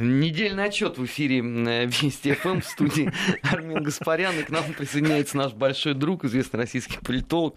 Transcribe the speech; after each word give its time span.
Недельный 0.00 0.64
отчет 0.64 0.98
в 0.98 1.04
эфире 1.04 1.40
Вести 1.40 2.32
ФМ 2.32 2.60
в 2.60 2.64
студии 2.64 3.12
Армин 3.42 3.82
Гаспарян. 3.82 4.38
И 4.38 4.42
к 4.42 4.50
нам 4.50 4.64
присоединяется 4.72 5.36
наш 5.36 5.52
большой 5.52 5.94
друг, 5.94 6.24
известный 6.24 6.58
российский 6.58 6.98
политолог 6.98 7.56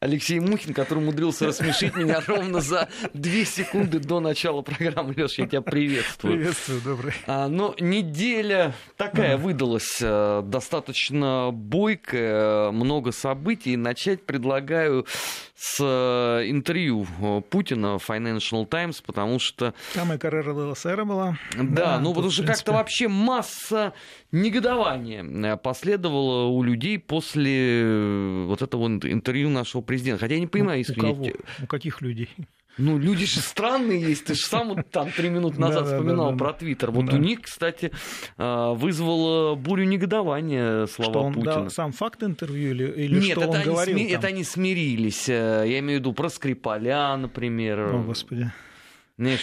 Алексей 0.00 0.40
Мухин, 0.40 0.74
который 0.74 0.98
умудрился 0.98 1.46
рассмешить 1.46 1.96
меня 1.96 2.20
ровно 2.26 2.60
за 2.60 2.88
две 3.12 3.44
секунды 3.44 3.98
до 3.98 4.20
начала 4.20 4.62
программы. 4.62 5.14
Леш, 5.16 5.38
я 5.38 5.46
тебя 5.46 5.62
приветствую. 5.62 6.34
Приветствую, 6.34 6.80
добрый. 6.80 7.12
А, 7.26 7.48
но 7.48 7.74
неделя 7.78 8.74
такая 8.96 9.36
да. 9.36 9.42
выдалась, 9.42 9.98
э, 10.00 10.42
достаточно 10.44 11.50
бойкая, 11.52 12.70
много 12.70 13.12
событий. 13.12 13.76
Начать 13.76 14.24
предлагаю 14.24 15.06
с 15.58 15.78
э, 15.80 16.48
интервью 16.48 17.06
э, 17.20 17.40
Путина 17.50 17.98
в 17.98 18.08
Financial 18.08 18.64
Times, 18.66 19.00
потому 19.00 19.38
что... 19.38 19.74
Там 19.94 20.12
и 20.12 20.18
Каррера 20.18 20.52
ЛСР 20.52 21.04
была. 21.04 21.36
Да, 21.58 21.84
да 21.84 22.00
ну 22.00 22.14
потому 22.14 22.30
что 22.30 22.44
как-то 22.44 22.72
вообще 22.72 23.08
масса 23.08 23.92
негодования 24.32 25.24
э, 25.24 25.56
последовало 25.56 26.46
у 26.46 26.62
людей 26.62 26.98
после 26.98 28.44
вот 28.46 28.62
этого 28.62 28.86
интервью 28.86 29.50
нашего 29.50 29.82
президента. 29.82 30.20
Хотя 30.20 30.34
я 30.34 30.40
не 30.40 30.46
понимаю, 30.46 30.84
ну, 30.88 30.94
у 30.94 31.00
кого? 31.00 31.26
У 31.62 31.66
каких 31.66 32.00
людей? 32.00 32.28
Ну, 32.78 32.96
люди 32.96 33.26
же 33.26 33.40
странные 33.40 34.00
есть. 34.00 34.24
Ты 34.24 34.34
же 34.34 34.46
сам 34.46 34.68
вот 34.68 34.88
там 34.90 35.10
три 35.10 35.28
минуты 35.28 35.60
назад 35.60 35.84
да, 35.84 35.90
вспоминал 35.90 36.26
да, 36.26 36.32
да, 36.32 36.38
про 36.38 36.52
Твиттер. 36.52 36.92
Вот 36.92 37.06
да. 37.06 37.16
у 37.16 37.18
них, 37.18 37.42
кстати, 37.42 37.90
а, 38.36 38.72
вызвало 38.72 39.56
бурю 39.56 39.84
негодования 39.84 40.86
слова 40.86 41.10
что 41.10 41.22
он 41.22 41.34
Путина. 41.34 41.54
Дал 41.54 41.70
сам 41.70 41.92
факт 41.92 42.22
интервью 42.22 42.70
или, 42.70 42.84
или 42.84 43.18
Нет, 43.18 43.32
что 43.32 43.40
это 43.40 43.50
он 43.50 43.56
они 43.56 43.64
говорил? 43.64 43.98
Сми... 43.98 44.08
Это 44.10 44.26
они 44.28 44.44
смирились. 44.44 45.28
Э, 45.28 45.64
я 45.66 45.80
имею 45.80 45.98
в 45.98 46.02
виду 46.02 46.12
про 46.12 46.28
Скрипаля, 46.28 47.16
например. 47.16 47.80
О, 47.80 48.02
Господи. 48.04 48.52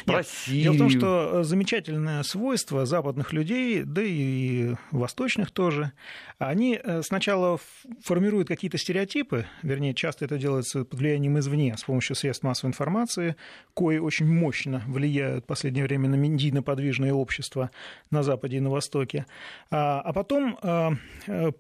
Про 0.05 0.20
Нет, 0.20 0.27
Дело 0.47 0.73
в 0.73 0.77
том, 0.77 0.89
что 0.89 1.31
э, 1.34 1.43
замечательное 1.43 2.23
свойство 2.23 2.85
западных 2.85 3.33
людей, 3.33 3.83
да 3.83 4.02
и 4.02 4.75
восточных 4.91 5.52
тоже, 5.52 5.91
они 6.38 6.80
э, 6.81 7.02
сначала 7.03 7.59
формируют 8.02 8.47
какие-то 8.47 8.77
стереотипы, 8.77 9.45
вернее, 9.63 9.94
часто 9.94 10.23
это 10.23 10.38
делается 10.38 10.85
под 10.85 10.97
влиянием 10.97 11.38
извне, 11.39 11.75
с 11.77 11.83
помощью 11.83 12.16
средств 12.16 12.44
массовой 12.44 12.69
информации, 12.69 13.35
кои 13.73 13.97
очень 13.97 14.27
мощно 14.27 14.81
влияют 14.88 15.44
в 15.44 15.47
последнее 15.47 15.83
время 15.83 16.07
на 16.07 16.16
медийно-подвижное 16.16 17.11
общество 17.11 17.69
на 18.11 18.23
Западе 18.23 18.57
и 18.57 18.61
на 18.61 18.69
Востоке, 18.69 19.25
а, 19.72 20.00
а 20.00 20.13
потом 20.13 20.57
э, 20.63 21.52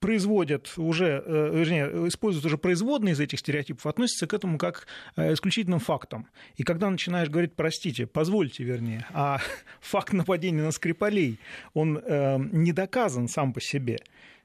производят 0.00 0.72
уже, 0.76 1.22
э, 1.24 1.50
вернее, 1.54 2.08
используют 2.08 2.46
уже 2.46 2.58
производные 2.58 3.14
из 3.14 3.20
этих 3.20 3.38
стереотипов, 3.38 3.86
относятся 3.86 4.26
к 4.26 4.34
этому 4.34 4.58
как 4.58 4.86
э, 5.16 5.32
исключительным 5.32 5.80
фактам. 5.80 6.28
И 6.56 6.62
когда 6.62 6.88
начинаешь 6.90 7.28
говорить, 7.28 7.54
простите, 7.54 8.06
позвольте, 8.06 8.64
вернее, 8.64 9.06
а 9.12 9.40
факт 9.80 10.12
нападения 10.12 10.62
на 10.62 10.70
Скрипалей, 10.70 11.38
он 11.74 11.98
э, 11.98 12.38
не 12.52 12.72
доказан 12.72 13.28
сам 13.28 13.52
по 13.52 13.60
себе 13.60 13.98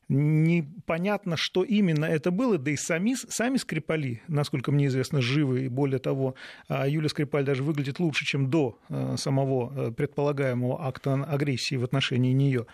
непонятно, 0.09 1.35
что 1.37 1.63
именно 1.63 2.05
это 2.05 2.31
было, 2.31 2.57
да 2.57 2.71
и 2.71 2.75
сами, 2.75 3.15
сами 3.15 3.57
Скрипали, 3.57 4.21
насколько 4.27 4.71
мне 4.71 4.87
известно, 4.87 5.21
живы, 5.21 5.65
и 5.65 5.67
более 5.67 5.99
того, 5.99 6.35
а, 6.67 6.87
Юлия 6.87 7.09
Скрипаль 7.09 7.45
даже 7.45 7.63
выглядит 7.63 7.99
лучше, 7.99 8.25
чем 8.25 8.49
до 8.49 8.79
э, 8.89 9.15
самого 9.17 9.89
э, 9.89 9.91
предполагаемого 9.91 10.85
акта 10.85 11.13
агрессии 11.13 11.75
в 11.75 11.83
отношении 11.83 12.33
нее. 12.33 12.65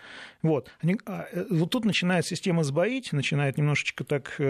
Вот. 0.42 0.70
А, 1.06 1.26
э, 1.32 1.44
вот 1.50 1.70
тут 1.70 1.84
начинает 1.84 2.26
система 2.26 2.64
сбоить, 2.64 3.12
начинает 3.12 3.58
немножечко 3.58 4.04
так 4.04 4.40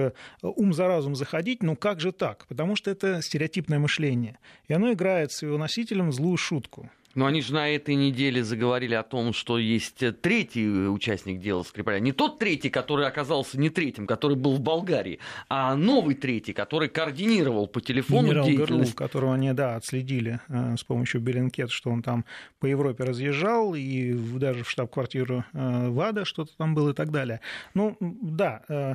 ум 0.43 0.73
за 0.73 0.87
разум 0.87 1.15
заходить, 1.15 1.63
ну 1.63 1.77
как 1.77 2.01
же 2.01 2.13
так? 2.13 2.47
Потому 2.47 2.77
что 2.77 2.91
это 2.91 3.23
стереотипное 3.23 3.79
мышление, 3.79 4.39
и 4.69 4.73
оно 4.73 4.93
играет 4.93 5.33
с 5.33 5.43
его 5.43 5.59
носителем 5.59 6.13
злую 6.13 6.37
шутку. 6.37 6.91
Но 7.15 7.27
они 7.27 7.43
же 7.43 7.55
на 7.55 7.69
этой 7.69 7.95
неделе 7.97 8.45
заговорили 8.45 8.95
о 8.95 9.03
том, 9.03 9.33
что 9.33 9.59
есть 9.59 10.03
третий 10.21 10.69
участник 10.69 11.41
дела 11.41 11.63
Скрипаля. 11.63 11.99
Не 11.99 12.13
тот 12.13 12.39
третий, 12.39 12.71
который 12.71 13.07
оказался 13.07 13.59
не 13.59 13.69
третьим, 13.71 14.07
который 14.07 14.37
был 14.37 14.55
в 14.55 14.61
Болгарии, 14.61 15.19
а 15.49 15.75
новый 15.75 16.15
третий, 16.15 16.53
который 16.53 16.89
координировал 16.89 17.67
по 17.67 17.81
телефону 17.81 18.29
Генерал 18.29 18.45
деятельность. 18.45 18.71
Горлов, 18.71 18.95
которого 18.95 19.35
они, 19.35 19.53
да, 19.53 19.77
отследили 19.77 20.41
э, 20.49 20.77
с 20.77 20.85
помощью 20.85 21.21
Беллинкет, 21.21 21.71
что 21.71 21.91
он 21.91 22.03
там 22.03 22.25
по 22.61 22.67
Европе 22.67 23.05
разъезжал, 23.05 23.75
и 23.75 24.13
даже 24.13 24.65
в 24.65 24.71
штаб-квартиру 24.71 25.45
э, 25.53 25.89
ВАДА 25.89 26.25
что-то 26.25 26.57
там 26.57 26.75
было 26.75 26.91
и 26.91 26.95
так 26.95 27.11
далее. 27.11 27.41
Ну, 27.75 27.97
да, 28.01 28.63
э, 28.69 28.95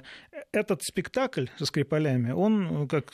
этот 0.51 0.83
спектакль 0.83 1.47
со 1.57 1.65
Скрипалями, 1.65 2.31
он, 2.31 2.87
как 2.87 3.13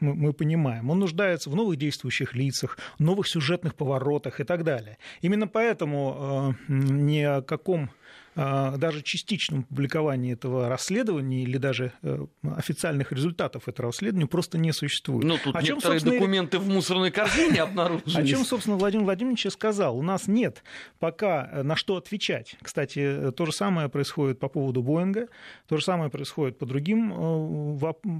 мы 0.00 0.32
понимаем, 0.32 0.88
он 0.90 0.98
нуждается 0.98 1.50
в 1.50 1.56
новых 1.56 1.76
действующих 1.76 2.34
лицах, 2.34 2.78
новых 2.98 3.28
сюжетных 3.28 3.74
поворотах, 3.74 4.29
и 4.38 4.44
так 4.44 4.62
далее. 4.62 4.98
Именно 5.22 5.48
поэтому 5.48 6.54
э, 6.68 6.72
ни 6.72 7.20
о 7.22 7.42
каком 7.42 7.90
э, 8.36 8.74
даже 8.76 9.02
частичном 9.02 9.64
публиковании 9.64 10.34
этого 10.34 10.68
расследования 10.68 11.42
или 11.42 11.56
даже 11.56 11.92
э, 12.02 12.26
официальных 12.42 13.10
результатов 13.10 13.66
этого 13.66 13.88
расследования 13.88 14.26
просто 14.26 14.58
не 14.58 14.72
существует. 14.72 15.24
Ну, 15.24 15.38
тут 15.42 15.56
о 15.56 15.62
чем, 15.62 15.76
некоторые 15.76 16.00
собственно... 16.00 16.20
документы 16.20 16.58
в 16.58 16.68
мусорной 16.68 17.10
корзине 17.10 17.62
обнаружились. 17.62 18.14
О 18.14 18.24
чем, 18.24 18.44
собственно, 18.44 18.76
Владимир 18.76 19.04
Владимирович 19.04 19.46
сказал. 19.50 19.98
У 19.98 20.02
нас 20.02 20.28
нет 20.28 20.62
пока 20.98 21.62
на 21.64 21.74
что 21.74 21.96
отвечать. 21.96 22.56
Кстати, 22.62 23.32
то 23.32 23.46
же 23.46 23.52
самое 23.52 23.88
происходит 23.88 24.38
по 24.38 24.48
поводу 24.48 24.82
Боинга, 24.82 25.28
то 25.66 25.78
же 25.78 25.84
самое 25.84 26.10
происходит 26.10 26.58
по 26.58 26.66
другим 26.66 27.78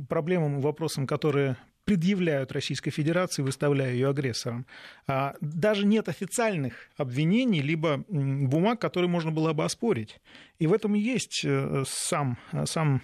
проблемам 0.09 0.59
и 0.59 0.63
вопросам, 0.63 1.07
которые 1.07 1.57
предъявляют 1.91 2.53
Российской 2.53 2.93
Федерации, 2.93 3.43
выставляя 3.43 3.93
ее 3.93 4.11
агрессором. 4.11 4.65
А 5.09 5.35
даже 5.41 5.85
нет 5.85 6.09
официальных 6.09 6.75
обвинений, 6.97 7.63
либо 7.63 8.05
бумаг, 8.07 8.81
которые 8.81 9.11
можно 9.11 9.33
было 9.33 9.53
бы 9.55 9.65
оспорить. 9.65 10.21
И 10.61 10.69
в 10.69 10.73
этом 10.73 10.95
есть 10.95 11.45
э, 11.45 11.83
сам, 11.89 12.39
сам 12.65 12.97
а, 12.97 13.01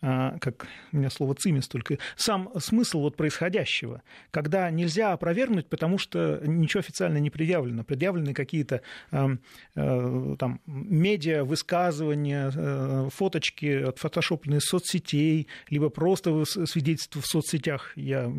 как 0.00 0.66
у 0.92 0.96
меня 0.96 1.10
слово 1.10 1.34
цимис 1.34 1.68
только, 1.68 1.98
сам 2.16 2.50
смысл 2.58 3.00
вот 3.00 3.16
происходящего, 3.16 4.02
когда 4.30 4.70
нельзя 4.70 5.12
опровергнуть, 5.12 5.68
потому 5.68 5.98
что 5.98 6.40
ничего 6.44 6.80
официально 6.80 7.18
не 7.18 7.30
предъявлено. 7.30 7.84
Предъявлены 7.84 8.34
какие-то 8.34 8.82
э, 9.10 10.36
там 10.38 10.60
медиа, 10.66 11.44
высказывания, 11.44 12.52
э, 12.54 13.08
фоточки, 13.12 13.82
отфотошопленные 13.82 14.58
из 14.58 14.64
соцсетей, 14.64 15.48
либо 15.68 15.88
просто 15.88 16.44
свидетельства 16.44 17.22
в 17.22 17.26
соцсетях. 17.26 17.92
Я 17.96 18.30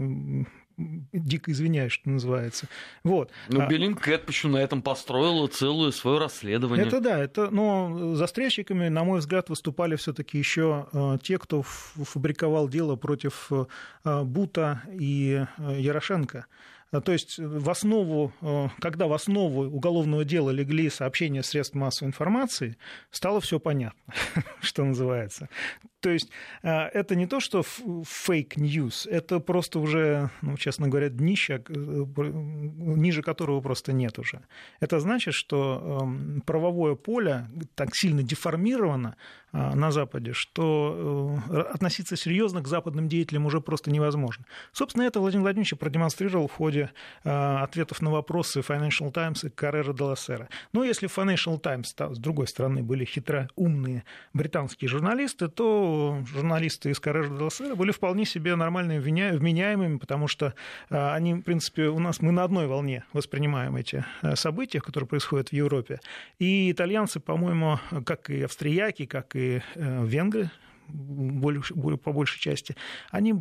дико 0.77 1.51
извиняюсь, 1.51 1.91
что 1.91 2.09
называется. 2.09 2.67
Вот. 3.03 3.31
Ну, 3.49 3.61
а 3.61 3.67
Беллинкет 3.67 4.25
почему 4.25 4.53
на 4.53 4.57
этом 4.57 4.81
построила 4.81 5.47
целое 5.47 5.91
свое 5.91 6.19
расследование. 6.19 6.85
Это 6.85 7.01
да, 7.01 7.17
это, 7.19 7.49
но 7.49 8.15
застрельщиками, 8.15 8.87
на 8.87 9.03
мой 9.03 9.19
взгляд, 9.19 9.49
выступали 9.49 9.95
все-таки 9.95 10.37
еще 10.37 10.87
э, 10.93 11.17
те, 11.23 11.39
кто 11.39 11.63
фабриковал 11.63 12.69
дело 12.69 12.95
против 12.95 13.51
э, 13.51 14.23
Бута 14.23 14.83
и 14.91 15.45
э, 15.57 15.79
Ярошенко. 15.79 16.45
То 17.03 17.11
есть 17.11 17.37
в 17.37 17.69
основу, 17.69 18.31
когда 18.79 19.07
в 19.07 19.13
основу 19.13 19.65
уголовного 19.65 20.23
дела 20.23 20.51
легли 20.51 20.89
сообщения 20.89 21.43
средств 21.43 21.75
массовой 21.75 22.07
информации, 22.07 22.77
стало 23.11 23.41
все 23.41 23.59
понятно, 23.59 24.13
что 24.61 24.85
называется. 24.85 25.49
То 26.07 26.13
есть 26.13 26.29
э, 26.63 26.69
это 26.69 27.15
не 27.15 27.27
то, 27.27 27.41
что 27.41 27.63
fake 27.63 28.27
news, 28.27 29.07
это 29.07 29.41
просто 29.41 29.79
уже, 29.79 30.29
ну, 30.41 30.55
честно 30.55 30.87
говоря, 30.87 31.09
днище, 31.09 31.61
э, 31.67 31.71
ниже 31.75 33.21
которого 33.21 33.59
просто 33.59 33.91
нет 33.91 34.17
уже. 34.17 34.39
Это 34.79 35.01
значит, 35.01 35.33
что 35.33 35.99
эм, 36.03 36.41
правовое 36.45 36.95
поле 36.95 37.49
так 37.75 37.89
сильно 37.91 38.23
деформировано 38.23 39.17
на 39.53 39.91
Западе, 39.91 40.33
что 40.33 41.39
относиться 41.73 42.17
серьезно 42.17 42.61
к 42.61 42.67
западным 42.67 43.07
деятелям 43.07 43.45
уже 43.45 43.61
просто 43.61 43.89
невозможно. 43.89 44.45
Собственно, 44.73 45.03
это 45.03 45.19
Владимир 45.19 45.43
Владимирович 45.43 45.73
продемонстрировал 45.77 46.47
в 46.47 46.53
ходе 46.53 46.91
э, 47.23 47.29
ответов 47.29 48.01
на 48.01 48.11
вопросы 48.11 48.59
Financial 48.59 49.11
Times 49.11 49.45
и 49.45 49.47
Carrera 49.47 49.93
de 49.93 50.13
la 50.13 50.15
Sera. 50.15 50.47
Но 50.73 50.83
если 50.83 51.09
Financial 51.09 51.57
Times, 51.59 51.95
с 51.97 52.19
другой 52.19 52.47
стороны, 52.47 52.83
были 52.83 53.05
хитроумные 53.05 54.03
британские 54.33 54.89
журналисты, 54.89 55.47
то 55.47 55.96
журналисты 56.25 56.89
из 56.89 56.99
la 56.99 57.49
Sera 57.49 57.75
были 57.75 57.91
вполне 57.91 58.25
себе 58.25 58.55
нормальными, 58.55 58.99
вменяемыми, 58.99 59.97
потому 59.97 60.27
что 60.27 60.53
э, 60.89 61.13
они, 61.13 61.33
в 61.33 61.41
принципе, 61.41 61.87
у 61.87 61.99
нас 61.99 62.21
мы 62.21 62.31
на 62.31 62.43
одной 62.43 62.67
волне 62.67 63.03
воспринимаем 63.13 63.75
эти 63.75 64.03
э, 64.21 64.35
события, 64.35 64.81
которые 64.81 65.07
происходят 65.07 65.49
в 65.49 65.53
Европе. 65.53 65.99
И 66.39 66.71
итальянцы, 66.71 67.19
по-моему, 67.19 67.79
как 68.05 68.29
и 68.29 68.43
австрияки, 68.43 69.05
как 69.05 69.35
и 69.35 69.61
венгры, 69.75 70.49
больше, 70.87 71.73
по 71.75 72.11
большей 72.13 72.39
части, 72.39 72.75
они 73.11 73.35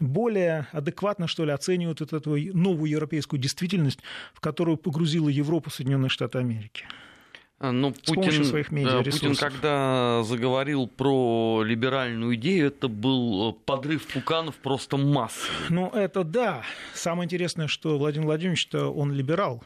более 0.00 0.66
адекватно, 0.72 1.26
что 1.26 1.44
ли, 1.44 1.52
оценивают 1.52 2.00
вот 2.00 2.12
эту 2.12 2.36
новую 2.56 2.90
европейскую 2.90 3.40
действительность, 3.40 4.00
в 4.34 4.40
которую 4.40 4.76
погрузила 4.76 5.28
Европу 5.28 5.70
Соединенные 5.70 6.08
Штаты 6.08 6.38
Америки. 6.38 6.84
А, 7.60 7.72
Но 7.72 7.90
ну, 7.90 7.94
Путин, 8.06 8.44
своих 8.44 8.72
медиа 8.72 9.02
Путин, 9.02 9.36
когда 9.36 10.22
заговорил 10.24 10.88
про 10.88 11.62
либеральную 11.62 12.34
идею, 12.36 12.68
это 12.68 12.88
был 12.88 13.50
э, 13.50 13.54
подрыв 13.66 14.06
пуканов 14.06 14.56
просто 14.56 14.96
массовый. 14.96 15.68
Ну, 15.68 15.90
это 15.90 16.24
да. 16.24 16.62
Самое 16.94 17.26
интересное, 17.26 17.66
что 17.66 17.98
Владимир 17.98 18.26
Владимирович-то 18.26 18.88
он 18.90 19.12
либерал. 19.12 19.62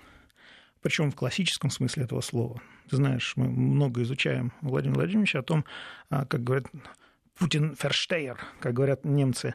причем 0.83 1.13
в 1.13 1.15
классическом 1.15 1.71
смысле 1.71 2.03
этого 2.03 2.21
слова. 2.21 2.61
Ты 2.91 2.97
знаешь, 2.97 3.35
мы 3.37 3.49
много 3.49 4.03
изучаем 4.03 4.53
Владимир 4.61 4.97
Владимирович 4.97 5.37
о 5.37 5.43
том, 5.43 5.65
а, 6.11 6.27
как 6.27 6.43
говорят, 6.43 6.67
Путин 7.39 7.75
ферштейер, 7.75 8.39
как 8.61 8.75
говорят 8.75 9.05
немцы, 9.05 9.55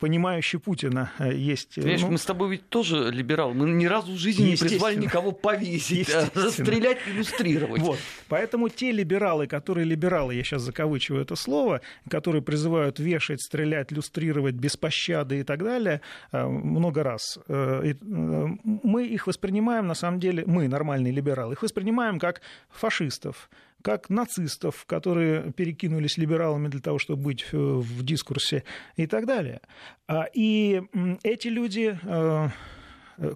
понимающий 0.00 0.58
Путина 0.58 1.12
э, 1.18 1.32
есть. 1.34 1.76
Понимаешь, 1.76 2.00
ну, 2.00 2.10
мы 2.10 2.18
с 2.18 2.24
тобой 2.24 2.50
ведь 2.50 2.68
тоже 2.68 3.10
либерал. 3.12 3.54
Мы 3.54 3.70
ни 3.70 3.86
разу 3.86 4.12
в 4.12 4.16
жизни 4.16 4.50
не 4.50 4.56
призвали 4.56 4.96
никого 4.96 5.30
повесить, 5.30 6.10
а 6.10 6.28
расстрелять, 6.34 6.98
иллюстрировать. 7.06 7.80
Вот. 7.80 7.98
Поэтому 8.28 8.68
те 8.68 8.90
либералы, 8.90 9.46
которые 9.46 9.84
либералы, 9.84 10.34
я 10.34 10.42
сейчас 10.42 10.62
закавычиваю 10.62 11.22
это 11.22 11.36
слово, 11.36 11.80
которые 12.10 12.42
призывают 12.42 12.98
вешать, 12.98 13.40
стрелять, 13.40 13.92
иллюстрировать 13.92 14.56
без 14.56 14.76
пощады 14.76 15.40
и 15.40 15.42
так 15.44 15.62
далее, 15.62 16.00
э, 16.32 16.44
много 16.44 17.04
раз, 17.04 17.38
э, 17.46 17.94
мы 18.02 19.06
их 19.06 19.28
воспринимаем, 19.28 19.86
на 19.86 19.94
самом 19.94 20.18
деле, 20.18 20.42
мы, 20.46 20.66
нормальные 20.66 21.12
либералы, 21.12 21.54
их 21.54 21.62
воспринимаем 21.62 22.18
как 22.18 22.40
фашистов, 22.68 23.48
как 23.82 24.10
нацистов, 24.10 24.84
которые 24.86 25.52
перекинулись 25.52 26.16
либералами 26.16 26.68
для 26.68 26.80
того, 26.80 26.98
чтобы 26.98 27.22
быть 27.22 27.44
э, 27.52 27.56
в 27.56 28.04
дискурсе 28.04 28.64
и 28.96 29.06
так 29.06 29.26
далее. 29.26 29.60
А, 30.08 30.26
и 30.32 30.82
эти 31.22 31.48
люди 31.48 31.98
э, 32.02 32.48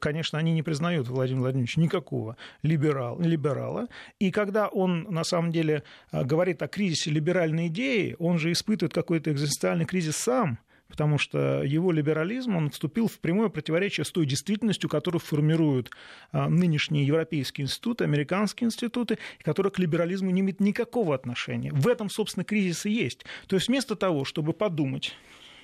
конечно, 0.00 0.38
они 0.38 0.52
не 0.52 0.62
признают 0.62 1.08
Владимира 1.08 1.43
Владимировича 1.43 1.81
никакого 1.81 2.37
либерал, 2.62 3.20
либерала. 3.20 3.87
И 4.19 4.31
когда 4.31 4.69
он, 4.69 5.06
на 5.10 5.25
самом 5.25 5.52
деле, 5.52 5.82
э, 6.12 6.25
говорит 6.25 6.62
о 6.62 6.69
кризисе 6.69 7.10
либеральной 7.10 7.69
идеи, 7.69 8.16
он 8.19 8.38
же 8.38 8.52
испытывает 8.52 8.94
какой-то 8.94 9.32
экзистенциальный 9.32 9.84
кризис 9.84 10.16
сам, 10.16 10.58
потому 10.88 11.18
что 11.18 11.62
его 11.62 11.92
либерализм, 11.92 12.56
он 12.56 12.70
вступил 12.70 13.08
в 13.08 13.18
прямое 13.18 13.48
противоречие 13.48 14.04
с 14.04 14.10
той 14.10 14.26
действительностью, 14.26 14.88
которую 14.88 15.20
формируют 15.20 15.90
а, 16.32 16.48
нынешние 16.48 17.06
европейские 17.06 17.64
институты, 17.64 18.04
американские 18.04 18.66
институты, 18.66 19.18
которые 19.42 19.72
к 19.72 19.78
либерализму 19.78 20.30
не 20.30 20.40
имеют 20.40 20.60
никакого 20.60 21.14
отношения. 21.14 21.72
В 21.72 21.88
этом, 21.88 22.08
собственно, 22.10 22.44
кризис 22.44 22.86
и 22.86 22.90
есть. 22.90 23.24
То 23.46 23.56
есть 23.56 23.68
вместо 23.68 23.96
того, 23.96 24.24
чтобы 24.24 24.52
подумать, 24.52 25.14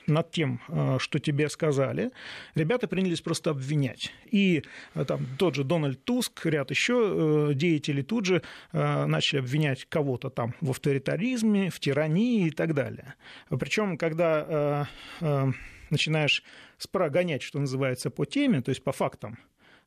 над 0.07 0.31
тем, 0.31 0.61
э, 0.69 0.97
что 0.99 1.19
тебе 1.19 1.49
сказали, 1.49 2.11
ребята 2.55 2.89
принялись 2.89 3.21
просто 3.21 3.51
обвинять. 3.51 4.13
И 4.31 4.63
э, 4.95 5.05
там 5.05 5.27
тот 5.39 5.55
же 5.55 5.65
Дональд 5.65 6.05
Туск, 6.05 6.45
ряд 6.47 6.71
еще 6.71 7.49
э, 7.51 7.55
деятелей 7.55 8.03
тут 8.03 8.27
же 8.27 8.43
начали 8.73 9.41
обвинять 9.41 9.85
кого-то 9.89 10.31
там 10.31 10.55
в 10.61 10.71
авторитаризме, 10.71 11.71
в 11.71 11.79
тирании 11.81 12.47
и 12.47 12.51
так 12.51 12.75
далее. 12.75 13.15
Причем, 13.49 13.97
когда 13.97 14.89
начинаешь 15.91 16.43
прогонять, 16.91 17.43
что 17.43 17.59
называется, 17.59 18.11
по 18.11 18.25
теме, 18.25 18.61
то 18.61 18.71
есть 18.71 18.83
по 18.83 18.93
фактам, 18.93 19.39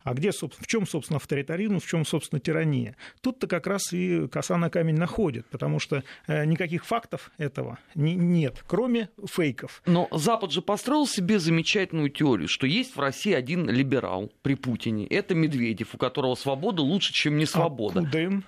а 0.06 0.14
где, 0.14 0.32
в 0.32 0.68
чем, 0.68 0.88
собственно, 0.88 1.18
авторитаризм, 1.18 1.80
в 1.80 1.86
чем, 1.86 2.06
собственно, 2.06 2.40
тирания? 2.40 2.96
Тут-то 3.22 3.48
как 3.48 3.66
раз 3.66 3.92
и 3.92 4.28
коса 4.28 4.56
на 4.56 4.70
камень 4.70 4.96
находит, 4.96 5.48
потому 5.48 5.80
что 5.80 6.04
э, 6.28 6.46
никаких 6.46 6.86
фактов 6.86 7.32
этого 7.38 7.80
нет, 7.96 8.64
кроме 8.68 9.10
фейков. 9.28 9.82
Но 9.88 10.08
Запад 10.12 10.52
же 10.52 10.62
построил 10.62 11.08
себе 11.08 11.40
замечательную 11.40 12.12
теорию, 12.12 12.48
что 12.48 12.68
есть 12.68 12.96
в 12.96 13.00
России 13.00 13.34
один 13.34 13.68
либерал 13.68 14.32
при 14.44 14.54
Путине. 14.54 15.08
Это 15.08 15.34
Медведев, 15.34 15.96
у 15.96 15.98
которого 15.98 16.36
свобода 16.36 16.84
лучше, 16.84 17.12
чем 17.12 17.38
не 17.38 17.48
свобода. 17.48 18.02
А 18.02 18.04
Кудрин? 18.04 18.44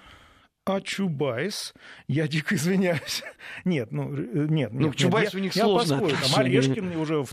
А 0.69 0.81
Чубайс, 0.81 1.73
я 2.07 2.27
дико 2.27 2.55
извиняюсь. 2.55 3.23
Нет, 3.65 3.91
ну, 3.91 4.13
э, 4.13 4.47
нет. 4.49 4.71
Ну, 4.73 4.87
нет, 4.87 4.95
Чубайс 4.95 5.33
нет, 5.33 5.35
у 5.35 5.39
них 5.39 5.55
я, 5.55 5.63
сложно. 5.63 6.05
Я 6.07 6.15
там 6.15 6.39
Орешкин 6.39 6.95
уже 6.97 7.23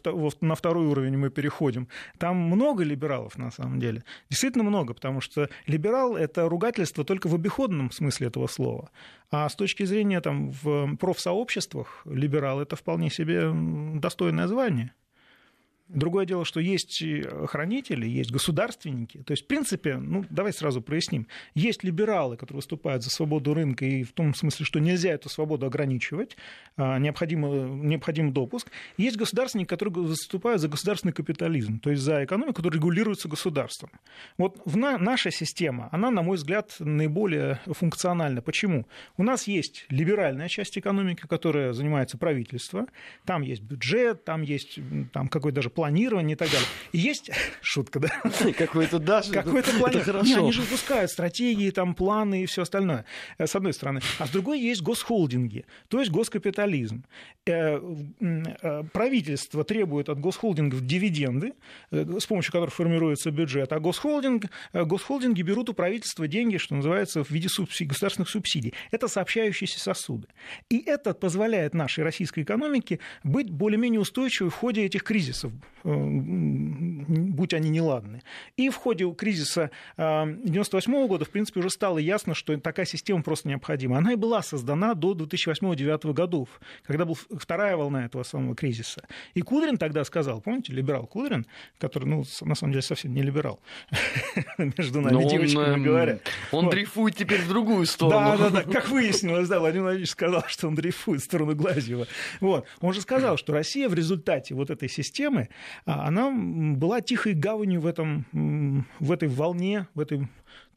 на 0.40 0.54
второй 0.54 0.86
уровень 0.86 1.16
мы 1.16 1.30
переходим. 1.30 1.88
Там 2.18 2.36
много 2.36 2.84
либералов, 2.84 3.36
на 3.38 3.50
самом 3.50 3.80
деле. 3.80 4.04
Действительно 4.30 4.64
много, 4.64 4.94
потому 4.94 5.20
что 5.20 5.48
либерал— 5.66 6.16
это 6.16 6.48
ругательство 6.48 7.04
только 7.04 7.28
в 7.28 7.34
обиходном 7.34 7.90
смысле 7.90 8.28
этого 8.28 8.46
слова. 8.46 8.90
А 9.30 9.48
с 9.48 9.56
точки 9.56 9.84
зрения 9.84 10.20
там, 10.20 10.50
в 10.50 10.96
профсообществах 10.96 12.02
либерал— 12.04 12.60
это 12.62 12.76
вполне 12.76 13.10
себе 13.10 13.50
достойное 13.98 14.46
звание. 14.46 14.92
Другое 15.94 16.26
дело, 16.26 16.44
что 16.44 16.60
есть 16.60 17.02
хранители, 17.46 18.06
есть 18.06 18.30
государственники. 18.30 19.18
То 19.18 19.32
есть, 19.32 19.44
в 19.44 19.46
принципе, 19.46 19.96
ну, 19.96 20.24
давай 20.28 20.52
сразу 20.52 20.82
проясним. 20.82 21.26
Есть 21.54 21.84
либералы, 21.84 22.36
которые 22.36 22.58
выступают 22.58 23.02
за 23.02 23.10
свободу 23.10 23.54
рынка, 23.54 23.84
и 23.84 24.02
в 24.02 24.12
том 24.12 24.34
смысле, 24.34 24.66
что 24.66 24.80
нельзя 24.80 25.10
эту 25.12 25.28
свободу 25.28 25.66
ограничивать, 25.66 26.36
а, 26.76 26.98
необходим, 26.98 27.88
необходим 27.88 28.32
допуск. 28.32 28.70
Есть 28.96 29.16
государственники, 29.16 29.68
которые 29.68 29.94
выступают 29.94 30.60
за 30.60 30.68
государственный 30.68 31.12
капитализм, 31.12 31.78
то 31.78 31.90
есть 31.90 32.02
за 32.02 32.24
экономику, 32.24 32.54
которая 32.54 32.78
регулируется 32.78 33.28
государством. 33.28 33.90
Вот 34.38 34.60
в 34.64 34.76
на, 34.76 34.98
наша 34.98 35.30
система, 35.30 35.88
она, 35.92 36.10
на 36.10 36.22
мой 36.22 36.36
взгляд, 36.36 36.74
наиболее 36.78 37.60
функциональна. 37.66 38.42
Почему? 38.42 38.86
У 39.16 39.22
нас 39.22 39.46
есть 39.46 39.86
либеральная 39.88 40.48
часть 40.48 40.76
экономики, 40.76 41.26
которая 41.28 41.72
занимается 41.72 42.18
правительство, 42.18 42.86
там 43.24 43.42
есть 43.42 43.62
бюджет, 43.62 44.24
там 44.24 44.42
есть 44.42 44.78
там, 45.12 45.28
какой-то 45.28 45.56
даже 45.56 45.70
планирование 45.84 46.32
и 46.32 46.36
так 46.36 46.50
далее. 46.50 46.66
И 46.92 46.98
есть 46.98 47.30
шутка, 47.60 48.00
да? 48.00 48.08
Какое-то 48.58 48.98
даже. 48.98 49.32
Какое-то 49.32 49.70
планирование. 49.72 50.38
Они 50.38 50.52
же 50.52 50.62
выпускают 50.62 51.10
стратегии, 51.10 51.70
там, 51.70 51.94
планы 51.94 52.44
и 52.44 52.46
все 52.46 52.62
остальное, 52.62 53.04
э, 53.36 53.46
с 53.46 53.54
одной 53.54 53.74
стороны. 53.74 54.00
А 54.18 54.26
с 54.26 54.30
другой 54.30 54.60
есть 54.60 54.80
госхолдинги, 54.80 55.66
то 55.88 56.00
есть 56.00 56.10
госкапитализм. 56.10 57.04
Э, 57.46 57.78
э, 58.20 58.82
правительство 58.94 59.62
требует 59.62 60.08
от 60.08 60.20
госхолдингов 60.20 60.86
дивиденды, 60.86 61.52
с 61.90 62.24
помощью 62.26 62.52
которых 62.52 62.72
формируется 62.72 63.30
бюджет, 63.30 63.72
а 63.72 63.78
госхолдинг, 63.78 64.44
госхолдинги 64.72 65.42
берут 65.42 65.68
у 65.68 65.74
правительства 65.74 66.26
деньги, 66.26 66.56
что 66.56 66.74
называется, 66.74 67.22
в 67.22 67.30
виде 67.30 67.50
субсидий, 67.50 67.88
государственных 67.88 68.30
субсидий. 68.30 68.72
Это 68.90 69.08
сообщающиеся 69.08 69.80
сосуды. 69.80 70.28
И 70.70 70.78
это 70.78 71.12
позволяет 71.12 71.74
нашей 71.74 72.04
российской 72.04 72.40
экономике 72.40 73.00
быть 73.22 73.50
более-менее 73.50 74.00
устойчивой 74.00 74.50
в 74.50 74.54
ходе 74.54 74.86
этих 74.86 75.02
кризисов, 75.02 75.52
будь 75.84 77.52
они 77.52 77.68
неладны. 77.68 78.22
И 78.56 78.70
в 78.70 78.76
ходе 78.76 79.12
кризиса 79.12 79.70
1998 79.96 81.06
года, 81.06 81.24
в 81.26 81.30
принципе, 81.30 81.60
уже 81.60 81.70
стало 81.70 81.98
ясно, 81.98 82.34
что 82.34 82.56
такая 82.58 82.86
система 82.86 83.22
просто 83.22 83.48
необходима. 83.48 83.98
Она 83.98 84.12
и 84.12 84.16
была 84.16 84.42
создана 84.42 84.94
до 84.94 85.12
2008-2009 85.12 86.12
годов, 86.14 86.48
когда 86.84 87.04
была 87.04 87.16
вторая 87.38 87.76
волна 87.76 88.06
этого 88.06 88.22
самого 88.22 88.54
кризиса. 88.54 89.06
И 89.34 89.42
Кудрин 89.42 89.76
тогда 89.76 90.04
сказал, 90.04 90.40
помните, 90.40 90.72
либерал 90.72 91.06
Кудрин, 91.06 91.46
который, 91.78 92.08
ну, 92.08 92.24
на 92.40 92.54
самом 92.54 92.72
деле, 92.72 92.82
совсем 92.82 93.12
не 93.12 93.22
либерал, 93.22 93.60
между 94.58 95.02
нами 95.02 95.28
девочками 95.28 95.74
он, 95.74 95.82
говоря. 95.82 96.18
Он 96.50 96.70
дрейфует 96.70 97.14
теперь 97.16 97.42
в 97.42 97.48
другую 97.48 97.84
сторону. 97.84 98.38
Да, 98.38 98.50
да, 98.50 98.62
да, 98.62 98.62
как 98.72 98.88
выяснилось, 98.88 99.48
да, 99.48 99.60
Владимир 99.60 99.84
Владимирович 99.84 100.10
сказал, 100.10 100.44
что 100.46 100.68
он 100.68 100.74
дрейфует 100.74 101.20
в 101.20 101.24
сторону 101.24 101.54
Глазьева. 101.54 102.06
Вот. 102.40 102.66
Он 102.80 102.94
же 102.94 103.02
сказал, 103.02 103.36
что 103.36 103.52
Россия 103.52 103.88
в 103.88 103.94
результате 103.94 104.54
вот 104.54 104.70
этой 104.70 104.88
системы 104.88 105.50
она 105.84 106.30
была 106.30 107.00
тихой 107.00 107.34
гаванью 107.34 107.80
в, 107.80 107.86
этом, 107.86 108.26
в 109.00 109.12
этой 109.12 109.28
волне, 109.28 109.86
в, 109.94 110.00
этой, 110.00 110.28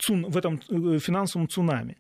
в 0.08 0.38
этом 0.38 0.62
э, 0.70 1.00
финансовом 1.00 1.48
цунами. 1.48 1.98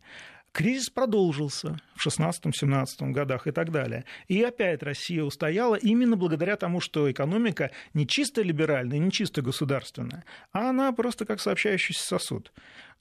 Кризис 0.51 0.89
продолжился 0.89 1.79
в 1.97 2.05
16-17 2.05 3.11
годах 3.11 3.47
и 3.47 3.51
так 3.51 3.71
далее. 3.71 4.05
И 4.27 4.41
опять 4.41 4.83
Россия 4.83 5.23
устояла 5.23 5.75
именно 5.75 6.15
благодаря 6.15 6.55
тому, 6.55 6.79
что 6.79 7.11
экономика 7.11 7.71
не 7.93 8.07
чисто 8.07 8.41
либеральная, 8.41 8.99
не 8.99 9.11
чисто 9.11 9.41
государственная, 9.41 10.23
а 10.51 10.69
она 10.69 10.91
просто 10.91 11.25
как 11.25 11.41
сообщающийся 11.41 12.03
сосуд. 12.03 12.51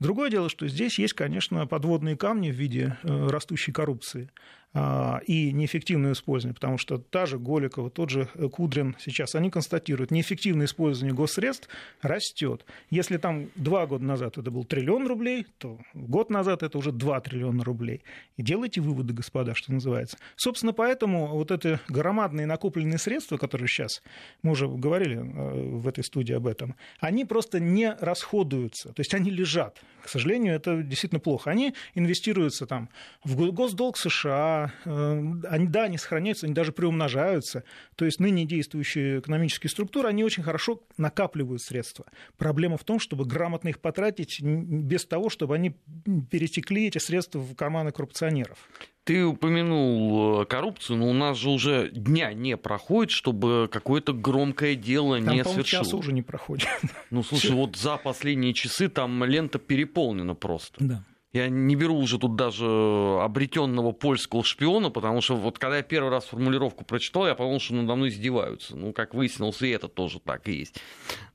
Другое 0.00 0.30
дело, 0.30 0.48
что 0.48 0.68
здесь 0.68 0.98
есть, 0.98 1.14
конечно, 1.14 1.66
подводные 1.66 2.16
камни 2.16 2.50
в 2.50 2.54
виде 2.54 2.96
э, 3.02 3.28
растущей 3.28 3.72
коррупции. 3.72 4.30
А, 4.78 5.22
и 5.26 5.52
неэффективное 5.52 6.12
использование, 6.12 6.54
потому 6.54 6.76
что 6.76 6.98
та 6.98 7.24
же 7.24 7.38
Голикова, 7.38 7.88
тот 7.88 8.10
же 8.10 8.28
э, 8.34 8.46
Кудрин 8.50 8.94
сейчас, 8.98 9.34
они 9.34 9.50
констатируют, 9.50 10.10
неэффективное 10.10 10.66
использование 10.66 11.14
госсредств 11.14 11.70
растет. 12.02 12.66
Если 12.90 13.16
там 13.16 13.48
два 13.54 13.86
года 13.86 14.04
назад 14.04 14.36
это 14.36 14.50
был 14.50 14.64
триллион 14.64 15.06
рублей, 15.06 15.46
то 15.56 15.78
год 15.94 16.28
назад 16.28 16.62
это 16.62 16.76
уже 16.76 16.92
2 16.92 17.20
триллиона 17.22 17.64
рублей. 17.64 18.02
И 18.36 18.42
делайте 18.42 18.82
выводы, 18.86 19.12
господа, 19.12 19.54
что 19.54 19.72
называется. 19.72 20.16
Собственно, 20.36 20.72
поэтому 20.72 21.28
вот 21.28 21.50
это 21.50 21.80
громадные 21.88 22.46
накопленные 22.46 22.98
средства, 22.98 23.36
которые 23.36 23.68
сейчас, 23.68 24.02
мы 24.42 24.52
уже 24.52 24.68
говорили 24.68 25.16
э, 25.16 25.76
в 25.76 25.86
этой 25.88 26.04
студии 26.04 26.32
об 26.34 26.46
этом, 26.46 26.76
они 27.00 27.24
просто 27.24 27.60
не 27.60 27.94
расходуются, 28.00 28.92
то 28.92 29.00
есть 29.00 29.14
они 29.14 29.30
лежат. 29.30 29.80
К 30.02 30.08
сожалению, 30.08 30.54
это 30.54 30.82
действительно 30.82 31.20
плохо. 31.20 31.50
Они 31.50 31.74
инвестируются 31.94 32.66
там 32.66 32.88
в 33.24 33.50
госдолг 33.50 33.96
США, 33.96 34.72
Э, 34.84 35.22
они, 35.48 35.66
да, 35.66 35.84
они 35.84 35.98
сохраняются, 35.98 36.46
они 36.46 36.54
даже 36.54 36.72
приумножаются. 36.72 37.64
То 37.96 38.04
есть 38.04 38.20
ныне 38.20 38.44
действующие 38.44 39.20
экономические 39.20 39.70
структуры, 39.70 40.08
они 40.08 40.24
очень 40.24 40.42
хорошо 40.42 40.82
накапливают 40.96 41.62
средства. 41.62 42.06
Проблема 42.36 42.76
в 42.76 42.84
том, 42.84 42.98
чтобы 42.98 43.24
грамотно 43.24 43.68
их 43.68 43.80
потратить 43.80 44.40
без 44.40 45.04
того, 45.06 45.28
чтобы 45.28 45.54
они 45.54 45.76
перетекли, 46.30 46.86
эти 46.86 46.98
средства, 46.98 47.38
в 47.38 47.54
карманы 47.54 47.92
коррупционеров. 47.92 48.58
Ты 49.04 49.25
упомянул 49.25 50.42
э, 50.42 50.47
коррупцию, 50.47 50.99
но 50.99 51.09
у 51.09 51.12
нас 51.12 51.38
же 51.38 51.50
уже 51.50 51.90
дня 51.90 52.33
не 52.33 52.56
проходит, 52.56 53.12
чтобы 53.12 53.68
какое-то 53.71 54.12
громкое 54.12 54.75
дело 54.75 55.16
там, 55.21 55.33
не 55.33 55.45
свершилось. 55.45 55.92
уже 55.92 56.12
не 56.12 56.23
проходит. 56.23 56.68
Ну, 57.11 57.23
слушай, 57.23 57.52
вот 57.52 57.76
за 57.76 57.99
последние 57.99 58.52
часы 58.52 58.88
там 58.88 59.23
лента 59.25 59.61
переполнена 59.61 60.35
просто. 60.35 60.75
Да. 60.80 61.04
Я 61.33 61.49
не 61.49 61.76
беру 61.76 61.99
уже 61.99 62.18
тут 62.18 62.35
даже 62.35 62.66
обретенного 63.21 63.92
польского 63.92 64.42
шпиона, 64.42 64.90
потому 64.90 65.21
что 65.21 65.37
вот 65.37 65.59
когда 65.59 65.76
я 65.76 65.83
первый 65.83 66.11
раз 66.11 66.25
формулировку 66.25 66.85
прочитал, 66.85 67.26
я 67.26 67.35
подумал, 67.35 67.61
что 67.61 67.75
надо 67.75 67.95
мной 67.95 68.09
издеваются. 68.09 68.75
Ну, 68.75 68.92
как 68.92 69.14
выяснилось, 69.14 69.61
и 69.62 69.68
это 69.68 69.88
тоже 69.88 70.18
так 70.18 70.49
и 70.49 70.52
есть. 70.52 70.80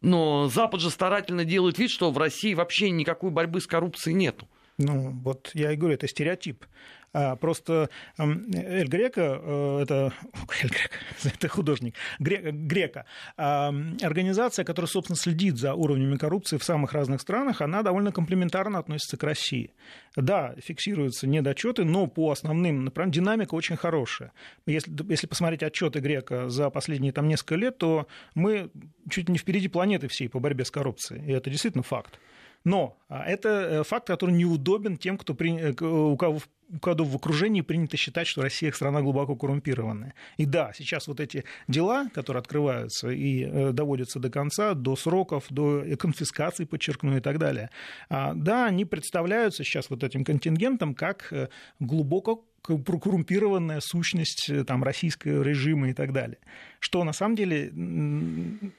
Но 0.02 0.50
Запад 0.50 0.82
же 0.82 0.90
старательно 0.90 1.46
делает 1.46 1.78
вид, 1.78 1.92
что 1.92 2.12
в 2.12 2.18
России 2.18 2.54
вообще 2.54 2.90
никакой 2.90 3.30
борьбы 3.30 3.62
с 3.62 3.68
коррупцией 3.68 4.16
нету. 4.16 4.48
Ну, 4.80 5.12
вот 5.24 5.52
я 5.54 5.72
и 5.72 5.76
говорю, 5.76 5.94
это 5.94 6.08
стереотип. 6.08 6.66
А 7.14 7.36
просто 7.36 7.90
Эль 8.18 8.88
Грека, 8.88 9.40
э, 9.42 9.80
это, 9.84 10.14
Эль 10.62 10.70
Грека, 10.70 10.96
это 11.36 11.48
художник, 11.50 11.96
Грека, 12.20 13.06
организация, 13.36 14.64
которая, 14.66 14.88
собственно, 14.88 15.18
следит 15.18 15.58
за 15.58 15.74
уровнями 15.74 16.16
коррупции 16.16 16.58
в 16.58 16.64
самых 16.64 16.94
разных 16.94 17.22
странах, 17.22 17.62
она 17.62 17.84
довольно 17.84 18.12
комплементарно 18.12 18.80
относится 18.80 19.18
к 19.18 19.24
России. 19.24 19.74
Да, 20.16 20.56
фиксируются 20.58 21.28
недочеты, 21.28 21.84
но 21.84 22.08
по 22.08 22.32
основным 22.32 22.86
направлениям 22.86 23.12
динамика 23.12 23.56
очень 23.56 23.76
хорошая. 23.76 24.32
Если, 24.66 24.92
если 25.10 25.28
посмотреть 25.28 25.64
отчеты 25.64 26.00
Грека 26.00 26.50
за 26.50 26.70
последние 26.70 27.12
там, 27.12 27.28
несколько 27.28 27.56
лет, 27.56 27.78
то 27.78 28.08
мы 28.36 28.70
чуть 29.10 29.30
не 29.30 29.38
впереди 29.38 29.68
планеты 29.68 30.08
всей 30.08 30.30
по 30.30 30.40
борьбе 30.40 30.66
с 30.66 30.72
коррупцией. 30.72 31.26
И 31.26 31.32
это 31.32 31.50
действительно 31.50 31.84
факт. 31.84 32.20
Но 32.64 32.98
а, 33.10 33.24
это 33.26 33.50
э, 33.50 33.84
факт, 33.84 34.08
который 34.08 34.36
неудобен 34.36 34.98
тем, 34.98 35.18
кто 35.18 35.34
при... 35.34 35.58
Э, 35.58 35.72
у 35.84 36.18
кого 36.18 36.40
у 36.74 36.80
кого 36.80 37.04
в 37.04 37.16
окружении 37.18 37.60
принято 37.60 37.98
считать, 37.98 38.28
что 38.28 38.42
Россия 38.42 38.72
страна 38.72 39.02
глубоко 39.02 39.36
коррумпированная. 39.36 40.14
И 40.38 40.46
да, 40.46 40.72
сейчас 40.74 41.06
вот 41.10 41.20
эти 41.20 41.44
дела, 41.68 42.08
которые 42.14 42.40
открываются 42.40 43.10
и 43.10 43.44
э, 43.44 43.72
доводятся 43.74 44.20
до 44.20 44.30
конца, 44.30 44.74
до 44.74 44.96
сроков, 44.96 45.48
до 45.50 45.84
конфискации, 46.00 46.64
подчеркну, 46.64 47.18
и 47.18 47.20
так 47.20 47.40
далее, 47.40 47.72
а, 48.10 48.34
да, 48.34 48.68
они 48.68 48.86
представляются 48.86 49.66
сейчас 49.66 49.90
вот 49.90 50.02
этим 50.04 50.24
контингентом 50.24 50.96
как 50.96 51.34
глубоко 51.80 52.46
коррумпированная 52.62 53.80
сущность 53.80 54.52
там, 54.68 54.84
российского 54.84 55.42
режима 55.42 55.90
и 55.90 55.94
так 55.94 56.14
далее. 56.14 56.38
Что 56.80 57.04
на 57.04 57.14
самом 57.14 57.36
деле, 57.36 57.70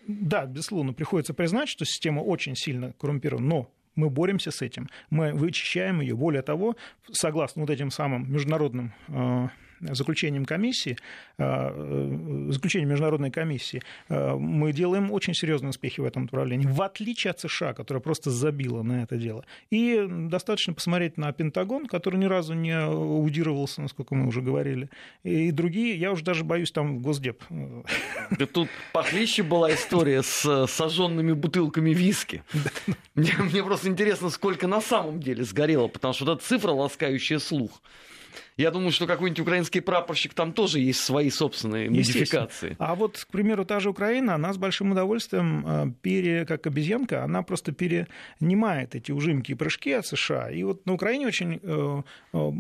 да, 0.07 0.47
безусловно, 0.47 0.93
приходится 0.93 1.35
признать, 1.35 1.69
что 1.69 1.85
система 1.85 2.21
очень 2.21 2.57
сильно 2.57 2.93
коррумпирована, 2.95 3.47
но 3.47 3.71
мы 3.95 4.09
боремся 4.11 4.51
с 4.51 4.63
этим, 4.63 4.89
мы 5.11 5.33
вычищаем 5.33 6.01
ее. 6.01 6.17
Более 6.17 6.43
того, 6.43 6.77
согласно 7.11 7.63
вот 7.63 7.71
этим 7.71 7.91
самым 7.91 8.33
международным 8.33 8.95
э, 9.09 9.49
заключением 9.91 10.45
комиссии, 10.45 10.97
э, 11.39 11.45
э, 11.45 12.53
заключением 12.53 12.91
международной 12.91 13.31
комиссии, 13.31 13.83
э, 14.09 14.35
мы 14.35 14.73
делаем 14.73 15.11
очень 15.11 15.35
серьезные 15.35 15.71
успехи 15.71 16.01
в 16.01 16.05
этом 16.05 16.23
направлении, 16.23 16.67
в 16.67 16.81
отличие 16.83 17.33
от 17.33 17.41
США, 17.41 17.75
которая 17.75 18.01
просто 18.01 18.31
забила 18.31 18.83
на 18.83 19.03
это 19.03 19.17
дело. 19.17 19.45
И 19.71 20.07
достаточно 20.09 20.73
посмотреть 20.73 21.17
на 21.17 21.33
Пентагон, 21.33 21.87
который 21.87 22.19
ни 22.19 22.27
разу 22.27 22.55
не 22.55 22.73
аудировался, 22.73 23.83
насколько 23.83 24.15
мы 24.15 24.27
уже 24.27 24.41
говорили, 24.41 24.89
и 25.25 25.51
другие, 25.51 25.97
я 25.97 26.13
уже 26.13 26.25
даже 26.25 26.45
боюсь 26.45 26.73
там 26.73 27.01
Госдеп. 27.01 27.43
Да 28.39 28.47
тут 28.47 28.69
похлеще 28.93 29.43
была 29.43 29.75
история 29.75 30.23
с 30.23 30.67
сожженными 30.67 31.33
бутылками 31.33 31.91
виски. 31.91 32.43
Мне, 33.15 33.33
мне 33.39 33.63
просто 33.63 33.89
интересно, 33.89 34.31
сколько 34.31 34.67
на 34.67 34.81
самом 34.81 35.21
деле 35.21 35.45
сгорело, 35.45 35.89
потому 35.89 36.15
что 36.15 36.33
это 36.33 36.43
цифра, 36.43 36.71
ласкающая 36.71 37.39
слух. 37.39 37.83
Я 38.57 38.71
думаю, 38.71 38.93
что 38.93 39.07
какой-нибудь 39.07 39.41
украинский 39.41 39.81
прапорщик 39.81 40.35
там 40.35 40.53
тоже 40.53 40.81
есть 40.81 41.01
свои 41.01 41.31
собственные 41.31 41.89
модификации. 41.89 42.77
А 42.79 42.95
вот, 42.95 43.19
к 43.19 43.33
примеру, 43.33 43.65
та 43.65 43.81
же 43.81 43.91
Украина, 43.91 44.35
она 44.35 44.53
с 44.53 44.59
большим 44.59 44.93
удовольствием, 44.93 45.65
э, 45.67 45.93
пере, 46.03 46.45
как 46.45 46.67
обезьянка, 46.67 47.25
она 47.25 47.43
просто 47.43 47.73
перенимает 47.73 48.95
эти 48.95 49.11
ужимки 49.11 49.53
и 49.53 49.55
прыжки 49.55 49.93
от 49.93 50.07
США. 50.07 50.51
И 50.51 50.63
вот 50.65 50.85
на 50.87 50.93
Украине 50.93 51.27
очень 51.27 51.61
э, 51.63 52.03
э, 52.35 52.53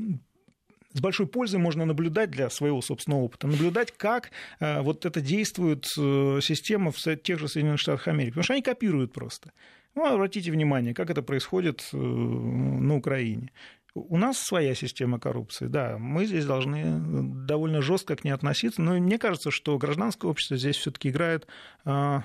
с 0.95 1.01
большой 1.01 1.27
пользой 1.27 1.61
можно 1.61 1.85
наблюдать 1.85 2.31
для 2.31 2.49
своего 2.51 2.81
собственного 2.83 3.23
опыта, 3.23 3.47
наблюдать, 3.47 3.93
как 3.97 4.31
вот 4.61 5.07
это 5.07 5.23
действует 5.23 5.87
система 5.87 6.93
в 6.93 7.17
тех 7.17 7.39
же 7.39 7.49
Соединенных 7.49 7.81
Штатах 7.81 8.09
Америки. 8.09 8.33
Потому 8.33 8.45
что 8.45 8.53
они 8.53 8.63
копируют 8.63 9.11
просто. 9.15 9.53
Ну, 9.95 10.05
обратите 10.05 10.51
внимание, 10.51 10.93
как 10.93 11.09
это 11.09 11.23
происходит 11.23 11.89
на 11.93 12.95
Украине. 12.95 13.53
У 13.95 14.17
нас 14.17 14.39
своя 14.39 14.75
система 14.75 15.21
коррупции, 15.21 15.67
да, 15.67 15.99
мы 15.99 16.25
здесь 16.25 16.47
должны 16.47 17.45
довольно 17.47 17.83
жестко 17.83 18.17
к 18.17 18.25
ней 18.25 18.31
относиться, 18.31 18.81
но 18.81 18.95
мне 18.95 19.19
кажется, 19.19 19.51
что 19.51 19.77
гражданское 19.77 20.29
общество 20.31 20.57
здесь 20.57 20.77
все-таки 20.77 21.11
играет 21.11 21.47
а, 21.85 22.25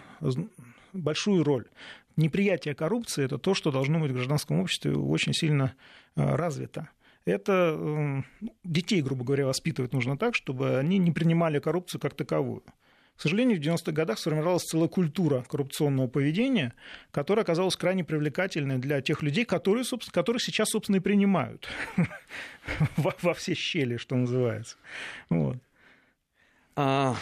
большую 0.93 1.43
роль. 1.43 1.65
Неприятие 2.15 2.73
коррупции– 2.73 3.23
это 3.25 3.37
то, 3.37 3.53
что 3.53 3.71
должно 3.71 3.99
быть 3.99 4.11
в 4.11 4.13
гражданском 4.13 4.61
обществе 4.61 4.95
очень 4.95 5.33
сильно 5.33 5.73
а, 6.15 6.37
развито. 6.37 6.89
Это 7.25 8.23
детей, 8.63 9.01
грубо 9.01 9.25
говоря, 9.25 9.45
воспитывать 9.45 9.91
нужно 9.91 10.17
так, 10.17 10.35
чтобы 10.35 10.77
они 10.77 10.97
не 10.97 11.11
принимали 11.11 11.59
коррупцию 11.59 11.99
как 11.99 12.13
таковую. 12.13 12.63
К 13.17 13.21
сожалению, 13.21 13.57
в 13.57 13.61
90-х 13.61 13.91
годах 13.91 14.19
сформировалась 14.19 14.63
целая 14.63 14.87
культура 14.87 15.43
коррупционного 15.49 16.07
поведения, 16.07 16.73
которая 17.11 17.43
оказалась 17.43 17.75
крайне 17.75 18.03
привлекательной 18.03 18.77
для 18.77 19.01
тех 19.01 19.23
людей, 19.23 19.43
которые, 19.43 19.83
собственно, 19.83 20.13
которые 20.13 20.39
сейчас, 20.39 20.69
собственно, 20.69 20.97
и 20.97 20.99
принимают 20.99 21.67
во, 22.95 23.15
во 23.23 23.33
все 23.33 23.55
щели, 23.55 23.97
что 23.97 24.15
называется. 24.15 24.77
Вот. 25.29 25.57
А, 26.75 27.15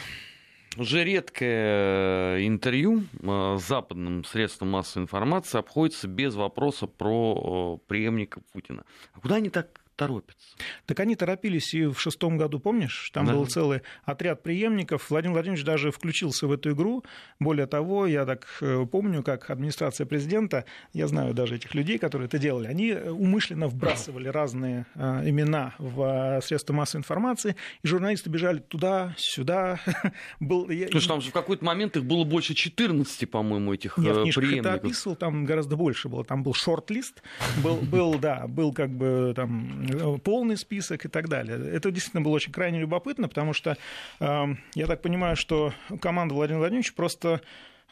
уже 0.75 1.05
редкое 1.05 2.45
интервью 2.45 3.05
а, 3.23 3.57
с 3.57 3.65
западным 3.65 4.25
средством 4.25 4.71
массовой 4.71 5.03
информации 5.03 5.59
обходится 5.59 6.09
без 6.09 6.35
вопроса 6.35 6.87
про 6.87 7.79
преемника 7.87 8.41
Путина. 8.51 8.83
А 9.13 9.21
куда 9.21 9.35
они 9.35 9.49
так 9.49 9.84
торопятся. 9.95 10.47
Так 10.85 10.99
они 10.99 11.15
торопились 11.15 11.73
и 11.73 11.85
в 11.85 11.99
шестом 11.99 12.37
году, 12.37 12.59
помнишь? 12.59 13.09
Там 13.13 13.25
да. 13.25 13.33
был 13.33 13.45
целый 13.45 13.81
отряд 14.03 14.43
преемников. 14.43 15.09
Владимир 15.09 15.33
Владимирович 15.33 15.65
даже 15.65 15.91
включился 15.91 16.47
в 16.47 16.51
эту 16.51 16.71
игру. 16.71 17.03
Более 17.39 17.65
того, 17.65 18.05
я 18.05 18.25
так 18.25 18.47
э, 18.61 18.85
помню, 18.91 19.23
как 19.23 19.49
администрация 19.49 20.05
президента, 20.05 20.65
я 20.93 21.07
знаю 21.07 21.33
даже 21.33 21.55
этих 21.55 21.73
людей, 21.73 21.97
которые 21.97 22.27
это 22.27 22.37
делали, 22.37 22.67
они 22.67 22.93
умышленно 22.93 23.67
вбрасывали 23.67 24.27
разные 24.27 24.85
э, 24.95 25.29
имена 25.29 25.73
в 25.79 26.37
э, 26.37 26.41
средства 26.41 26.73
массовой 26.73 27.01
информации, 27.01 27.55
и 27.81 27.87
журналисты 27.87 28.29
бежали 28.29 28.59
туда, 28.59 29.15
сюда. 29.17 29.79
был... 30.39 30.69
Слушай, 30.91 31.07
там 31.07 31.21
же 31.21 31.29
в 31.29 31.33
какой-то 31.33 31.63
момент 31.63 31.95
их 31.97 32.05
было 32.05 32.23
больше 32.23 32.53
14, 32.53 33.29
по-моему, 33.29 33.73
этих 33.73 33.97
Нет, 33.97 34.35
преемников. 34.35 34.65
Я 34.65 34.73
описывал, 34.73 35.15
там 35.15 35.45
гораздо 35.45 35.75
больше 35.75 36.09
было. 36.09 36.23
Там 36.25 36.43
был 36.43 36.53
шорт-лист, 36.53 37.23
был, 37.63 37.77
был, 37.77 38.19
да, 38.19 38.47
был 38.47 38.73
как 38.73 38.89
бы 38.89 39.33
там 39.35 39.84
Э, 39.84 39.84
полный 40.23 40.57
список 40.57 41.05
и 41.05 41.07
так 41.07 41.29
далее. 41.29 41.57
Это 41.71 41.91
действительно 41.91 42.21
было 42.21 42.33
очень 42.33 42.51
крайне 42.51 42.79
любопытно, 42.79 43.27
потому 43.27 43.53
что 43.53 43.77
эм, 44.19 44.59
я 44.73 44.87
так 44.87 45.01
понимаю, 45.01 45.35
что 45.35 45.73
команда 46.01 46.33
Владимира 46.33 46.59
Владимировича 46.59 46.93
просто 46.95 47.41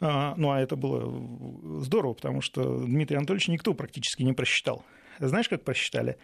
э, 0.00 0.34
ну, 0.36 0.50
а 0.50 0.60
это 0.60 0.76
было 0.76 1.80
здорово, 1.80 2.14
потому 2.14 2.40
что 2.40 2.84
Дмитрий 2.84 3.16
Анатольевич 3.16 3.48
никто 3.48 3.74
практически 3.74 4.22
не 4.22 4.32
просчитал. 4.32 4.84
Знаешь, 5.18 5.48
как 5.48 5.62
просчитали 5.62 6.16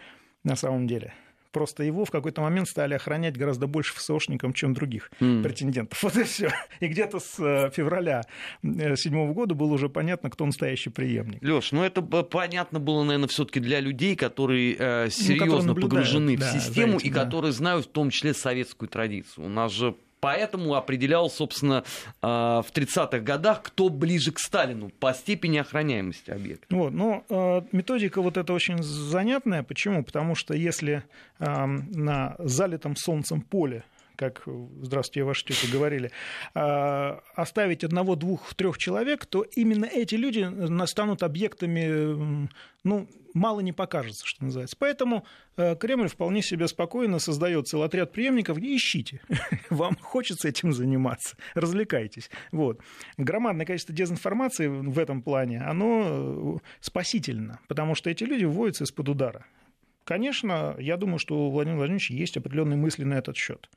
на 0.43 0.57
самом 0.57 0.87
деле? 0.87 1.15
Просто 1.53 1.83
его 1.83 2.05
в 2.05 2.11
какой-то 2.11 2.41
момент 2.43 2.69
стали 2.69 2.95
охранять 2.95 3.37
гораздо 3.37 3.67
больше 3.67 3.95
ФСОшникам, 3.95 4.53
чем 4.53 4.75
других 4.75 5.11
mm. 5.21 5.43
претендентов. 5.43 6.03
Вот 6.11 6.17
и 6.17 6.25
все. 6.25 6.51
И 6.81 6.89
где-то 6.89 7.21
с 7.21 7.39
э, 7.39 7.71
февраля 7.71 8.23
2007 8.63 9.33
года 9.33 9.55
было 9.55 9.75
уже 9.75 9.89
понятно, 9.89 10.31
кто 10.31 10.45
настоящий 10.45 10.91
преемник. 10.91 11.43
Леш, 11.43 11.73
ну 11.73 11.83
это 11.83 12.03
понятно 12.03 12.81
было, 12.81 13.05
наверное, 13.05 13.29
все-таки 13.29 13.61
для 13.61 13.81
людей, 13.81 14.17
которые 14.17 14.77
э, 14.79 15.11
серьезно 15.11 15.47
ну, 15.47 15.75
которые 15.75 15.83
погружены 15.83 16.37
да, 16.37 16.51
в 16.51 16.53
систему 16.53 16.97
этим, 16.97 17.09
и 17.09 17.11
да. 17.11 17.25
которые 17.25 17.53
знают 17.53 17.87
в 17.87 17.91
том 17.91 18.11
числе 18.11 18.35
советскую 18.35 18.89
традицию. 18.89 19.47
У 19.47 19.49
нас 19.49 19.73
же 19.73 19.95
Поэтому 20.21 20.75
определял, 20.75 21.31
собственно, 21.31 21.85
а, 22.23 22.63
в 22.63 22.73
30-х 22.73 23.21
годах, 23.21 23.63
кто 23.63 23.89
ближе 23.89 24.33
к 24.33 24.39
Сталину 24.39 24.91
по 25.01 25.13
степени 25.15 25.59
охраняемости 25.59 26.31
объекта. 26.31 26.75
Вот, 26.75 26.93
но 26.93 27.25
ну, 27.29 27.67
методика 27.73 28.21
вот 28.21 28.37
эта 28.37 28.53
очень 28.53 28.83
занятная. 28.83 29.63
Почему? 29.63 30.05
Потому 30.05 30.35
что 30.35 30.55
если 30.55 31.03
на 31.39 32.37
залитом 32.39 32.97
солнцем 32.97 33.41
поле 33.41 33.85
как 34.21 34.43
«Здравствуйте, 34.83 35.21
я 35.21 35.25
ваша 35.25 35.47
тетя» 35.47 35.67
говорили, 35.73 36.11
оставить 36.53 37.85
одного, 37.85 38.17
двух, 38.17 38.53
трех 38.55 38.77
человек, 38.77 39.25
то 39.25 39.47
именно 39.57 39.87
эти 39.87 40.15
люди 40.15 40.47
станут 40.87 41.23
объектами 41.23 42.47
ну, 42.85 43.09
мало 43.35 43.61
не 43.61 43.73
покажется, 43.73 44.27
что 44.27 44.45
называется. 44.45 44.77
Поэтому 44.79 45.25
э, 45.57 45.77
Кремль 45.77 46.09
вполне 46.09 46.43
себе 46.43 46.67
спокойно 46.69 47.19
создает 47.19 47.69
целый 47.69 47.87
отряд 47.87 48.13
преемников. 48.13 48.59
Ищите. 48.59 49.21
Вам 49.71 49.97
хочется 50.01 50.49
этим 50.49 50.73
заниматься. 50.73 51.37
Развлекайтесь. 51.55 52.31
Вот. 52.53 52.81
Громадное 53.17 53.67
количество 53.67 53.95
дезинформации 53.95 54.67
в 54.69 54.99
этом 54.99 55.23
плане, 55.23 55.61
оно 55.61 56.05
э, 56.07 56.69
спасительно, 56.81 57.61
потому 57.69 57.95
что 57.95 58.11
эти 58.11 58.25
люди 58.25 58.45
вводятся 58.45 58.85
из-под 58.85 59.09
удара. 59.09 59.47
конечно, 60.05 60.77
я 60.79 60.97
думаю, 60.97 61.19
что 61.19 61.37
у 61.37 61.51
Владимира 61.51 61.79
Владимировича 61.79 62.15
есть 62.15 62.37
определенные 62.37 62.77
мысли 62.77 63.05
на 63.05 63.15
этот 63.15 63.37
счет 63.37 63.69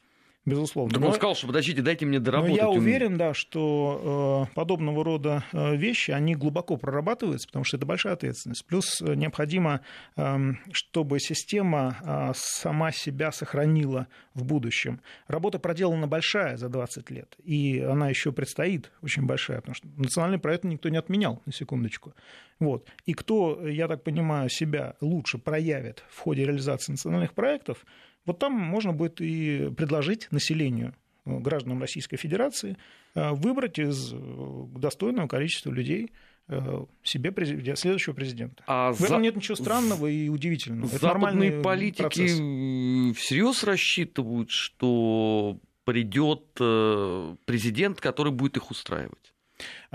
безусловно. 0.45 0.93
Так 0.93 1.03
он 1.03 1.13
сказал, 1.13 1.35
что 1.35 1.47
подождите, 1.47 1.81
дайте 1.81 2.05
мне 2.05 2.19
доработать. 2.19 2.55
Но 2.55 2.62
я 2.62 2.69
уверен, 2.69 3.17
да, 3.17 3.33
что 3.33 4.47
э, 4.50 4.53
подобного 4.55 5.03
рода 5.03 5.43
э, 5.51 5.75
вещи, 5.75 6.12
они 6.12 6.35
глубоко 6.35 6.77
прорабатываются, 6.77 7.47
потому 7.47 7.65
что 7.65 7.77
это 7.77 7.85
большая 7.85 8.13
ответственность. 8.13 8.65
Плюс 8.65 9.01
э, 9.01 9.15
необходимо, 9.15 9.81
э, 10.15 10.38
чтобы 10.71 11.19
система 11.19 11.97
э, 12.03 12.31
сама 12.35 12.91
себя 12.91 13.31
сохранила 13.31 14.07
в 14.33 14.43
будущем. 14.43 15.01
Работа 15.27 15.59
проделана 15.59 16.07
большая 16.07 16.57
за 16.57 16.69
20 16.69 17.09
лет, 17.12 17.35
и 17.43 17.79
она 17.79 18.09
еще 18.09 18.31
предстоит 18.31 18.91
очень 19.01 19.25
большая, 19.25 19.57
потому 19.57 19.75
что 19.75 19.88
национальный 19.97 20.39
проект 20.39 20.63
никто 20.63 20.89
не 20.89 20.97
отменял, 20.97 21.41
на 21.45 21.51
секундочку. 21.51 22.13
Вот. 22.59 22.88
И 23.05 23.13
кто, 23.13 23.67
я 23.67 23.88
так 23.88 24.03
понимаю, 24.03 24.50
себя 24.50 24.95
лучше 25.01 25.38
проявит 25.38 26.03
в 26.09 26.19
ходе 26.19 26.45
реализации 26.45 26.93
национальных 26.93 27.33
проектов, 27.33 27.85
вот 28.25 28.39
там 28.39 28.53
можно 28.53 28.93
будет 28.93 29.21
и 29.21 29.69
предложить 29.75 30.31
населению, 30.31 30.95
э, 31.25 31.37
гражданам 31.39 31.81
Российской 31.81 32.17
Федерации, 32.17 32.77
э, 33.15 33.31
выбрать 33.31 33.79
из 33.79 34.13
э, 34.13 34.17
достойного 34.75 35.27
количества 35.27 35.71
людей 35.71 36.11
себе 37.05 37.31
президент, 37.31 37.79
следующего 37.79 38.13
президента. 38.13 38.65
А 38.67 38.91
в 38.91 39.01
этом 39.01 39.19
за... 39.19 39.23
нет 39.23 39.37
ничего 39.37 39.55
странного 39.55 40.07
и 40.07 40.27
удивительного. 40.27 40.87
Это 40.87 40.97
Западные 40.97 41.61
политики 41.61 42.01
процесс. 42.01 42.33
всерьез 43.17 43.63
рассчитывают, 43.63 44.49
что 44.51 45.57
придет 45.85 46.43
президент, 47.45 48.01
который 48.01 48.33
будет 48.33 48.57
их 48.57 48.71
устраивать. 48.71 49.33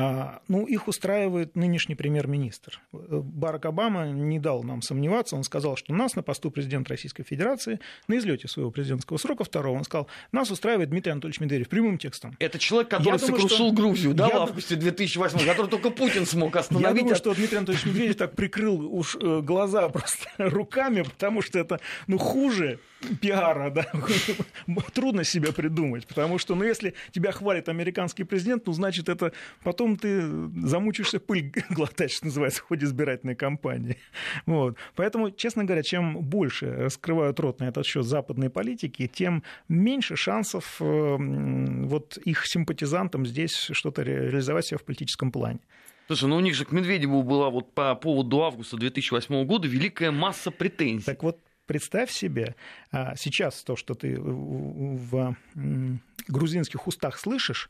А, 0.01 0.43
ну, 0.47 0.65
их 0.65 0.87
устраивает 0.87 1.57
нынешний 1.57 1.97
премьер-министр. 1.97 2.81
Барак 2.93 3.67
Обама 3.67 4.07
не 4.07 4.39
дал 4.39 4.63
нам 4.63 4.81
сомневаться. 4.81 5.35
Он 5.35 5.43
сказал, 5.43 5.77
что 5.77 5.93
нас 5.93 6.15
на 6.15 6.23
посту 6.23 6.53
президента 6.53 6.91
Российской 6.91 7.25
Федерации 7.25 7.81
на 8.07 8.17
излете 8.17 8.47
своего 8.47 8.71
президентского 8.71 9.17
срока 9.17 9.43
второго, 9.43 9.77
он 9.77 9.83
сказал, 9.83 10.07
нас 10.31 10.53
устраивает 10.53 10.91
Дмитрий 10.91 11.11
Анатольевич 11.11 11.41
Медведев 11.41 11.69
прямым 11.69 11.99
текстом. 11.99 12.37
Это 12.39 12.61
человек, 12.61 12.91
который 12.91 13.15
Я 13.15 13.19
сокрушил 13.19 13.49
думаю, 13.49 13.73
что... 13.73 13.83
Грузию, 13.83 14.15
да, 14.15 14.29
я... 14.29 14.39
в 14.39 14.43
августе 14.43 14.77
2008 14.77 15.45
который 15.45 15.69
только 15.69 15.91
Путин 15.91 16.27
смог 16.27 16.55
остановить. 16.55 16.89
Я 16.89 16.95
думаю, 16.95 17.17
что 17.17 17.35
Дмитрий 17.35 17.59
Анатольевич 17.59 17.87
Медведев 17.87 18.17
так 18.17 18.37
прикрыл 18.37 18.95
уж 18.95 19.17
э, 19.17 19.41
глаза 19.43 19.89
просто 19.89 20.29
руками, 20.39 21.03
потому 21.03 21.43
что 21.43 21.59
это, 21.59 21.81
ну, 22.07 22.19
хуже 22.19 22.79
пиара, 23.21 23.71
да, 23.71 23.87
трудно 24.95 25.25
себе 25.25 25.53
придумать, 25.53 26.07
потому 26.07 26.39
что, 26.39 26.55
ну, 26.55 26.65
если 26.65 26.95
тебя 27.11 27.33
хвалит 27.33 27.69
американский 27.69 28.25
президент, 28.25 28.67
ну, 28.67 28.73
значит, 28.73 29.09
это 29.09 29.33
потом 29.63 29.88
ты 29.97 30.23
замучишься 30.67 31.21
пыль 31.21 31.53
глотать, 31.71 32.11
что 32.11 32.27
называется, 32.27 32.61
в 32.61 32.67
ходе 32.67 32.87
избирательной 32.87 33.35
кампании. 33.35 33.97
Вот. 34.47 34.77
Поэтому, 34.95 35.31
честно 35.31 35.65
говоря, 35.65 35.83
чем 35.83 36.21
больше 36.21 36.71
раскрывают 36.73 37.41
рот 37.41 37.61
на 37.61 37.65
этот 37.65 37.87
счет 37.87 38.05
западной 38.05 38.51
политики, 38.51 39.07
тем 39.07 39.43
меньше 39.69 40.17
шансов 40.17 40.77
э, 40.81 41.17
вот 41.19 42.19
их 42.19 42.47
симпатизантам 42.47 43.27
здесь 43.27 43.71
что-то 43.73 44.03
реализовать 44.03 44.67
себя 44.67 44.79
в 44.79 44.85
политическом 44.85 45.33
плане. 45.33 45.61
Слушай, 46.09 46.29
ну 46.31 46.37
у 46.37 46.41
них 46.41 46.55
же 46.55 46.65
к 46.65 46.73
Медведеву 46.73 47.23
была 47.23 47.51
вот 47.51 47.75
по 47.75 47.95
поводу 47.95 48.43
августа 48.43 48.79
2008 48.79 49.45
года 49.45 49.69
великая 49.69 50.11
масса 50.11 50.51
претензий. 50.51 51.05
Так 51.05 51.23
вот, 51.23 51.39
представь 51.67 52.11
себе, 52.11 52.57
а, 52.91 53.15
сейчас 53.15 53.63
то, 53.63 53.77
что 53.77 53.95
ты 53.95 54.19
в 54.19 55.37
грузинских 56.27 56.87
устах 56.87 57.19
слышишь, 57.19 57.69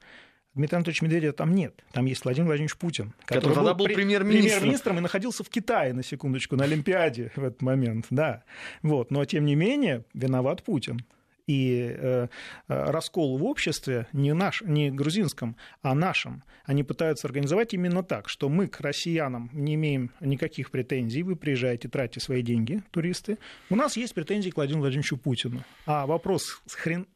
Дмитрия 0.54 0.76
Анатольевича 0.76 1.04
Медведева 1.04 1.32
там 1.32 1.54
нет. 1.54 1.84
Там 1.92 2.06
есть 2.06 2.24
Владимир 2.24 2.46
Владимирович 2.48 2.76
Путин, 2.76 3.14
который, 3.20 3.40
который 3.40 3.54
тогда 3.54 3.74
был 3.74 3.84
премьер-министром. 3.86 4.50
премьер-министром 4.50 4.98
и 4.98 5.00
находился 5.00 5.44
в 5.44 5.48
Китае, 5.48 5.92
на 5.92 6.02
секундочку, 6.02 6.56
на 6.56 6.64
Олимпиаде 6.64 7.30
в 7.36 7.44
этот 7.44 7.62
момент. 7.62 8.06
Да. 8.10 8.42
Вот. 8.82 9.10
Но, 9.10 9.24
тем 9.24 9.44
не 9.44 9.54
менее, 9.54 10.04
виноват 10.14 10.62
Путин 10.64 11.00
и 11.48 11.96
э, 11.98 12.28
э, 12.68 12.90
раскол 12.90 13.38
в 13.38 13.44
обществе 13.44 14.06
не, 14.12 14.34
наш, 14.34 14.62
не 14.62 14.90
грузинском, 14.90 15.56
а 15.82 15.94
нашем. 15.94 16.44
Они 16.64 16.84
пытаются 16.84 17.26
организовать 17.26 17.74
именно 17.74 18.02
так, 18.04 18.28
что 18.28 18.48
мы 18.48 18.68
к 18.68 18.80
россиянам 18.80 19.50
не 19.52 19.74
имеем 19.74 20.12
никаких 20.20 20.70
претензий, 20.70 21.22
вы 21.22 21.34
приезжаете, 21.34 21.88
тратите 21.88 22.20
свои 22.20 22.42
деньги, 22.42 22.82
туристы. 22.90 23.38
У 23.70 23.76
нас 23.76 23.96
есть 23.96 24.14
претензии 24.14 24.50
к 24.50 24.56
Владимиру 24.56 24.82
Владимировичу 24.82 25.16
Путину. 25.16 25.64
А 25.86 26.06
вопрос 26.06 26.62
хрен... 26.68 27.06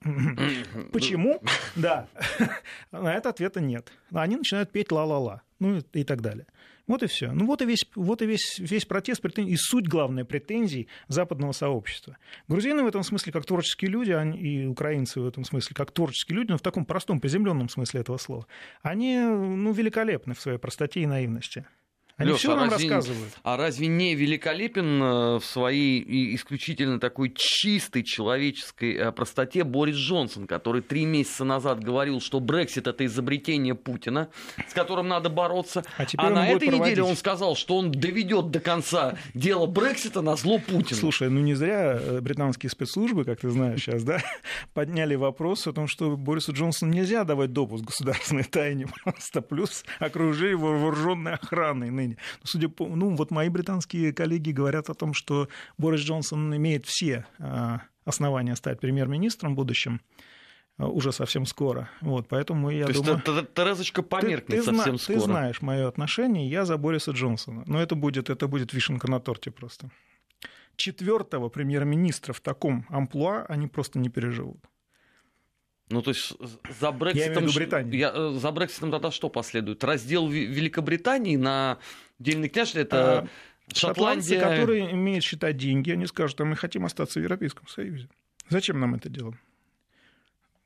почему? 0.92 1.40
Да. 1.76 2.08
На 2.90 3.14
это 3.14 3.28
ответа 3.28 3.60
нет. 3.60 3.92
Они 4.12 4.36
начинают 4.36 4.72
петь 4.72 4.90
ла-ла-ла, 4.90 5.42
ну 5.58 5.82
и 5.92 6.04
так 6.04 6.22
далее. 6.22 6.46
Вот 6.86 7.02
и 7.02 7.06
все. 7.06 7.30
Ну 7.32 7.46
вот 7.46 7.62
и 7.62 7.64
весь, 7.64 7.84
вот 7.94 8.22
и 8.22 8.26
весь, 8.26 8.58
весь 8.58 8.84
протест 8.84 9.22
претензий, 9.22 9.52
и 9.52 9.56
суть 9.56 9.86
главной 9.86 10.24
претензий 10.24 10.88
западного 11.08 11.52
сообщества. 11.52 12.18
Грузины 12.48 12.82
в 12.82 12.86
этом 12.86 13.02
смысле 13.02 13.32
как 13.32 13.46
творческие 13.46 13.90
люди, 13.90 14.10
они, 14.10 14.38
и 14.38 14.66
украинцы 14.66 15.20
в 15.20 15.26
этом 15.26 15.44
смысле 15.44 15.74
как 15.74 15.92
творческие 15.92 16.36
люди, 16.36 16.50
но 16.50 16.58
в 16.58 16.62
таком 16.62 16.84
простом, 16.84 17.20
приземленном 17.20 17.68
смысле 17.68 18.00
этого 18.00 18.16
слова, 18.16 18.46
они 18.82 19.18
ну, 19.18 19.72
великолепны 19.72 20.34
в 20.34 20.40
своей 20.40 20.58
простоте 20.58 21.00
и 21.00 21.06
наивности. 21.06 21.66
Они 22.16 22.30
Лёш, 22.30 22.40
все 22.40 22.52
а 22.52 22.56
нам 22.56 22.70
разве, 22.70 22.88
рассказывают. 22.88 23.32
А 23.42 23.56
разве 23.56 23.86
не 23.86 24.14
великолепен 24.14 25.02
э, 25.02 25.38
в 25.38 25.44
своей 25.44 26.34
исключительно 26.34 27.00
такой 27.00 27.32
чистой 27.34 28.02
человеческой 28.02 28.94
э, 28.96 29.12
простоте 29.12 29.64
Борис 29.64 29.96
Джонсон, 29.96 30.46
который 30.46 30.82
три 30.82 31.06
месяца 31.06 31.44
назад 31.44 31.82
говорил, 31.82 32.20
что 32.20 32.40
Брексит 32.40 32.86
это 32.86 33.06
изобретение 33.06 33.74
Путина, 33.74 34.28
с 34.68 34.74
которым 34.74 35.08
надо 35.08 35.30
бороться. 35.30 35.84
А, 35.96 36.04
а 36.16 36.30
на 36.30 36.48
этой 36.48 36.68
проводить... 36.68 36.92
неделе 36.92 37.02
он 37.02 37.16
сказал, 37.16 37.56
что 37.56 37.78
он 37.78 37.90
доведет 37.90 38.50
до 38.50 38.60
конца 38.60 39.16
дело 39.34 39.66
Брексита 39.66 40.20
на 40.20 40.36
зло 40.36 40.58
Путина. 40.58 40.98
Слушай, 40.98 41.30
ну 41.30 41.40
не 41.40 41.54
зря 41.54 41.98
э, 41.98 42.20
британские 42.20 42.70
спецслужбы, 42.70 43.24
как 43.24 43.40
ты 43.40 43.50
знаешь 43.50 43.80
сейчас, 43.80 44.04
да, 44.04 44.20
подняли 44.74 45.14
вопрос 45.14 45.66
о 45.66 45.72
том, 45.72 45.88
что 45.88 46.16
Борису 46.16 46.52
Джонсону 46.52 46.92
нельзя 46.92 47.24
давать 47.24 47.52
допуск 47.52 47.84
государственной 47.84 48.44
тайне 48.44 48.86
просто, 49.04 49.40
плюс 49.40 49.84
окружи 49.98 50.48
его 50.50 50.76
вооруженной 50.78 51.34
охраной 51.34 51.90
Британии. 52.08 52.18
Но 52.40 52.46
судя 52.46 52.68
по... 52.68 52.86
Ну, 52.86 53.14
вот 53.14 53.30
мои 53.30 53.48
британские 53.48 54.12
коллеги 54.12 54.50
говорят 54.50 54.90
о 54.90 54.94
том, 54.94 55.14
что 55.14 55.48
Борис 55.78 56.00
Джонсон 56.00 56.54
имеет 56.56 56.86
все 56.86 57.26
а, 57.38 57.82
основания 58.04 58.56
стать 58.56 58.80
премьер-министром 58.80 59.52
в 59.52 59.56
будущем 59.56 60.00
а, 60.78 60.88
уже 60.88 61.12
совсем 61.12 61.46
скоро. 61.46 61.88
Вот, 62.00 62.28
поэтому 62.28 62.70
я 62.70 62.86
То 62.86 62.94
думаю... 62.94 63.22
есть 63.24 63.54
Терезочка 63.54 64.02
померкнет 64.02 64.46
ты, 64.46 64.56
ты 64.58 64.76
совсем 64.76 64.96
зна... 64.96 64.98
скоро. 64.98 65.18
Ты 65.18 65.24
знаешь 65.24 65.62
мое 65.62 65.88
отношение, 65.88 66.48
я 66.48 66.64
за 66.64 66.76
Бориса 66.76 67.12
Джонсона. 67.12 67.64
Но 67.66 67.80
это 67.80 67.94
будет, 67.94 68.30
это 68.30 68.48
будет 68.48 68.72
вишенка 68.72 69.10
на 69.10 69.20
торте 69.20 69.50
просто. 69.50 69.90
Четвертого 70.76 71.50
премьер-министра 71.50 72.32
в 72.32 72.40
таком 72.40 72.86
амплуа 72.88 73.44
они 73.48 73.66
просто 73.66 73.98
не 73.98 74.08
переживут. 74.08 74.64
Ну, 75.92 76.02
то 76.02 76.10
есть 76.10 76.32
за 76.80 76.90
Брекситом... 76.90 77.46
Я 77.46 77.80
Я, 77.92 78.12
э, 78.14 78.32
за 78.38 78.50
Брекситом 78.50 78.90
тогда 78.90 79.10
что 79.10 79.28
последует? 79.28 79.84
Раздел 79.84 80.26
Великобритании 80.28 81.36
на 81.36 81.78
дельный 82.18 82.48
княж? 82.48 82.74
Это 82.74 83.20
а, 83.20 83.28
Шотландия... 83.74 84.38
Шотландцы, 84.38 84.38
которые 84.38 84.92
имеют 84.92 85.24
считать 85.24 85.56
деньги, 85.56 85.90
они 85.90 86.06
скажут, 86.06 86.40
а 86.40 86.44
мы 86.44 86.56
хотим 86.56 86.84
остаться 86.84 87.20
в 87.20 87.22
Европейском 87.22 87.68
Союзе. 87.68 88.08
Зачем 88.48 88.80
нам 88.80 88.94
это 88.94 89.08
дело? 89.08 89.36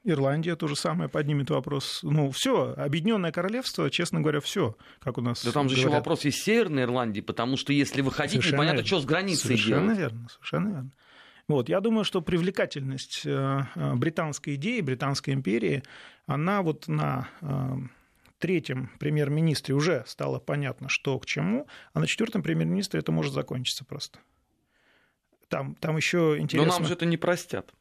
Ирландия 0.04 0.54
то 0.54 0.68
же 0.68 0.76
самое 0.76 1.10
поднимет 1.10 1.50
вопрос. 1.50 2.00
Ну, 2.02 2.30
все, 2.30 2.74
Объединенное 2.76 3.32
Королевство, 3.32 3.90
честно 3.90 4.20
говоря, 4.20 4.40
все, 4.40 4.76
как 5.00 5.18
у 5.18 5.20
нас. 5.20 5.44
Да 5.44 5.50
там 5.50 5.68
же 5.68 5.76
еще 5.76 5.88
вопрос 5.88 6.24
есть 6.24 6.42
Северной 6.42 6.84
Ирландии, 6.84 7.20
потому 7.20 7.56
что 7.56 7.72
если 7.72 8.02
выходить, 8.02 8.34
совершенно 8.34 8.54
непонятно, 8.54 8.76
верно. 8.76 8.86
что 8.86 9.00
с 9.00 9.04
границей 9.04 9.42
совершенно 9.42 9.94
делать. 9.96 9.98
Верно, 9.98 10.28
совершенно 10.28 10.68
верно. 10.68 10.90
Вот, 11.48 11.68
я 11.68 11.80
думаю, 11.80 12.04
что 12.04 12.22
привлекательность 12.22 13.22
э, 13.24 13.60
э, 13.74 13.94
британской 13.94 14.56
идеи, 14.56 14.80
британской 14.80 15.32
империи, 15.32 15.84
она 16.26 16.62
вот 16.62 16.88
на 16.88 17.28
э, 17.40 17.76
третьем 18.38 18.90
премьер-министре 18.98 19.74
уже 19.74 20.02
стало 20.06 20.40
понятно, 20.40 20.88
что 20.88 21.18
к 21.20 21.26
чему, 21.26 21.68
а 21.92 22.00
на 22.00 22.06
четвертом 22.08 22.42
премьер-министре 22.42 22.98
это 22.98 23.12
может 23.12 23.32
закончиться 23.32 23.84
просто. 23.84 24.18
Там, 25.48 25.76
там 25.76 25.96
еще 25.96 26.36
интересно... 26.38 26.72
Но 26.72 26.78
нам 26.78 26.86
же 26.86 26.94
это 26.94 27.06
не 27.06 27.16
простят. 27.16 27.72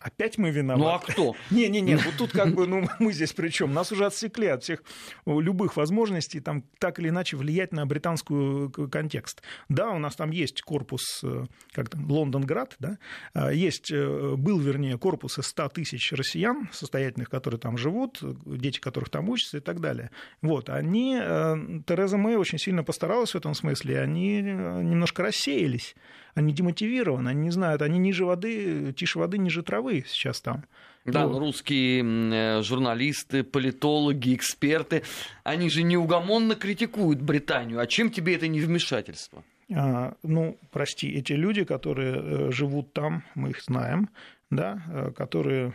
Опять 0.00 0.36
мы 0.36 0.50
виноваты. 0.50 0.82
Ну 0.82 0.88
а 0.88 0.98
кто? 0.98 1.36
Не-не-не, 1.50 1.96
вот 1.96 2.14
тут 2.18 2.32
как 2.32 2.54
бы, 2.54 2.66
ну 2.66 2.86
мы 2.98 3.12
здесь 3.12 3.32
при 3.32 3.48
чем? 3.48 3.72
Нас 3.72 3.92
уже 3.92 4.06
отсекли 4.06 4.46
от 4.48 4.62
всех 4.62 4.82
любых 5.24 5.76
возможностей 5.76 6.40
там 6.40 6.64
так 6.78 6.98
или 6.98 7.08
иначе 7.08 7.36
влиять 7.36 7.72
на 7.72 7.86
британскую 7.86 8.70
контекст. 8.70 9.42
Да, 9.68 9.90
у 9.90 9.98
нас 9.98 10.14
там 10.14 10.30
есть 10.30 10.62
корпус, 10.62 11.20
э, 11.24 11.46
как 11.72 11.88
там, 11.88 12.10
Лондонград, 12.10 12.76
да, 12.78 12.98
а, 13.32 13.52
есть, 13.52 13.90
э, 13.90 14.34
был, 14.36 14.58
вернее, 14.58 14.98
корпус 14.98 15.38
из 15.38 15.46
100 15.46 15.70
тысяч 15.70 16.12
россиян 16.12 16.68
состоятельных, 16.72 17.30
которые 17.30 17.58
там 17.58 17.78
живут, 17.78 18.20
дети 18.44 18.80
которых 18.80 19.08
там 19.08 19.28
учатся 19.30 19.58
и 19.58 19.60
так 19.60 19.80
далее. 19.80 20.10
Вот, 20.42 20.68
они, 20.68 21.18
э, 21.20 21.56
Тереза 21.86 22.18
Мэй 22.18 22.36
очень 22.36 22.58
сильно 22.58 22.84
постаралась 22.84 23.32
в 23.32 23.36
этом 23.36 23.54
смысле, 23.54 24.00
они 24.00 24.42
немножко 24.42 25.22
рассеялись 25.22 25.94
они 26.36 26.52
демотивированы, 26.52 27.30
они 27.30 27.44
не 27.44 27.50
знают, 27.50 27.80
они 27.80 27.98
ниже 27.98 28.26
воды, 28.26 28.92
тише 28.92 29.18
воды, 29.18 29.38
ниже 29.38 29.62
травы 29.62 30.04
сейчас 30.06 30.42
там. 30.42 30.64
Да, 31.06 31.26
ну, 31.26 31.38
русские 31.38 32.04
э, 32.04 32.62
журналисты, 32.62 33.42
политологи, 33.42 34.34
эксперты, 34.34 35.02
они 35.44 35.70
же 35.70 35.82
неугомонно 35.82 36.54
критикуют 36.54 37.22
Британию. 37.22 37.80
А 37.80 37.86
чем 37.86 38.10
тебе 38.10 38.34
это 38.34 38.48
не 38.48 38.60
вмешательство? 38.60 39.44
А, 39.74 40.14
ну, 40.22 40.58
прости, 40.72 41.10
эти 41.10 41.32
люди, 41.32 41.64
которые 41.64 42.16
э, 42.16 42.50
живут 42.52 42.92
там, 42.92 43.24
мы 43.34 43.50
их 43.50 43.62
знаем, 43.62 44.10
да, 44.50 44.82
э, 44.88 45.12
которые 45.16 45.72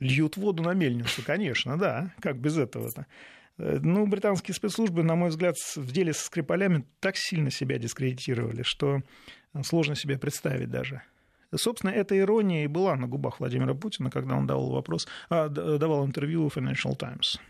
льют 0.00 0.38
воду 0.38 0.62
на 0.62 0.72
мельницу, 0.72 1.22
конечно, 1.26 1.76
да, 1.76 2.14
как 2.20 2.38
без 2.38 2.56
этого-то. 2.56 3.06
Э, 3.58 3.78
ну, 3.82 4.06
британские 4.06 4.54
спецслужбы, 4.54 5.02
на 5.02 5.14
мой 5.14 5.30
взгляд, 5.30 5.56
в 5.76 5.92
деле 5.92 6.12
со 6.12 6.26
Скрипалями 6.26 6.84
так 7.00 7.16
сильно 7.16 7.50
себя 7.50 7.78
дискредитировали, 7.78 8.62
что 8.62 9.02
сложно 9.62 9.94
себе 9.94 10.18
представить 10.18 10.70
даже. 10.70 11.02
Собственно, 11.54 11.90
эта 11.90 12.18
ирония 12.18 12.64
и 12.64 12.68
была 12.68 12.96
на 12.96 13.06
губах 13.06 13.40
Владимира 13.40 13.74
Путина, 13.74 14.10
когда 14.10 14.34
он 14.34 14.46
давал 14.46 14.70
вопрос, 14.70 15.06
а, 15.30 15.48
давал 15.48 16.04
интервью 16.04 16.48
в 16.48 16.56
Financial 16.56 16.94
Times. 16.96 17.40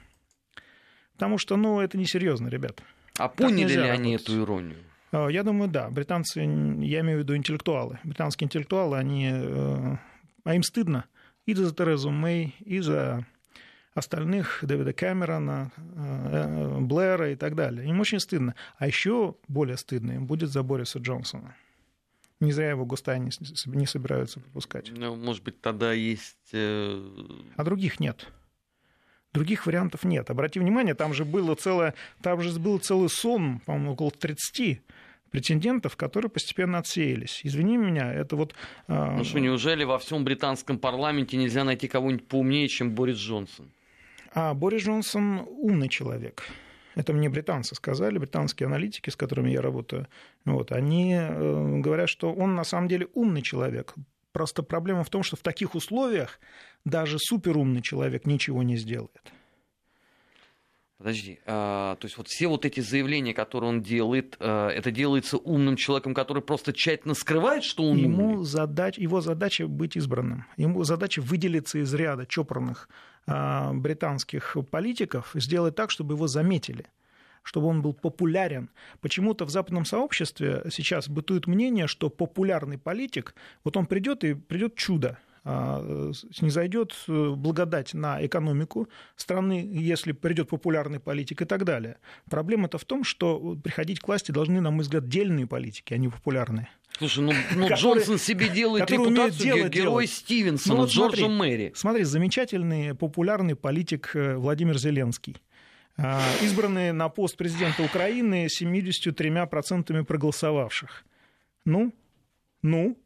Потому 1.14 1.38
что, 1.38 1.57
ну, 1.57 1.81
это 1.81 1.97
несерьезно, 1.97 2.49
ребят. 2.49 2.83
А 3.19 3.29
поняли 3.29 3.73
ли 3.73 3.81
они 3.81 4.12
работать. 4.12 4.29
эту 4.29 4.42
иронию? 4.42 4.77
Я 5.12 5.42
думаю, 5.42 5.71
да. 5.71 5.88
Британцы, 5.88 6.40
я 6.40 7.01
имею 7.01 7.19
в 7.19 7.23
виду 7.23 7.35
интеллектуалы. 7.35 7.99
Британские 8.05 8.47
интеллектуалы, 8.47 8.99
они, 8.99 9.31
э, 9.33 9.97
а 10.45 10.55
им 10.55 10.62
стыдно 10.62 11.07
и 11.47 11.55
за 11.55 11.75
Терезу 11.75 12.11
Мэй, 12.11 12.55
и 12.59 12.81
за 12.81 13.25
остальных, 13.97 14.59
Дэвида 14.63 14.93
Кэмерона, 14.93 15.73
э, 15.77 16.79
Блэра 16.81 17.33
и 17.33 17.35
так 17.35 17.55
далее. 17.55 17.89
Им 17.89 17.99
очень 18.01 18.21
стыдно. 18.21 18.55
А 18.79 18.87
еще 18.87 19.35
более 19.49 19.77
стыдно 19.77 20.13
им 20.13 20.27
будет 20.27 20.51
за 20.51 20.63
Бориса 20.63 20.99
Джонсона. 20.99 21.57
Не 22.39 22.53
зря 22.53 22.71
его 22.71 22.85
Густай 22.85 23.19
не 23.19 23.87
собираются 23.87 24.41
пропускать. 24.41 24.93
Ну, 24.95 25.17
может 25.17 25.43
быть, 25.43 25.61
тогда 25.63 25.93
есть... 25.95 26.51
Э, 26.53 27.11
а 27.57 27.65
других 27.65 27.99
нет. 27.99 28.29
Других 29.33 29.67
вариантов 29.67 30.05
нет. 30.05 30.29
Обрати 30.31 30.61
внимание, 30.61 30.95
там 30.95 31.15
же 31.15 31.25
было 31.25 31.55
целое, 31.55 31.95
там 32.23 32.43
же 32.43 32.59
был 32.61 32.79
целый 32.79 33.09
сон, 33.09 33.61
по-моему, 33.61 33.93
около 33.93 34.11
30 34.11 34.83
претендентов, 35.31 35.97
которые 35.97 36.31
постепенно 36.31 36.79
отсеялись. 36.79 37.41
Извини 37.45 37.79
меня, 37.79 38.13
это 38.13 38.37
вот... 38.37 38.55
А, 38.89 39.17
ну 39.17 39.25
что, 39.25 39.39
неужели 39.39 39.85
во 39.85 39.99
всем 39.99 40.25
британском 40.25 40.79
парламенте 40.79 41.39
нельзя 41.39 41.65
найти 41.65 41.89
кого-нибудь 41.89 42.29
поумнее, 42.29 42.69
чем 42.69 42.95
Борис 42.95 43.17
Джонсон? 43.17 43.71
А 44.37 44.53
Борис 44.53 44.83
Джонсон 44.83 45.46
умный 45.49 45.88
человек. 45.88 46.42
Это 46.94 47.14
мне 47.14 47.31
британцы 47.31 47.75
сказали, 47.75 48.18
британские 48.18 48.66
аналитики, 48.66 49.09
с 49.09 49.16
которыми 49.16 49.49
я 49.49 49.62
работаю. 49.62 50.09
Вот, 50.44 50.72
они 50.72 51.14
э, 51.14 51.79
говорят, 51.79 52.11
что 52.11 52.35
он 52.35 52.55
на 52.55 52.62
самом 52.64 52.87
деле 52.87 53.09
умный 53.14 53.40
человек. 53.40 53.94
Просто 54.33 54.62
проблема 54.62 55.05
в 55.05 55.09
том, 55.09 55.22
что 55.22 55.37
в 55.37 55.40
таких 55.40 55.75
условиях 55.75 56.38
даже 56.85 57.18
суперумный 57.18 57.81
человек 57.81 58.27
ничего 58.27 58.62
не 58.62 58.77
сделает. 58.77 59.22
Подожди, 60.99 61.41
а, 61.45 61.97
то 61.97 62.07
есть 62.07 62.17
вот 62.17 62.29
все 62.29 62.47
вот 62.47 62.65
эти 62.65 62.81
заявления, 62.81 63.35
которые 63.35 63.69
он 63.69 63.83
делает, 63.83 64.37
а, 64.41 64.71
это 64.71 64.91
делается 64.91 65.37
умным 65.37 65.77
человеком, 65.77 66.15
который 66.15 66.43
просто 66.43 66.73
тщательно 66.73 67.13
скрывает, 67.13 67.65
что 67.65 67.85
он 67.85 67.99
Ему 67.99 68.31
умный? 68.31 68.45
Задач, 68.47 68.97
его 68.97 69.21
задача 69.21 69.67
быть 69.67 69.97
избранным. 69.97 70.47
Ему 70.57 70.85
задача 70.85 71.21
выделиться 71.21 71.79
из 71.79 71.93
ряда 71.93 72.25
чопорных 72.25 72.89
а, 73.27 73.75
британских 73.75 74.57
политиков, 74.71 75.33
сделать 75.35 75.75
так, 75.75 75.91
чтобы 75.91 76.15
его 76.15 76.27
заметили 76.27 76.87
чтобы 77.43 77.69
он 77.69 77.81
был 77.81 77.93
популярен. 77.93 78.71
Почему-то 79.01 79.45
в 79.45 79.51
западном 79.51 79.85
сообществе 79.85 80.65
сейчас 80.73 81.09
бытует 81.09 81.47
мнение, 81.47 81.87
что 81.87 82.11
популярный 82.11 82.77
политик, 82.77 83.37
вот 83.63 83.77
он 83.77 83.87
придет 83.87 84.25
и 84.25 84.35
придет 84.35 84.75
чудо, 84.75 85.17
а, 85.49 86.11
снизойдет 86.33 86.93
э, 87.07 87.31
благодать 87.37 87.95
на 87.95 88.25
экономику 88.27 88.89
страны, 89.15 89.65
если 89.73 90.11
придет 90.11 90.49
популярный 90.49 90.99
политик 90.99 91.43
и 91.43 91.45
так 91.45 91.65
далее. 91.65 91.99
Проблема-то 92.29 92.79
в 92.79 92.85
том, 92.85 93.05
что 93.05 93.57
приходить 93.63 94.01
к 94.01 94.09
власти 94.09 94.33
должны, 94.33 94.61
на 94.61 94.73
мой 94.73 94.83
взгляд, 94.83 95.09
дельные 95.09 95.47
политики, 95.47 95.95
а 95.95 95.99
не 95.99 96.09
популярные. 96.09 96.69
Слушай, 96.99 97.21
ну, 97.21 97.33
ну 97.55 97.69
которые, 97.69 97.77
Джонсон 97.77 98.19
себе 98.19 98.49
делает 98.49 98.91
репутацию 98.91 99.55
делать, 99.55 99.73
героя 99.73 100.05
делать. 100.05 100.11
Стивенсона, 100.11 100.75
ну, 100.75 100.81
вот 100.81 100.91
Джорджа 100.91 101.19
смотри, 101.19 101.37
Мэри. 101.37 101.73
Смотри, 101.77 102.03
замечательный 102.03 102.97
популярный 102.97 103.55
политик 103.55 104.17
э, 104.17 104.35
Владимир 104.35 104.77
Зеленский. 104.77 105.37
А, 105.97 106.25
избранные 106.43 106.93
на 106.93 107.09
пост 107.09 107.37
президента 107.37 107.85
Украины 107.85 108.47
73% 108.47 110.03
проголосовавших. 110.03 111.05
Ну, 111.65 111.95
ну, 112.63 112.99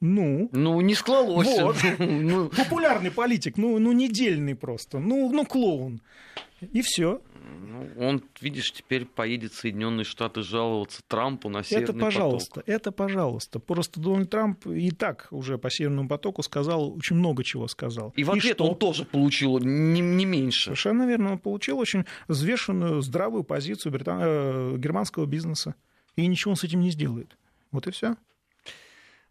ну. 0.00 0.48
Ну, 0.52 0.80
не 0.80 0.94
склалось. 0.94 1.46
Вот. 1.46 1.76
ну. 1.98 2.48
Популярный 2.48 3.10
политик, 3.10 3.56
ну, 3.56 3.78
ну, 3.78 3.92
недельный 3.92 4.54
просто. 4.54 4.98
Ну, 4.98 5.30
ну, 5.32 5.44
клоун. 5.44 6.00
И 6.60 6.82
все. 6.82 7.20
Ну, 7.48 7.88
он, 7.98 8.22
видишь, 8.40 8.72
теперь 8.72 9.04
поедет 9.04 9.52
в 9.52 9.58
Соединенные 9.58 10.04
Штаты 10.04 10.42
жаловаться 10.42 11.02
Трампу 11.06 11.48
на 11.48 11.62
Северный 11.62 11.84
Это 11.84 11.92
пожалуйста, 11.92 12.54
поток. 12.54 12.68
это 12.68 12.92
пожалуйста. 12.92 13.58
Просто 13.60 14.00
Дональд 14.00 14.30
Трамп 14.30 14.66
и 14.66 14.90
так 14.90 15.28
уже 15.30 15.58
по 15.58 15.70
Северному 15.70 16.08
потоку 16.08 16.42
сказал, 16.42 16.94
очень 16.94 17.16
много 17.16 17.44
чего 17.44 17.68
сказал. 17.68 18.12
И 18.16 18.24
в 18.24 18.30
ответ 18.30 18.44
и 18.44 18.54
что? 18.54 18.68
он 18.68 18.76
тоже 18.76 19.04
получил 19.04 19.58
не, 19.58 20.00
не 20.00 20.24
меньше. 20.24 20.64
Совершенно 20.64 21.06
верно. 21.06 21.32
Он 21.32 21.38
получил 21.38 21.78
очень 21.78 22.04
взвешенную, 22.28 23.00
здравую 23.02 23.44
позицию 23.44 23.92
британ... 23.92 24.18
э, 24.22 24.74
германского 24.78 25.26
бизнеса. 25.26 25.74
И 26.16 26.26
ничего 26.26 26.52
он 26.52 26.56
с 26.56 26.64
этим 26.64 26.80
не 26.80 26.90
сделает. 26.90 27.36
Вот 27.70 27.86
и 27.86 27.90
все. 27.90 28.16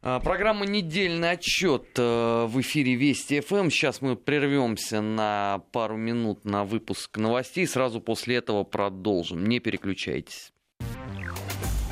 А, 0.07 0.19
программа 0.19 0.67
«Недельный 0.67 1.31
отчет» 1.31 1.87
э, 1.97 2.45
в 2.47 2.61
эфире 2.61 2.93
Вести 2.93 3.39
ФМ. 3.39 3.71
Сейчас 3.71 4.01
мы 4.01 4.15
прервемся 4.15 5.01
на 5.01 5.63
пару 5.71 5.97
минут 5.97 6.45
на 6.45 6.63
выпуск 6.63 7.17
новостей. 7.17 7.65
Сразу 7.65 7.99
после 7.99 8.35
этого 8.35 8.63
продолжим. 8.63 9.47
Не 9.47 9.59
переключайтесь. 9.59 10.53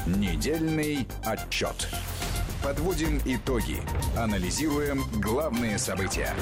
Недельный 0.06 1.08
отчет. 1.26 1.89
Подводим 2.63 3.19
итоги. 3.26 3.78
Анализируем 4.15 5.02
главные 5.19 5.80
события. 5.80 6.36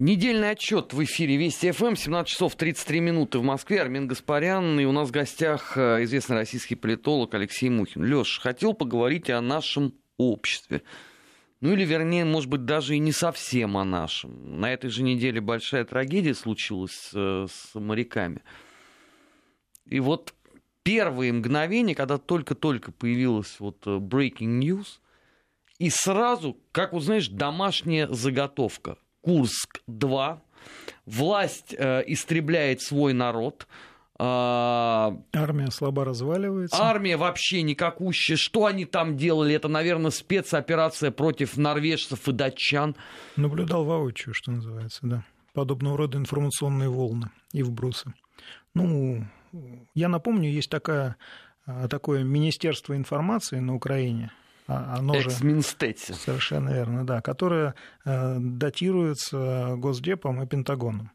Недельный 0.00 0.52
отчет 0.52 0.94
в 0.94 1.04
эфире 1.04 1.36
Вести 1.36 1.72
ФМ, 1.72 1.94
17 1.94 2.26
часов 2.26 2.56
33 2.56 3.00
минуты 3.00 3.38
в 3.38 3.42
Москве. 3.42 3.82
Армин 3.82 4.08
Гаспарян, 4.08 4.80
и 4.80 4.86
у 4.86 4.92
нас 4.92 5.10
в 5.10 5.10
гостях 5.10 5.76
э, 5.76 6.04
известный 6.04 6.36
российский 6.36 6.74
политолог 6.74 7.34
Алексей 7.34 7.68
Мухин. 7.68 8.02
Леш, 8.02 8.40
хотел 8.40 8.72
поговорить 8.72 9.28
о 9.28 9.42
нашем 9.42 9.92
обществе. 10.16 10.84
Ну 11.60 11.74
или, 11.74 11.84
вернее, 11.84 12.24
может 12.24 12.48
быть, 12.48 12.64
даже 12.64 12.96
и 12.96 12.98
не 12.98 13.12
совсем 13.12 13.76
о 13.76 13.84
нашем. 13.84 14.58
На 14.58 14.72
этой 14.72 14.88
же 14.88 15.02
неделе 15.02 15.42
большая 15.42 15.84
трагедия 15.84 16.34
случилась 16.34 17.10
э, 17.12 17.46
с 17.46 17.78
моряками. 17.78 18.40
И 19.84 20.00
вот 20.00 20.32
первые 20.82 21.30
мгновения, 21.30 21.94
когда 21.94 22.16
только-только 22.16 22.90
появилась 22.90 23.60
вот 23.60 23.86
э, 23.86 23.98
breaking 23.98 24.60
news, 24.60 24.86
и 25.78 25.90
сразу, 25.90 26.56
как 26.72 26.94
вот 26.94 27.02
знаешь, 27.02 27.28
домашняя 27.28 28.08
заготовка– 28.08 28.96
Курск-2. 29.22 30.38
Власть 31.06 31.74
э, 31.76 32.02
истребляет 32.06 32.80
свой 32.80 33.12
народ. 33.12 33.66
А, 34.22 35.16
армия 35.32 35.70
слабо 35.70 36.04
разваливается. 36.04 36.76
Армия 36.78 37.16
вообще 37.16 37.62
никакущая. 37.62 38.36
Что 38.36 38.66
они 38.66 38.84
там 38.84 39.16
делали? 39.16 39.54
Это, 39.54 39.68
наверное, 39.68 40.10
спецоперация 40.10 41.10
против 41.10 41.56
норвежцев 41.56 42.28
и 42.28 42.32
датчан. 42.32 42.96
Наблюдал 43.36 43.84
воочию, 43.84 44.34
что 44.34 44.50
называется, 44.50 45.00
да. 45.04 45.24
Подобного 45.54 45.96
рода 45.96 46.18
информационные 46.18 46.90
волны 46.90 47.30
и 47.52 47.62
вбросы. 47.62 48.12
Ну, 48.74 49.24
я 49.94 50.08
напомню, 50.08 50.50
есть 50.50 50.70
такая, 50.70 51.16
а, 51.64 51.88
такое 51.88 52.22
Министерство 52.22 52.94
информации 52.94 53.58
на 53.58 53.74
Украине, 53.74 54.30
оно 54.70 55.14
же... 55.20 55.30
Совершенно 56.14 56.70
верно, 56.70 57.06
да, 57.06 57.20
которое 57.20 57.74
э, 58.04 58.36
датируется 58.38 59.74
Госдепом 59.76 60.42
и 60.42 60.46
Пентагоном. 60.46 61.10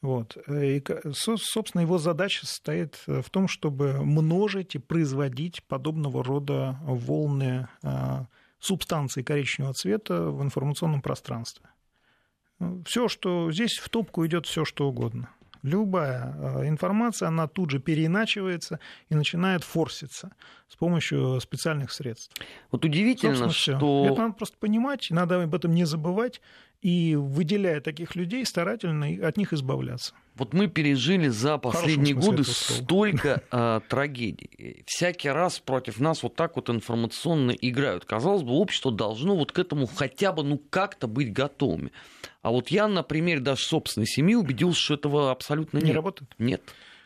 Вот. 0.00 0.36
И, 0.48 0.82
собственно, 1.12 1.82
его 1.82 1.98
задача 1.98 2.44
состоит 2.44 3.02
в 3.06 3.30
том, 3.30 3.46
чтобы 3.46 4.04
множить 4.04 4.74
и 4.74 4.78
производить 4.78 5.62
подобного 5.62 6.24
рода 6.24 6.78
волны 6.82 7.68
э, 7.82 8.24
субстанции 8.58 9.22
коричневого 9.22 9.74
цвета 9.74 10.30
в 10.30 10.42
информационном 10.42 11.02
пространстве. 11.02 11.66
Все, 12.84 13.08
что 13.08 13.50
здесь 13.52 13.78
в 13.78 13.88
топку 13.88 14.26
идет 14.26 14.46
все, 14.46 14.64
что 14.64 14.88
угодно 14.88 15.28
любая 15.62 16.34
э, 16.36 16.68
информация, 16.68 17.28
она 17.28 17.46
тут 17.46 17.70
же 17.70 17.78
переиначивается 17.78 18.80
и 19.08 19.14
начинает 19.14 19.64
форситься 19.64 20.32
с 20.68 20.76
помощью 20.76 21.40
специальных 21.40 21.92
средств. 21.92 22.34
Вот 22.70 22.84
удивительно, 22.84 23.50
что... 23.50 24.06
Это 24.06 24.22
надо 24.22 24.34
просто 24.34 24.56
понимать, 24.58 25.08
надо 25.10 25.42
об 25.42 25.54
этом 25.54 25.74
не 25.74 25.84
забывать, 25.84 26.40
и, 26.82 27.14
выделяя 27.14 27.80
таких 27.80 28.16
людей, 28.16 28.44
старательно 28.44 29.06
от 29.26 29.36
них 29.36 29.52
избавляться. 29.52 30.12
Вот 30.34 30.52
мы 30.52 30.66
пережили 30.66 31.28
за 31.28 31.56
последние 31.58 32.14
годы 32.14 32.42
столько 32.42 33.42
э, 33.52 33.80
трагедий. 33.88 34.82
Всякий 34.86 35.28
раз 35.28 35.60
против 35.60 36.00
нас 36.00 36.22
вот 36.22 36.34
так 36.34 36.56
вот 36.56 36.70
информационно 36.70 37.52
играют. 37.52 38.04
Казалось 38.04 38.42
бы, 38.42 38.52
общество 38.52 38.90
должно 38.90 39.36
вот 39.36 39.52
к 39.52 39.58
этому 39.58 39.86
хотя 39.86 40.32
бы 40.32 40.42
ну 40.42 40.60
как-то 40.70 41.06
быть 41.06 41.32
готовыми. 41.32 41.92
А 42.40 42.50
вот 42.50 42.68
я 42.68 42.88
на 42.88 43.04
примере 43.04 43.40
даже 43.40 43.62
собственной 43.62 44.06
семьи 44.06 44.34
убедился, 44.34 44.80
что 44.80 44.94
этого 44.94 45.30
абсолютно 45.30 45.78
не 45.78 45.86
нет. 45.86 45.94
работает? 45.94 46.34
Нет. 46.38 46.62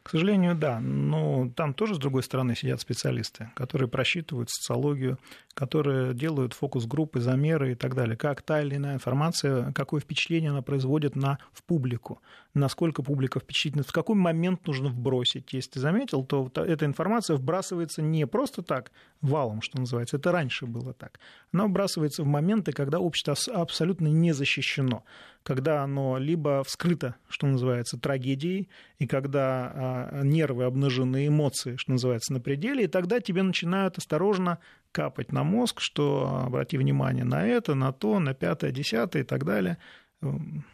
К 0.07 0.11
сожалению, 0.11 0.55
да. 0.55 0.79
Но 0.79 1.51
там 1.57 1.75
тоже, 1.75 1.97
с 1.97 1.99
другой 1.99 2.23
стороны, 2.23 2.55
сидят 2.55 2.81
специалисты, 2.81 3.51
которые 3.55 3.89
просчитывают 3.89 4.49
социологию, 4.51 5.19
которые 5.53 6.15
делают 6.15 6.53
фокус-группы, 6.53 7.19
замеры 7.19 7.73
и 7.73 7.75
так 7.75 7.97
далее. 7.97 8.17
Как 8.17 8.41
та 8.41 8.63
или 8.63 8.77
иная 8.77 8.95
информация, 8.95 9.73
какое 9.73 10.01
впечатление 10.01 10.51
она 10.51 10.63
производит 10.63 11.17
на, 11.17 11.39
в 11.53 11.65
публику, 11.65 12.23
насколько 12.55 13.03
публика 13.03 13.41
впечатлена, 13.41 13.83
в 13.83 13.91
какой 13.91 14.15
момент 14.15 14.65
нужно 14.69 14.91
вбросить. 14.91 15.53
Если 15.53 15.73
ты 15.73 15.81
заметил, 15.81 16.25
то 16.25 16.49
эта 16.55 16.85
информация 16.87 17.37
вбрасывается 17.37 18.01
не 18.01 18.29
просто 18.29 18.63
так, 18.63 18.93
валом, 19.23 19.61
что 19.61 19.81
называется, 19.81 20.19
это 20.19 20.31
раньше 20.31 20.67
было 20.67 20.93
так. 20.93 21.19
Она 21.53 21.67
вбрасывается 21.67 22.23
в 22.23 22.27
моменты, 22.27 22.71
когда 22.71 23.01
общество 23.01 23.35
абсолютно 23.53 24.07
не 24.07 24.31
защищено 24.31 25.03
когда 25.47 25.85
оно 25.85 26.19
либо 26.19 26.65
вскрыто, 26.65 27.15
что 27.29 27.47
называется, 27.47 27.97
трагедией, 27.97 28.69
и 28.99 29.07
когда 29.07 29.71
а, 29.73 29.96
нервы 30.23 30.65
обнажены, 30.65 31.29
эмоции, 31.29 31.77
что 31.77 31.93
называется, 31.93 32.33
на 32.33 32.41
пределе, 32.41 32.85
и 32.85 32.89
тогда 32.89 33.21
тебе 33.21 33.43
начинают 33.43 33.99
осторожно 33.99 34.59
капать 34.93 35.33
на 35.33 35.45
мозг, 35.45 35.81
что 35.81 36.43
обрати 36.45 36.79
внимание 36.79 37.25
на 37.25 37.47
это, 37.47 37.75
на 37.75 37.93
то, 37.93 38.19
на 38.19 38.35
пятое, 38.35 38.73
десятое 38.73 39.23
и 39.23 39.25
так 39.25 39.45
далее. 39.45 39.79
Эм, 40.23 40.65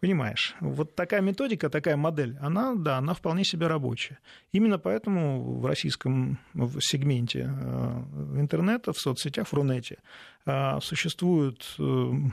понимаешь, 0.00 0.54
вот 0.60 0.94
такая 0.94 1.20
методика, 1.20 1.68
такая 1.68 1.96
модель, 1.96 2.36
она, 2.40 2.74
да, 2.74 2.98
она 2.98 3.14
вполне 3.14 3.44
себе 3.44 3.66
рабочая. 3.66 4.18
Именно 4.52 4.78
поэтому 4.78 5.58
в 5.60 5.66
российском 5.66 6.38
сегменте 6.80 7.50
э, 7.50 8.02
интернета, 8.36 8.92
в 8.92 8.98
соцсетях, 8.98 9.48
в 9.48 9.52
Рунете 9.52 9.98
э, 10.46 10.80
существуют 10.80 11.74
эм, 11.78 12.32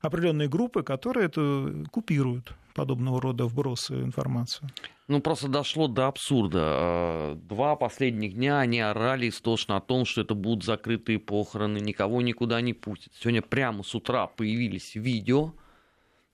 определенные 0.00 0.48
группы, 0.48 0.82
которые 0.82 1.26
это 1.26 1.84
купируют 1.90 2.54
подобного 2.74 3.20
рода 3.20 3.46
вбросы 3.46 3.94
информации. 3.94 4.66
Ну, 5.08 5.20
просто 5.20 5.48
дошло 5.48 5.88
до 5.88 6.06
абсурда. 6.06 6.60
А, 6.62 7.34
два 7.34 7.76
последних 7.76 8.34
дня 8.34 8.60
они 8.60 8.80
орали 8.80 9.28
истошно 9.28 9.76
о 9.76 9.80
том, 9.80 10.04
что 10.04 10.20
это 10.20 10.34
будут 10.34 10.64
закрытые 10.64 11.18
похороны, 11.18 11.78
никого 11.78 12.22
никуда 12.22 12.60
не 12.60 12.74
пустят. 12.74 13.12
Сегодня 13.14 13.42
прямо 13.42 13.82
с 13.82 13.94
утра 13.94 14.28
появились 14.28 14.94
видео, 14.94 15.52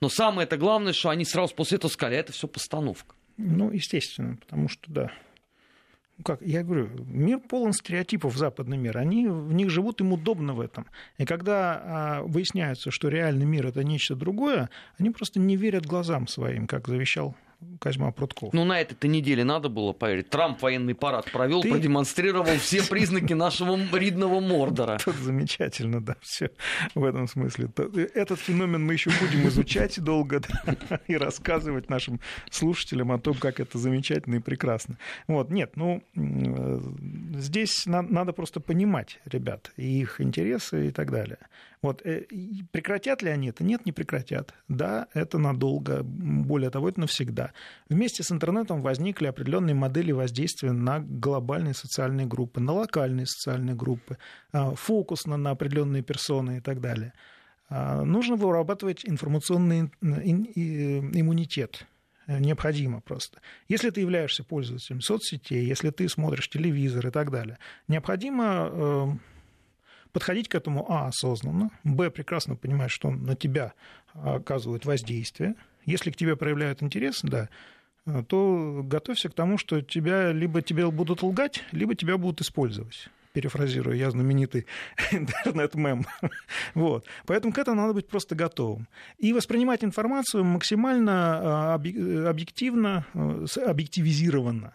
но 0.00 0.08
самое 0.08 0.46
это 0.46 0.58
главное, 0.58 0.92
что 0.92 1.08
они 1.08 1.24
сразу 1.24 1.54
после 1.54 1.78
этого 1.78 1.90
сказали, 1.90 2.18
это 2.18 2.32
все 2.32 2.46
постановка. 2.48 3.14
Ну, 3.38 3.70
естественно, 3.70 4.36
потому 4.36 4.68
что, 4.68 4.82
да, 4.92 5.10
как 6.24 6.40
я 6.40 6.62
говорю, 6.62 6.88
мир 7.06 7.38
полон 7.40 7.72
стереотипов, 7.72 8.36
западный 8.36 8.76
мир. 8.76 8.96
Они 8.98 9.26
в 9.28 9.52
них 9.52 9.70
живут, 9.70 10.00
им 10.00 10.12
удобно 10.12 10.54
в 10.54 10.60
этом. 10.60 10.86
И 11.18 11.24
когда 11.24 11.82
а, 11.82 12.22
выясняется, 12.22 12.90
что 12.90 13.08
реальный 13.08 13.46
мир 13.46 13.66
это 13.66 13.84
нечто 13.84 14.14
другое, 14.14 14.70
они 14.98 15.10
просто 15.10 15.40
не 15.40 15.56
верят 15.56 15.86
глазам 15.86 16.26
своим, 16.26 16.66
как 16.66 16.88
завещал 16.88 17.34
Козьма 17.80 18.10
Прутков. 18.12 18.52
Ну, 18.52 18.64
на 18.64 18.80
этой-то 18.80 19.08
неделе 19.08 19.44
надо 19.44 19.68
было 19.68 19.92
поверить. 19.92 20.30
Трамп 20.30 20.60
военный 20.62 20.94
парад 20.94 21.30
провел, 21.30 21.62
Ты... 21.62 21.70
продемонстрировал 21.70 22.58
все 22.58 22.82
признаки 22.88 23.32
нашего 23.32 23.78
ридного 23.96 24.40
Мордора. 24.40 24.98
Тут 25.04 25.16
замечательно, 25.16 26.00
да, 26.00 26.16
все 26.20 26.50
в 26.94 27.04
этом 27.04 27.26
смысле. 27.26 27.70
Этот 28.14 28.40
феномен 28.40 28.84
мы 28.84 28.94
еще 28.94 29.10
будем 29.20 29.48
изучать 29.48 30.00
долго 30.04 30.42
и 31.06 31.16
рассказывать 31.16 31.88
нашим 31.88 32.20
слушателям 32.50 33.12
о 33.12 33.18
том, 33.18 33.34
как 33.34 33.60
это 33.60 33.78
замечательно 33.78 34.36
и 34.36 34.40
прекрасно. 34.40 34.98
Вот, 35.26 35.50
нет, 35.50 35.72
ну, 35.76 36.02
здесь 37.34 37.84
надо 37.86 38.32
просто 38.32 38.60
понимать 38.60 39.18
ребят, 39.24 39.72
их 39.76 40.20
интересы 40.20 40.88
и 40.88 40.90
так 40.90 41.10
далее. 41.10 41.38
Вот. 41.86 42.02
Э, 42.04 42.24
прекратят 42.72 43.22
ли 43.22 43.30
они 43.30 43.50
это? 43.50 43.62
Нет, 43.62 43.86
не 43.86 43.92
прекратят. 43.92 44.52
Да, 44.66 45.06
это 45.14 45.38
надолго. 45.38 46.02
Более 46.02 46.70
того, 46.70 46.88
это 46.88 46.98
навсегда. 46.98 47.52
Вместе 47.88 48.24
с 48.24 48.32
интернетом 48.32 48.82
возникли 48.82 49.26
определенные 49.26 49.76
модели 49.76 50.10
воздействия 50.10 50.72
на 50.72 50.98
глобальные 50.98 51.74
социальные 51.74 52.26
группы, 52.26 52.58
на 52.58 52.72
локальные 52.72 53.26
социальные 53.26 53.76
группы, 53.76 54.18
а, 54.50 54.74
фокус 54.74 55.26
на, 55.26 55.50
определенные 55.50 56.02
персоны 56.02 56.58
и 56.58 56.60
так 56.60 56.80
далее. 56.80 57.12
А, 57.68 58.02
нужно 58.02 58.34
вырабатывать 58.34 59.04
информационный 59.04 59.92
иммунитет 60.02 61.86
необходимо 62.26 63.00
просто. 63.00 63.40
Если 63.68 63.90
ты 63.90 64.00
являешься 64.00 64.42
пользователем 64.42 65.00
соцсетей, 65.00 65.64
если 65.64 65.90
ты 65.90 66.08
смотришь 66.08 66.48
телевизор 66.48 67.06
и 67.06 67.10
так 67.12 67.30
далее, 67.30 67.56
необходимо 67.86 68.68
э, 68.72 69.06
подходить 70.16 70.48
к 70.48 70.54
этому, 70.54 70.90
а, 70.90 71.08
осознанно, 71.08 71.68
б, 71.84 72.10
прекрасно 72.10 72.56
понимать, 72.56 72.90
что 72.90 73.10
на 73.10 73.36
тебя 73.36 73.74
оказывают 74.14 74.86
воздействие. 74.86 75.56
Если 75.84 76.10
к 76.10 76.16
тебе 76.16 76.36
проявляют 76.36 76.82
интерес, 76.82 77.20
да, 77.22 77.50
то 78.26 78.80
готовься 78.82 79.28
к 79.28 79.34
тому, 79.34 79.58
что 79.58 79.82
тебя 79.82 80.32
либо 80.32 80.62
тебе 80.62 80.90
будут 80.90 81.22
лгать, 81.22 81.64
либо 81.70 81.94
тебя 81.94 82.16
будут 82.16 82.40
использовать 82.40 83.10
перефразируя 83.34 83.94
я 83.94 84.10
знаменитый 84.10 84.64
интернет-мем. 85.10 86.06
вот. 86.74 87.06
Поэтому 87.26 87.52
к 87.52 87.58
этому 87.58 87.82
надо 87.82 87.92
быть 87.92 88.08
просто 88.08 88.34
готовым. 88.34 88.88
И 89.18 89.34
воспринимать 89.34 89.84
информацию 89.84 90.42
максимально 90.42 91.12
а, 91.12 91.74
объективно, 91.74 93.04
э, 93.12 93.44
объективизированно. 93.66 94.74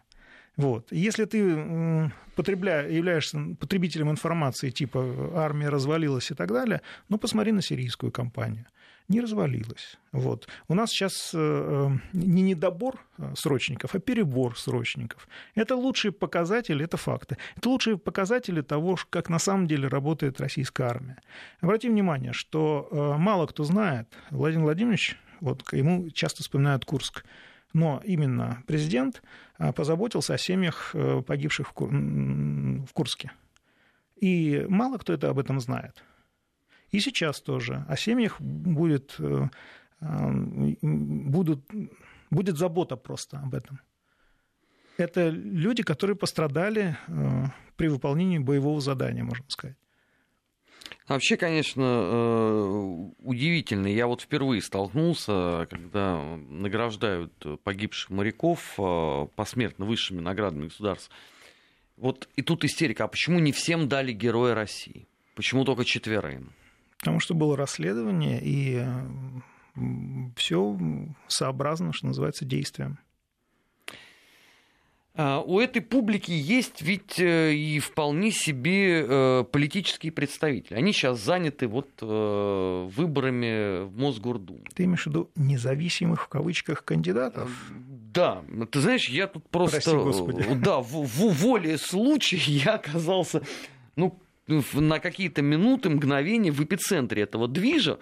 Вот. 0.62 0.92
Если 0.92 1.26
ты 1.26 1.38
являешься 1.38 3.40
потребителем 3.60 4.10
информации 4.10 4.70
типа 4.70 5.32
«армия 5.36 5.70
развалилась» 5.70 6.32
и 6.32 6.36
так 6.36 6.50
далее, 6.50 6.82
ну, 7.10 7.18
посмотри 7.18 7.52
на 7.52 7.62
сирийскую 7.62 8.12
кампанию. 8.12 8.66
Не 9.08 9.22
развалилась. 9.22 9.98
Вот. 10.12 10.48
У 10.68 10.74
нас 10.74 10.92
сейчас 10.92 11.32
э, 11.34 11.38
э, 11.38 11.90
не 12.14 12.44
недобор 12.44 13.00
э, 13.18 13.34
срочников, 13.36 13.96
а 13.96 14.00
перебор 14.00 14.58
срочников. 14.58 15.28
Это 15.56 15.76
лучшие 15.76 16.12
показатели, 16.12 16.86
это 16.86 16.98
факты. 16.98 17.38
Это 17.58 17.70
лучшие 17.70 17.98
показатели 17.98 18.62
того, 18.62 18.98
как 19.10 19.30
на 19.30 19.40
самом 19.40 19.68
деле 19.68 19.88
работает 19.88 20.40
российская 20.40 20.88
армия. 20.88 21.18
Обрати 21.60 21.90
внимание, 21.90 22.34
что 22.34 23.16
мало 23.20 23.48
кто 23.48 23.64
знает, 23.64 24.08
Владимир 24.30 24.66
Владимирович, 24.66 25.18
вот 25.42 25.64
ему 25.74 26.10
часто 26.12 26.44
вспоминают 26.44 26.86
Курск, 26.86 27.26
но 27.74 28.02
именно 28.04 28.64
президент 28.68 29.22
а, 29.58 29.72
позаботился 29.72 30.34
о 30.34 30.38
семьях 30.38 30.92
э, 30.94 31.22
погибших 31.22 31.74
в 31.76 32.90
Курске. 32.94 33.32
И 34.16 34.66
мало 34.70 34.98
кто 34.98 35.14
это 35.14 35.30
об 35.30 35.40
этом 35.40 35.60
знает. 35.60 36.04
И 36.92 37.00
сейчас 37.00 37.42
тоже 37.42 37.86
о 37.88 37.96
семьях 37.96 38.40
будет, 38.42 39.16
э, 39.20 39.50
а, 40.02 40.30
будут, 40.82 41.66
будет 42.30 42.58
забота 42.58 42.98
просто 42.98 43.40
об 43.40 43.56
этом. 43.56 43.80
Это 44.98 45.30
люди, 45.30 45.84
которые 45.84 46.16
пострадали 46.16 46.98
э, 47.08 47.46
при 47.76 47.88
выполнении 47.88 48.38
боевого 48.40 48.82
задания, 48.82 49.24
можно 49.24 49.46
сказать. 49.48 49.78
Вообще, 51.12 51.36
конечно, 51.36 51.82
э, 51.84 53.06
удивительно. 53.20 53.88
Я 53.88 54.08
вот 54.08 54.22
впервые 54.22 54.62
столкнулся, 54.62 55.68
когда 55.70 56.38
награждают 56.48 57.34
погибших 57.66 58.12
моряков 58.12 58.76
э, 58.78 59.28
посмертно 59.36 59.84
высшими 59.84 60.22
наградами 60.22 60.68
государств. 60.68 61.12
Вот 61.98 62.30
и 62.38 62.42
тут 62.42 62.64
истерика. 62.64 63.04
А 63.04 63.08
почему 63.10 63.40
не 63.40 63.52
всем 63.52 63.90
дали 63.90 64.14
Героя 64.14 64.56
России? 64.56 65.06
Почему 65.36 65.66
только 65.66 65.84
четверым? 65.84 66.54
Потому 67.00 67.20
что 67.20 67.34
было 67.34 67.58
расследование, 67.58 68.40
и 68.42 68.82
все 70.38 70.80
сообразно, 71.28 71.92
что 71.92 72.08
называется, 72.08 72.46
действием. 72.46 73.00
А, 75.14 75.42
у 75.42 75.60
этой 75.60 75.82
публики 75.82 76.32
есть 76.32 76.82
ведь 76.82 77.20
э, 77.20 77.54
и 77.54 77.80
вполне 77.80 78.32
себе 78.32 79.06
э, 79.06 79.44
политические 79.52 80.12
представители. 80.12 80.78
Они 80.78 80.94
сейчас 80.94 81.20
заняты 81.20 81.68
вот 81.68 81.90
э, 82.02 82.90
выборами 82.96 83.84
в 83.84 83.98
Мосгордуму. 83.98 84.62
Ты 84.74 84.86
имеешь 84.86 85.04
в 85.04 85.08
виду 85.08 85.30
независимых 85.36 86.24
в 86.24 86.28
кавычках 86.28 86.86
кандидатов? 86.86 87.52
Да, 88.14 88.42
ты 88.72 88.80
знаешь, 88.80 89.10
я 89.10 89.28
тут 89.28 89.48
просто... 89.50 89.82
Прости, 89.82 89.96
Господи. 89.96 90.46
Да, 90.56 90.80
в, 90.80 91.06
в 91.06 91.30
воле 91.42 91.78
случая 91.78 92.38
я 92.46 92.76
оказался 92.76 93.42
ну, 93.96 94.18
на 94.48 95.00
какие-то 95.00 95.42
минуты, 95.42 95.90
мгновения 95.90 96.52
в 96.52 96.64
эпицентре 96.64 97.24
этого 97.24 97.48
движа, 97.48 98.00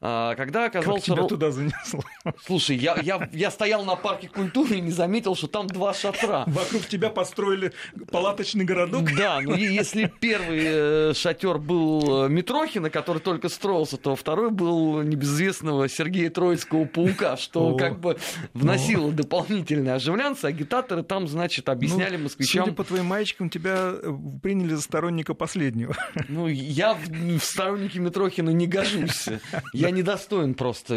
а, 0.00 0.34
когда 0.34 0.66
оказался... 0.66 1.08
Как 1.08 1.16
тебя 1.16 1.26
туда 1.26 1.50
занесло? 1.50 2.02
Слушай, 2.46 2.76
я, 2.76 2.98
я, 3.02 3.28
я 3.32 3.50
стоял 3.50 3.84
на 3.84 3.96
парке 3.96 4.28
культуры 4.28 4.76
и 4.76 4.80
не 4.80 4.90
заметил, 4.90 5.34
что 5.34 5.46
там 5.46 5.66
два 5.66 5.94
шатра. 5.94 6.44
Вокруг 6.46 6.86
тебя 6.86 7.10
построили 7.10 7.72
палаточный 8.10 8.64
городок? 8.64 9.08
Да, 9.16 9.40
ну 9.42 9.54
если 9.54 10.12
первый 10.20 10.60
э, 10.62 11.14
шатер 11.14 11.58
был 11.58 12.26
э, 12.26 12.28
Митрохина, 12.28 12.90
который 12.90 13.18
только 13.18 13.48
строился, 13.48 13.96
то 13.96 14.14
второй 14.16 14.50
был 14.50 15.02
небезызвестного 15.02 15.88
Сергея 15.88 16.30
Троицкого 16.30 16.84
паука, 16.84 17.36
что 17.36 17.70
О, 17.70 17.76
как 17.76 18.00
бы 18.00 18.18
вносило 18.54 19.08
О. 19.08 19.12
дополнительное 19.12 19.94
оживлянство. 19.94 20.48
Агитаторы 20.48 21.02
там, 21.02 21.26
значит, 21.26 21.68
объясняли 21.68 22.16
ну, 22.16 22.24
москвичам... 22.24 22.64
Судя 22.64 22.76
по 22.76 22.84
твоим 22.84 23.06
маечкам, 23.06 23.50
тебя 23.50 23.92
э, 23.92 24.12
приняли 24.42 24.74
за 24.74 24.82
сторонника 24.82 25.34
последнего 25.34 25.69
последнего. 25.70 25.96
Ну, 26.28 26.46
я 26.46 26.94
в, 26.94 27.38
сторонники 27.40 27.98
Митрохина 27.98 28.50
не 28.50 28.66
гожусь. 28.66 29.28
Я 29.72 29.90
недостоин 29.90 30.54
просто, 30.54 30.94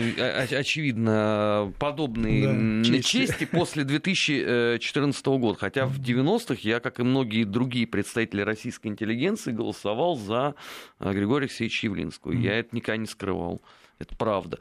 очевидно, 0.51 1.73
подобной 1.79 2.83
да, 2.83 3.01
чести 3.01 3.45
после 3.45 3.83
2014 3.83 5.25
года. 5.25 5.57
Хотя 5.57 5.85
в 5.85 5.99
90-х 5.99 6.57
я, 6.61 6.79
как 6.79 6.99
и 6.99 7.03
многие 7.03 7.45
другие 7.45 7.87
представители 7.87 8.41
российской 8.41 8.87
интеллигенции, 8.87 9.51
голосовал 9.51 10.17
за 10.17 10.55
Григория 10.99 11.45
Алексеевича 11.45 11.87
Явлинского. 11.87 12.33
Я 12.33 12.59
это 12.59 12.75
никогда 12.75 12.97
не 12.97 13.07
скрывал. 13.07 13.61
Это 13.99 14.15
правда. 14.15 14.59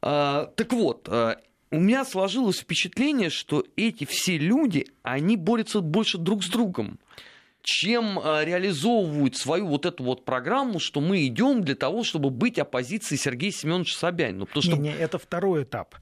А, 0.00 0.46
так 0.56 0.72
вот, 0.72 1.08
у 1.70 1.80
меня 1.80 2.04
сложилось 2.04 2.60
впечатление, 2.60 3.30
что 3.30 3.64
эти 3.76 4.04
все 4.04 4.38
люди, 4.38 4.86
они 5.02 5.36
борются 5.36 5.80
больше 5.80 6.18
друг 6.18 6.44
с 6.44 6.48
другом 6.48 6.98
чем 7.68 8.18
а, 8.18 8.44
реализовывают 8.46 9.36
свою 9.36 9.66
вот 9.66 9.84
эту 9.84 10.02
вот 10.02 10.24
программу, 10.24 10.78
что 10.78 11.02
мы 11.02 11.26
идем 11.26 11.62
для 11.62 11.74
того, 11.74 12.02
чтобы 12.02 12.30
быть 12.30 12.58
оппозицией 12.58 13.20
Сергея 13.20 13.52
Семеновича 13.52 13.98
Собянина. 13.98 14.46
Потому 14.46 14.62
что... 14.62 14.76
Не, 14.78 14.90
это 14.90 15.18
второй 15.18 15.64
этап. 15.64 15.94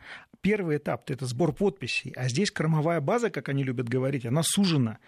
Первый 0.42 0.76
этап– 0.76 1.02
это 1.11 1.26
сбор 1.26 1.52
подписей, 1.52 2.12
а 2.14 2.29
здесь 2.29 2.52
кормовая 2.52 3.00
база, 3.00 3.31
как 3.31 3.48
они 3.48 3.64
любят 3.64 3.88
говорить, 3.88 4.24
она 4.24 4.44
сужена. 4.44 4.98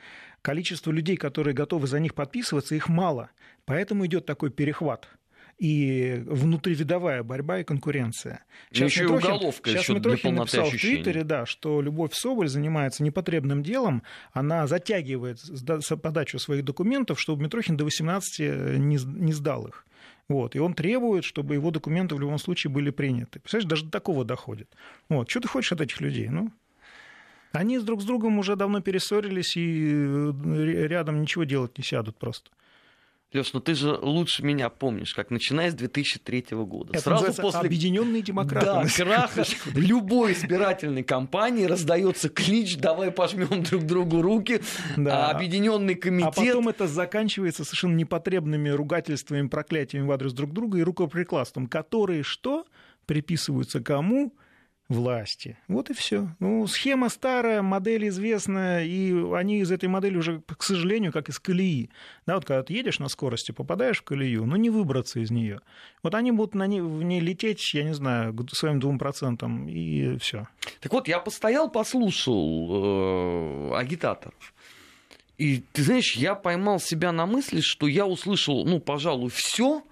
Количество 0.43 0.91
людей, 0.91 1.17
которые 1.17 1.55
готовы 1.55 1.87
за 1.87 2.01
них 2.01 2.17
подписываться, 2.17 2.75
их 2.75 2.89
мало. 2.89 3.31
Поэтому 3.65 4.05
идет 4.07 4.27
такой 4.27 4.51
перехват 4.51 5.09
и 5.59 6.23
внутривидовая 6.27 7.23
борьба 7.23 7.61
и 7.61 7.65
конкуренция. 7.65 8.45
Сейчас 8.71 8.93
еще 8.93 9.03
Митрохин, 9.05 9.33
уголовка 9.33 9.71
сейчас 9.71 9.83
еще 9.83 9.95
Митрохин 9.95 10.31
для 10.31 10.41
написал 10.41 10.67
ощущений. 10.67 10.95
в 10.95 11.03
Твиттере, 11.03 11.25
да, 11.25 11.47
что 11.47 11.83
Любовь 11.83 12.15
Соболь 12.15 12.49
занимается 12.49 13.03
непотребным 13.03 13.63
делом, 13.63 14.03
она 14.33 14.67
затягивает 14.67 15.39
подачу 16.01 16.39
своих 16.39 16.65
документов, 16.65 17.21
чтобы 17.21 17.43
Митрохин 17.43 17.77
до 17.77 17.85
18 17.85 18.39
не, 18.79 18.99
не 19.05 19.33
сдал 19.33 19.67
их. 19.67 19.85
Вот, 20.29 20.55
и 20.55 20.59
он 20.59 20.75
требует, 20.75 21.25
чтобы 21.25 21.55
его 21.55 21.71
документы 21.71 22.15
в 22.15 22.21
любом 22.21 22.39
случае 22.39 22.71
были 22.71 22.91
приняты. 22.91 23.41
Представляешь, 23.41 23.69
даже 23.69 23.85
до 23.87 23.91
такого 23.91 24.25
доходит. 24.25 24.69
Вот, 25.09 25.29
что 25.31 25.41
ты 25.41 25.49
хочешь 25.49 25.73
от 25.73 25.81
этих 25.81 26.01
людей? 26.03 26.29
Ну, 26.29 26.53
они 27.53 27.79
друг 27.79 28.03
с 28.03 28.05
другом 28.05 28.39
уже 28.39 28.55
давно 28.55 28.81
перессорились 28.81 29.57
и 29.57 29.91
э, 29.91 30.87
рядом 30.87 31.23
ничего 31.23 31.45
делать 31.45 31.79
не 31.79 31.85
сядут 31.85 32.19
просто. 32.19 32.51
Леш, 33.35 33.53
ну 33.53 33.61
ты 33.61 33.75
же 33.75 33.93
лучше 33.93 34.43
меня 34.43 34.71
помнишь, 34.71 35.13
как 35.13 35.31
начиная 35.31 35.71
с 35.71 35.75
2003 35.75 36.47
года. 36.53 36.95
Это 36.95 37.03
Сразу 37.03 37.43
после 37.43 37.61
объединенные 37.61 38.23
демократы. 38.23 38.67
Да, 38.67 38.85
краха 38.97 39.45
любой 39.75 40.33
избирательной 40.33 41.03
кампании 41.03 41.67
раздается 41.67 42.31
клич, 42.31 42.79
давай 42.79 43.11
пожмем 43.11 43.63
друг 43.65 43.85
другу 43.85 44.23
руки, 44.23 44.63
да. 44.97 45.29
объединенный 45.31 45.95
комитет. 45.95 46.33
А 46.39 46.41
потом 46.41 46.69
это 46.69 46.89
заканчивается 46.89 47.65
совершенно 47.65 47.97
непотребными 47.97 48.71
ругательствами, 48.71 49.47
проклятиями 49.47 50.07
в 50.07 50.13
адрес 50.13 50.33
друг 50.33 50.55
друга 50.55 50.79
и 50.79 50.83
рукоприкладством, 50.83 51.67
которые 51.67 52.23
что? 52.23 52.65
Приписываются 53.05 53.81
кому? 53.81 54.33
Власти. 54.89 55.59
Вот 55.69 55.91
и 55.91 55.95
все. 55.95 56.29
Ну, 56.41 56.67
схема 56.67 57.11
старая, 57.11 57.61
модель 57.61 58.09
известная, 58.09 58.85
и 58.85 59.13
они 59.35 59.61
из 59.61 59.71
этой 59.71 59.89
модели 59.89 60.17
уже, 60.17 60.41
к 60.41 60.63
сожалению, 60.63 61.13
как 61.13 61.29
из 61.29 61.39
колеи. 61.39 61.91
Да, 62.27 62.37
вот 62.37 62.47
когда 62.47 62.63
ты 62.63 62.73
едешь 62.73 62.99
на 62.99 63.09
скорости, 63.09 63.53
попадаешь 63.53 63.99
в 63.99 64.03
колею, 64.03 64.47
но 64.47 64.57
не 64.57 64.71
выбраться 64.71 65.21
из 65.21 65.31
нее. 65.31 65.61
Вот 66.03 66.15
они 66.15 66.33
будут 66.33 66.55
на 66.55 66.67
ней, 66.67 66.81
в 66.81 67.03
ней 67.03 67.21
лететь, 67.21 67.75
я 67.75 67.85
не 67.85 67.95
знаю, 67.95 68.35
своим 68.53 68.81
двум 68.81 68.99
процентам, 68.99 69.69
и 69.69 70.17
все. 70.19 70.49
Так 70.81 70.93
вот, 70.93 71.07
я 71.07 71.19
постоял, 71.19 71.71
послушал 71.71 73.73
э, 73.73 73.77
агитаторов. 73.77 74.55
И 75.37 75.63
ты 75.73 75.83
знаешь, 75.83 76.17
я 76.17 76.35
поймал 76.35 76.81
себя 76.81 77.13
на 77.13 77.27
мысли, 77.27 77.61
что 77.61 77.87
я 77.87 78.07
услышал, 78.07 78.65
ну, 78.65 78.81
пожалуй, 78.81 79.31
все, 79.33 79.85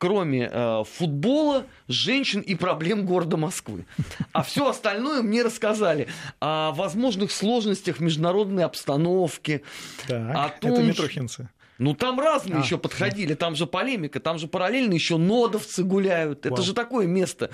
кроме 0.00 0.48
э, 0.50 0.82
футбола, 0.84 1.66
женщин 1.86 2.40
и 2.40 2.54
проблем 2.54 3.04
города 3.04 3.36
Москвы. 3.36 3.84
А 4.32 4.42
все 4.42 4.66
остальное 4.66 5.20
мне 5.20 5.42
рассказали 5.42 6.08
о 6.40 6.72
возможных 6.72 7.30
сложностях 7.30 8.00
международной 8.00 8.64
обстановки. 8.64 9.62
Так, 10.08 10.34
о 10.34 10.48
том, 10.60 10.72
это 10.72 10.82
Митрохинцы. 10.82 11.50
Ну, 11.76 11.94
там 11.94 12.18
разные 12.18 12.58
а, 12.58 12.62
еще 12.62 12.78
подходили, 12.78 13.34
там 13.34 13.54
же 13.54 13.66
полемика, 13.66 14.20
там 14.20 14.38
же 14.38 14.48
параллельно 14.48 14.94
еще 14.94 15.18
нодовцы 15.18 15.84
гуляют. 15.84 16.46
Вау. 16.46 16.54
Это 16.54 16.62
же 16.62 16.72
такое 16.72 17.06
место 17.06 17.50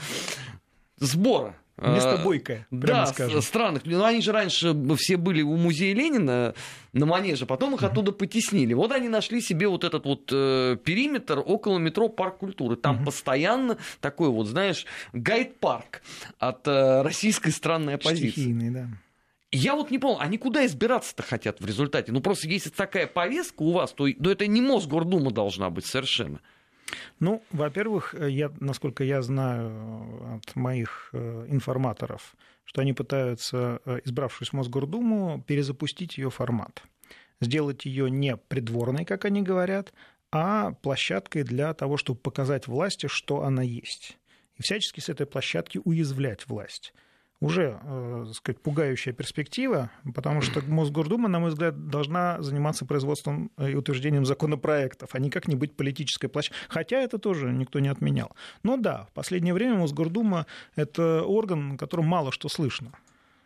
сбора. 0.98 1.56
Место 1.78 2.14
а, 2.14 2.24
бойкое, 2.24 2.66
прямо 2.70 3.00
да, 3.00 3.06
скажем. 3.06 3.42
странных. 3.42 3.84
Ну, 3.84 4.02
они 4.02 4.22
же 4.22 4.32
раньше 4.32 4.74
все 4.96 5.18
были 5.18 5.42
у 5.42 5.56
музея 5.56 5.94
Ленина 5.94 6.54
на 6.94 7.06
Манеже, 7.06 7.44
потом 7.44 7.74
их 7.74 7.82
оттуда 7.82 8.12
потеснили. 8.12 8.72
Вот 8.72 8.92
они 8.92 9.10
нашли 9.10 9.42
себе 9.42 9.68
вот 9.68 9.84
этот 9.84 10.06
вот 10.06 10.30
э, 10.32 10.78
периметр 10.82 11.42
около 11.44 11.76
метро 11.76 12.08
Парк 12.08 12.38
культуры. 12.38 12.76
Там 12.76 13.04
постоянно 13.04 13.76
такой 14.00 14.30
вот, 14.30 14.46
знаешь, 14.46 14.86
гайд-парк 15.12 16.00
от 16.38 16.66
э, 16.66 17.02
российской 17.02 17.50
странной 17.50 17.96
оппозиции. 17.96 18.30
Стихийный, 18.30 18.70
да. 18.70 18.88
Я 19.52 19.74
вот 19.74 19.90
не 19.90 19.98
понял, 19.98 20.18
они 20.18 20.38
куда 20.38 20.64
избираться-то 20.64 21.22
хотят 21.22 21.60
в 21.60 21.66
результате? 21.66 22.10
Ну, 22.10 22.20
просто 22.20 22.48
если 22.48 22.70
такая 22.70 23.06
повестка 23.06 23.62
у 23.62 23.72
вас, 23.72 23.92
то, 23.92 24.06
то 24.10 24.30
это 24.30 24.46
не 24.46 24.62
Мосгордума 24.62 25.30
должна 25.30 25.68
быть 25.68 25.84
совершенно. 25.84 26.40
Ну, 27.18 27.42
во-первых, 27.50 28.14
я, 28.14 28.52
насколько 28.60 29.04
я 29.04 29.22
знаю 29.22 30.36
от 30.36 30.54
моих 30.54 31.10
э, 31.12 31.46
информаторов, 31.48 32.36
что 32.64 32.80
они 32.80 32.92
пытаются, 32.92 33.80
э, 33.84 34.00
избравшись 34.04 34.50
в 34.50 34.52
Мосгордуму, 34.52 35.42
перезапустить 35.46 36.18
ее 36.18 36.30
формат. 36.30 36.82
Сделать 37.40 37.84
ее 37.84 38.10
не 38.10 38.36
придворной, 38.36 39.04
как 39.04 39.24
они 39.24 39.42
говорят, 39.42 39.92
а 40.32 40.72
площадкой 40.82 41.42
для 41.42 41.74
того, 41.74 41.96
чтобы 41.96 42.20
показать 42.20 42.66
власти, 42.66 43.06
что 43.06 43.42
она 43.42 43.62
есть. 43.62 44.18
И 44.56 44.62
всячески 44.62 45.00
с 45.00 45.08
этой 45.08 45.26
площадки 45.26 45.80
уязвлять 45.84 46.46
власть 46.48 46.92
уже, 47.40 47.78
э, 47.82 48.24
так 48.26 48.34
сказать, 48.34 48.60
пугающая 48.62 49.12
перспектива, 49.12 49.90
потому 50.14 50.40
что 50.40 50.62
Мосгордума, 50.66 51.28
на 51.28 51.38
мой 51.38 51.50
взгляд, 51.50 51.88
должна 51.88 52.40
заниматься 52.42 52.86
производством 52.86 53.50
и 53.58 53.74
утверждением 53.74 54.24
законопроектов, 54.24 55.14
а 55.14 55.18
никак 55.18 55.48
не 55.48 55.54
быть 55.54 55.76
политической 55.76 56.28
площадкой. 56.28 56.56
Хотя 56.68 56.98
это 56.98 57.18
тоже 57.18 57.52
никто 57.52 57.78
не 57.78 57.88
отменял. 57.88 58.32
Но 58.62 58.76
да, 58.76 59.06
в 59.10 59.12
последнее 59.12 59.52
время 59.52 59.74
Мосгордума– 59.76 60.46
это 60.76 61.22
орган, 61.22 61.76
котором 61.76 62.06
мало 62.06 62.32
что 62.32 62.48
слышно. 62.48 62.92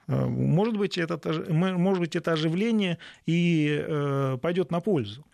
Э, 0.07 0.27
может 0.27 0.77
быть, 0.77 0.97
это, 0.97 1.19
может 1.51 2.01
быть, 2.01 2.15
это 2.15 2.33
оживление 2.33 2.99
и 3.27 3.85
э, 3.87 4.39
пойдет 4.41 4.71
на 4.71 4.81
пользу. 4.81 5.25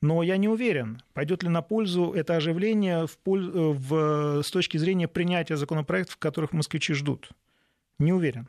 Но 0.00 0.22
я 0.22 0.36
не 0.36 0.48
уверен, 0.48 1.02
пойдет 1.12 1.42
ли 1.42 1.48
на 1.48 1.60
пользу 1.60 2.12
это 2.12 2.36
оживление 2.36 3.06
в, 3.06 3.18
в, 3.26 4.42
с 4.42 4.50
точки 4.50 4.78
зрения 4.78 5.08
принятия 5.08 5.56
законопроектов, 5.56 6.16
которых 6.18 6.52
москвичи 6.52 6.94
ждут. 6.94 7.30
Не 7.98 8.12
уверен. 8.12 8.48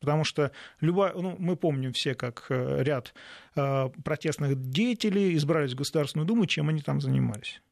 Потому 0.00 0.24
что 0.24 0.52
любая, 0.80 1.14
ну, 1.14 1.36
мы 1.38 1.56
помним 1.56 1.92
все, 1.92 2.14
как 2.14 2.46
э, 2.50 2.82
ряд 2.82 3.14
э, 3.54 3.88
протестных 4.04 4.70
деятелей 4.70 5.34
избрались 5.36 5.72
в 5.72 5.76
Государственную 5.76 6.26
Думу, 6.26 6.46
чем 6.46 6.68
они 6.68 6.80
там 6.80 7.00
занимались. 7.00 7.62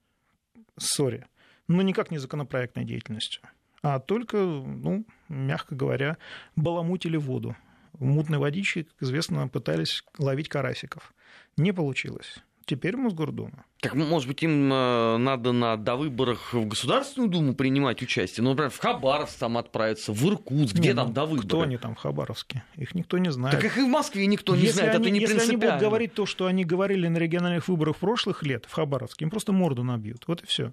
Ссоре. 0.76 1.26
Но 1.68 1.82
никак 1.82 2.10
не 2.10 2.18
законопроектной 2.18 2.84
деятельностью, 2.84 3.42
а 3.82 4.00
только, 4.00 4.36
ну, 4.36 5.06
мягко 5.28 5.74
говоря, 5.74 6.18
баламутили 6.56 7.16
воду. 7.16 7.56
В 7.92 8.04
мутной 8.04 8.38
водичке, 8.38 8.84
как 8.84 9.02
известно, 9.02 9.46
пытались 9.48 10.02
ловить 10.18 10.48
карасиков. 10.48 11.14
Не 11.56 11.72
получилось. 11.72 12.42
Теперь 12.66 12.96
Мосгордума. 12.96 13.64
Так, 13.80 13.94
может 13.94 14.26
быть, 14.26 14.42
им 14.42 14.72
э, 14.72 15.16
надо 15.18 15.52
на 15.52 15.76
довыборах 15.76 16.54
в 16.54 16.66
Государственную 16.66 17.30
Думу 17.30 17.54
принимать 17.54 18.00
участие? 18.02 18.42
Ну, 18.42 18.50
например, 18.50 18.70
в 18.70 18.78
Хабаровск 18.78 19.38
там 19.38 19.58
отправиться, 19.58 20.12
в 20.12 20.26
Иркутск, 20.26 20.74
где 20.74 20.90
не, 20.90 20.94
там 20.94 21.08
ну, 21.08 21.12
довыборы? 21.12 21.46
Кто 21.46 21.60
они 21.60 21.76
там 21.76 21.94
в 21.94 21.98
Хабаровске? 21.98 22.64
Их 22.76 22.94
никто 22.94 23.18
не 23.18 23.30
знает. 23.30 23.54
Так 23.56 23.64
их 23.64 23.76
и 23.76 23.82
в 23.82 23.88
Москве 23.88 24.26
никто 24.26 24.56
не 24.56 24.62
если 24.62 24.78
знает, 24.78 24.94
они, 24.94 25.04
это 25.04 25.10
не 25.10 25.20
Если 25.20 25.34
принципиально. 25.34 25.64
они 25.64 25.72
будут 25.72 25.88
говорить 25.88 26.14
то, 26.14 26.24
что 26.24 26.46
они 26.46 26.64
говорили 26.64 27.08
на 27.08 27.18
региональных 27.18 27.68
выборах 27.68 27.96
прошлых 27.96 28.42
лет 28.42 28.64
в 28.66 28.72
Хабаровске, 28.72 29.26
им 29.26 29.30
просто 29.30 29.52
морду 29.52 29.82
набьют. 29.82 30.24
Вот 30.26 30.42
и 30.42 30.46
все. 30.46 30.72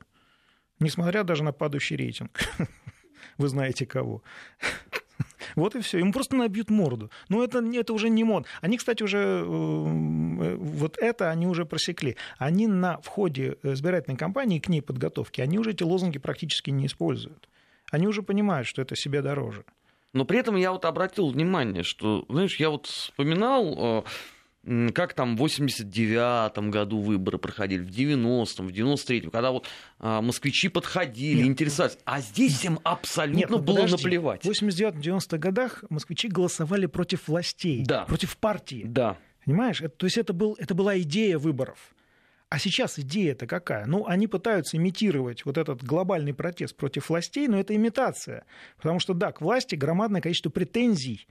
Несмотря 0.79 1.23
даже 1.23 1.43
на 1.43 1.51
падающий 1.51 1.97
рейтинг. 1.97 2.39
Вы 3.37 3.47
знаете 3.49 3.85
кого. 3.85 4.23
Вот 5.55 5.75
и 5.75 5.81
все. 5.81 5.97
Ему 5.99 6.11
просто 6.11 6.35
набьют 6.35 6.69
морду. 6.69 7.09
Но 7.29 7.43
это, 7.43 7.63
это 7.73 7.93
уже 7.93 8.09
не 8.09 8.23
мод. 8.23 8.45
Они, 8.61 8.77
кстати, 8.77 9.03
уже 9.03 9.17
э, 9.17 10.55
вот 10.57 10.97
это 10.97 11.29
они 11.29 11.47
уже 11.47 11.65
просекли. 11.65 12.15
Они 12.37 12.67
на 12.67 12.99
входе 13.01 13.57
избирательной 13.63 14.17
кампании 14.17 14.59
к 14.59 14.69
ней 14.69 14.81
подготовки, 14.81 15.41
они 15.41 15.59
уже 15.59 15.71
эти 15.71 15.83
лозунги 15.83 16.19
практически 16.19 16.69
не 16.69 16.85
используют. 16.85 17.49
Они 17.91 18.07
уже 18.07 18.23
понимают, 18.23 18.67
что 18.67 18.81
это 18.81 18.95
себе 18.95 19.21
дороже. 19.21 19.65
Но 20.13 20.25
при 20.25 20.39
этом 20.39 20.55
я 20.57 20.71
вот 20.71 20.85
обратил 20.85 21.29
внимание, 21.29 21.83
что, 21.83 22.25
знаешь, 22.29 22.57
я 22.57 22.69
вот 22.69 22.87
вспоминал 22.87 23.75
э, 23.77 24.03
как 24.93 25.13
там 25.13 25.35
в 25.37 25.43
89-м 25.43 26.69
году 26.69 26.99
выборы 26.99 27.39
проходили, 27.39 27.81
в 27.81 27.89
90-м, 27.89 28.67
в 28.67 28.71
93-м, 28.71 29.31
когда 29.31 29.51
вот 29.51 29.67
а, 29.97 30.21
москвичи 30.21 30.69
подходили, 30.69 31.39
Нет. 31.39 31.47
интересовались. 31.47 31.97
А 32.05 32.21
здесь 32.21 32.57
всем 32.57 32.79
абсолютно 32.83 33.39
Нет, 33.39 33.49
ну, 33.49 33.57
было 33.57 33.77
подожди. 33.77 33.95
наплевать. 33.95 34.45
В 34.45 34.49
89-90-х 34.49 35.37
годах 35.37 35.83
москвичи 35.89 36.27
голосовали 36.27 36.85
против 36.85 37.27
властей, 37.27 37.83
да. 37.83 38.05
против 38.05 38.37
партии. 38.37 38.83
Да. 38.85 39.17
Понимаешь? 39.43 39.81
Это, 39.81 39.95
то 39.95 40.05
есть 40.05 40.17
это, 40.17 40.33
был, 40.33 40.55
это 40.59 40.75
была 40.75 40.99
идея 40.99 41.39
выборов. 41.39 41.95
А 42.49 42.59
сейчас 42.59 42.99
идея-то 42.99 43.47
какая? 43.47 43.85
Ну, 43.85 44.05
они 44.05 44.27
пытаются 44.27 44.77
имитировать 44.77 45.45
вот 45.45 45.57
этот 45.57 45.83
глобальный 45.83 46.33
протест 46.33 46.75
против 46.75 47.09
властей, 47.09 47.47
но 47.47 47.57
это 47.57 47.73
имитация. 47.75 48.43
Потому 48.75 48.99
что, 48.99 49.13
да, 49.13 49.31
к 49.31 49.41
власти 49.41 49.75
громадное 49.75 50.21
количество 50.21 50.49
претензий, 50.49 51.27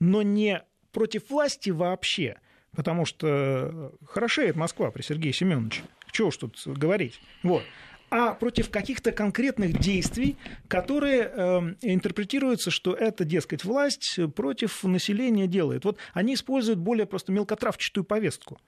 но 0.00 0.22
не 0.22 0.62
против 0.92 1.30
власти 1.30 1.70
вообще. 1.70 2.38
Потому 2.76 3.04
что 3.04 3.92
хорошеет 4.06 4.56
Москва 4.56 4.90
при 4.90 5.02
Сергее 5.02 5.32
Семеновиче. 5.32 5.82
Чего 6.10 6.28
уж 6.28 6.36
тут 6.36 6.60
говорить. 6.66 7.20
Вот 7.42 7.62
а 8.10 8.34
против 8.34 8.70
каких-то 8.70 9.10
конкретных 9.10 9.76
действий, 9.80 10.36
которые 10.68 11.22
э, 11.22 11.74
интерпретируются, 11.82 12.70
что 12.70 12.94
это, 12.94 13.24
дескать, 13.24 13.64
власть 13.64 14.20
против 14.36 14.84
населения 14.84 15.48
делает. 15.48 15.84
Вот 15.84 15.98
они 16.12 16.34
используют 16.34 16.78
более 16.78 17.06
просто 17.06 17.32
мелкотравчатую 17.32 18.04
повестку. 18.04 18.60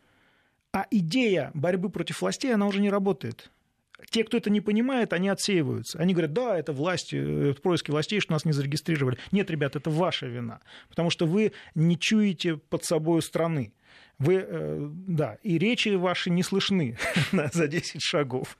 А 0.72 0.86
идея 0.90 1.52
борьбы 1.54 1.90
против 1.90 2.22
властей, 2.22 2.52
она 2.52 2.66
уже 2.66 2.80
не 2.80 2.90
работает. 2.90 3.52
Те, 4.10 4.24
кто 4.24 4.36
это 4.36 4.50
не 4.50 4.60
понимает, 4.60 5.12
они 5.12 5.28
отсеиваются. 5.28 5.98
Они 5.98 6.12
говорят, 6.12 6.32
да, 6.32 6.58
это 6.58 6.72
власть, 6.72 7.14
это 7.14 7.60
происки 7.62 7.92
властей, 7.92 8.18
что 8.18 8.32
нас 8.32 8.44
не 8.44 8.52
зарегистрировали. 8.52 9.16
Нет, 9.30 9.48
ребят, 9.48 9.76
это 9.76 9.90
ваша 9.90 10.26
вина, 10.26 10.60
потому 10.88 11.08
что 11.08 11.24
вы 11.24 11.52
не 11.76 11.96
чуете 11.98 12.56
под 12.56 12.84
собой 12.84 13.22
страны. 13.22 13.72
Вы, 14.18 14.46
э, 14.48 14.90
да, 15.08 15.36
и 15.42 15.58
речи 15.58 15.90
ваши 15.90 16.30
не 16.30 16.42
слышны 16.42 16.96
за 17.52 17.68
10 17.68 18.00
шагов. 18.00 18.56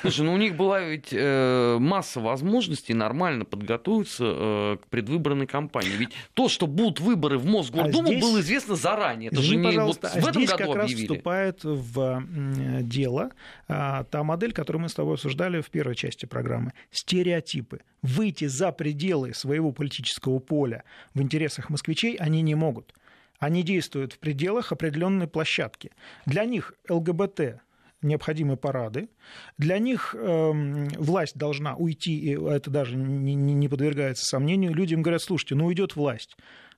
Слушай, 0.00 0.22
ну 0.22 0.34
у 0.34 0.36
них 0.36 0.56
была 0.56 0.80
ведь 0.80 1.10
э, 1.12 1.76
масса 1.78 2.20
возможностей 2.20 2.92
нормально 2.92 3.44
подготовиться 3.44 4.24
э, 4.26 4.76
к 4.82 4.88
предвыборной 4.88 5.46
кампании. 5.46 5.96
Ведь 5.96 6.10
то, 6.34 6.48
что 6.48 6.66
будут 6.66 6.98
выборы 6.98 7.38
в 7.38 7.46
Мосгордуму, 7.46 8.08
а 8.08 8.10
здесь... 8.10 8.20
было 8.20 8.40
известно 8.40 8.74
заранее. 8.74 9.30
Это 9.30 9.40
Извини, 9.40 9.70
же 9.70 9.78
не 9.78 9.84
вот 9.84 10.00
в 10.00 10.04
а 10.04 10.08
этом 10.08 10.32
здесь 10.32 10.50
году 10.50 10.72
как 10.72 10.82
объявили. 10.82 10.92
раз 10.92 11.00
вступает 11.00 11.60
в 11.62 12.24
дело 12.82 13.30
а, 13.68 14.02
та 14.04 14.24
модель, 14.24 14.52
которую 14.52 14.82
мы 14.82 14.88
с 14.88 14.94
тобой 14.94 15.14
обсуждали 15.14 15.60
в 15.60 15.70
первой 15.70 15.94
части 15.94 16.26
программы. 16.26 16.72
Стереотипы. 16.90 17.80
Выйти 18.02 18.46
за 18.46 18.72
пределы 18.72 19.34
своего 19.34 19.70
политического 19.70 20.40
поля 20.40 20.82
в 21.14 21.22
интересах 21.22 21.70
москвичей 21.70 22.16
они 22.16 22.42
не 22.42 22.56
могут 22.56 22.92
они 23.38 23.62
действуют 23.62 24.14
в 24.14 24.18
пределах 24.18 24.72
определенной 24.72 25.26
площадки. 25.26 25.92
Для 26.24 26.44
них 26.44 26.74
ЛГБТ 26.88 27.60
необходимы 28.02 28.56
парады. 28.56 29.08
Для 29.58 29.78
них 29.78 30.14
э, 30.16 30.52
власть 30.98 31.36
должна 31.36 31.74
уйти, 31.76 32.18
и 32.18 32.38
это 32.38 32.70
даже 32.70 32.96
не, 32.96 33.34
не 33.34 33.68
подвергается 33.68 34.24
сомнению. 34.24 34.74
Людям 34.74 35.02
говорят, 35.02 35.22
слушайте, 35.22 35.54
ну 35.54 35.66
уйдет 35.66 35.96
власть 35.96 36.36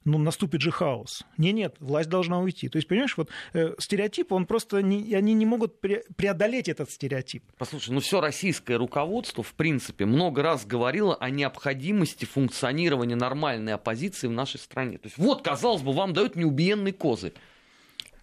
ну, 0.09 0.19
наступит 0.19 0.63
же 0.63 0.71
хаос. 0.71 1.25
Не, 1.37 1.53
нет, 1.53 1.77
власть 1.81 2.09
должна 2.09 2.41
уйти. 2.41 2.69
То 2.69 2.79
есть, 2.79 2.89
понимаешь, 2.89 3.17
вот 3.17 3.29
э, 3.53 3.75
стереотип, 3.79 4.33
он 4.33 4.47
просто, 4.47 4.83
не, 4.83 5.15
они 5.15 5.35
не 5.35 5.45
могут 5.45 5.85
пре- 5.85 6.03
преодолеть 6.17 6.69
этот 6.69 6.91
стереотип. 6.91 7.45
Послушай, 7.59 7.91
ну 7.91 8.01
все 8.01 8.21
российское 8.21 8.77
руководство, 8.77 9.43
в 9.43 9.53
принципе, 9.53 10.07
много 10.07 10.43
раз 10.43 10.65
говорило 10.65 11.15
о 11.15 11.29
необходимости 11.29 12.25
функционирования 12.25 13.17
нормальной 13.17 13.75
оппозиции 13.75 14.29
в 14.29 14.33
нашей 14.33 14.59
стране. 14.59 14.97
То 14.97 15.09
есть, 15.09 15.19
вот, 15.19 15.43
казалось 15.43 15.83
бы, 15.83 15.93
вам 15.93 16.15
дают 16.15 16.37
неубиенный 16.37 16.93
козырь 16.93 17.35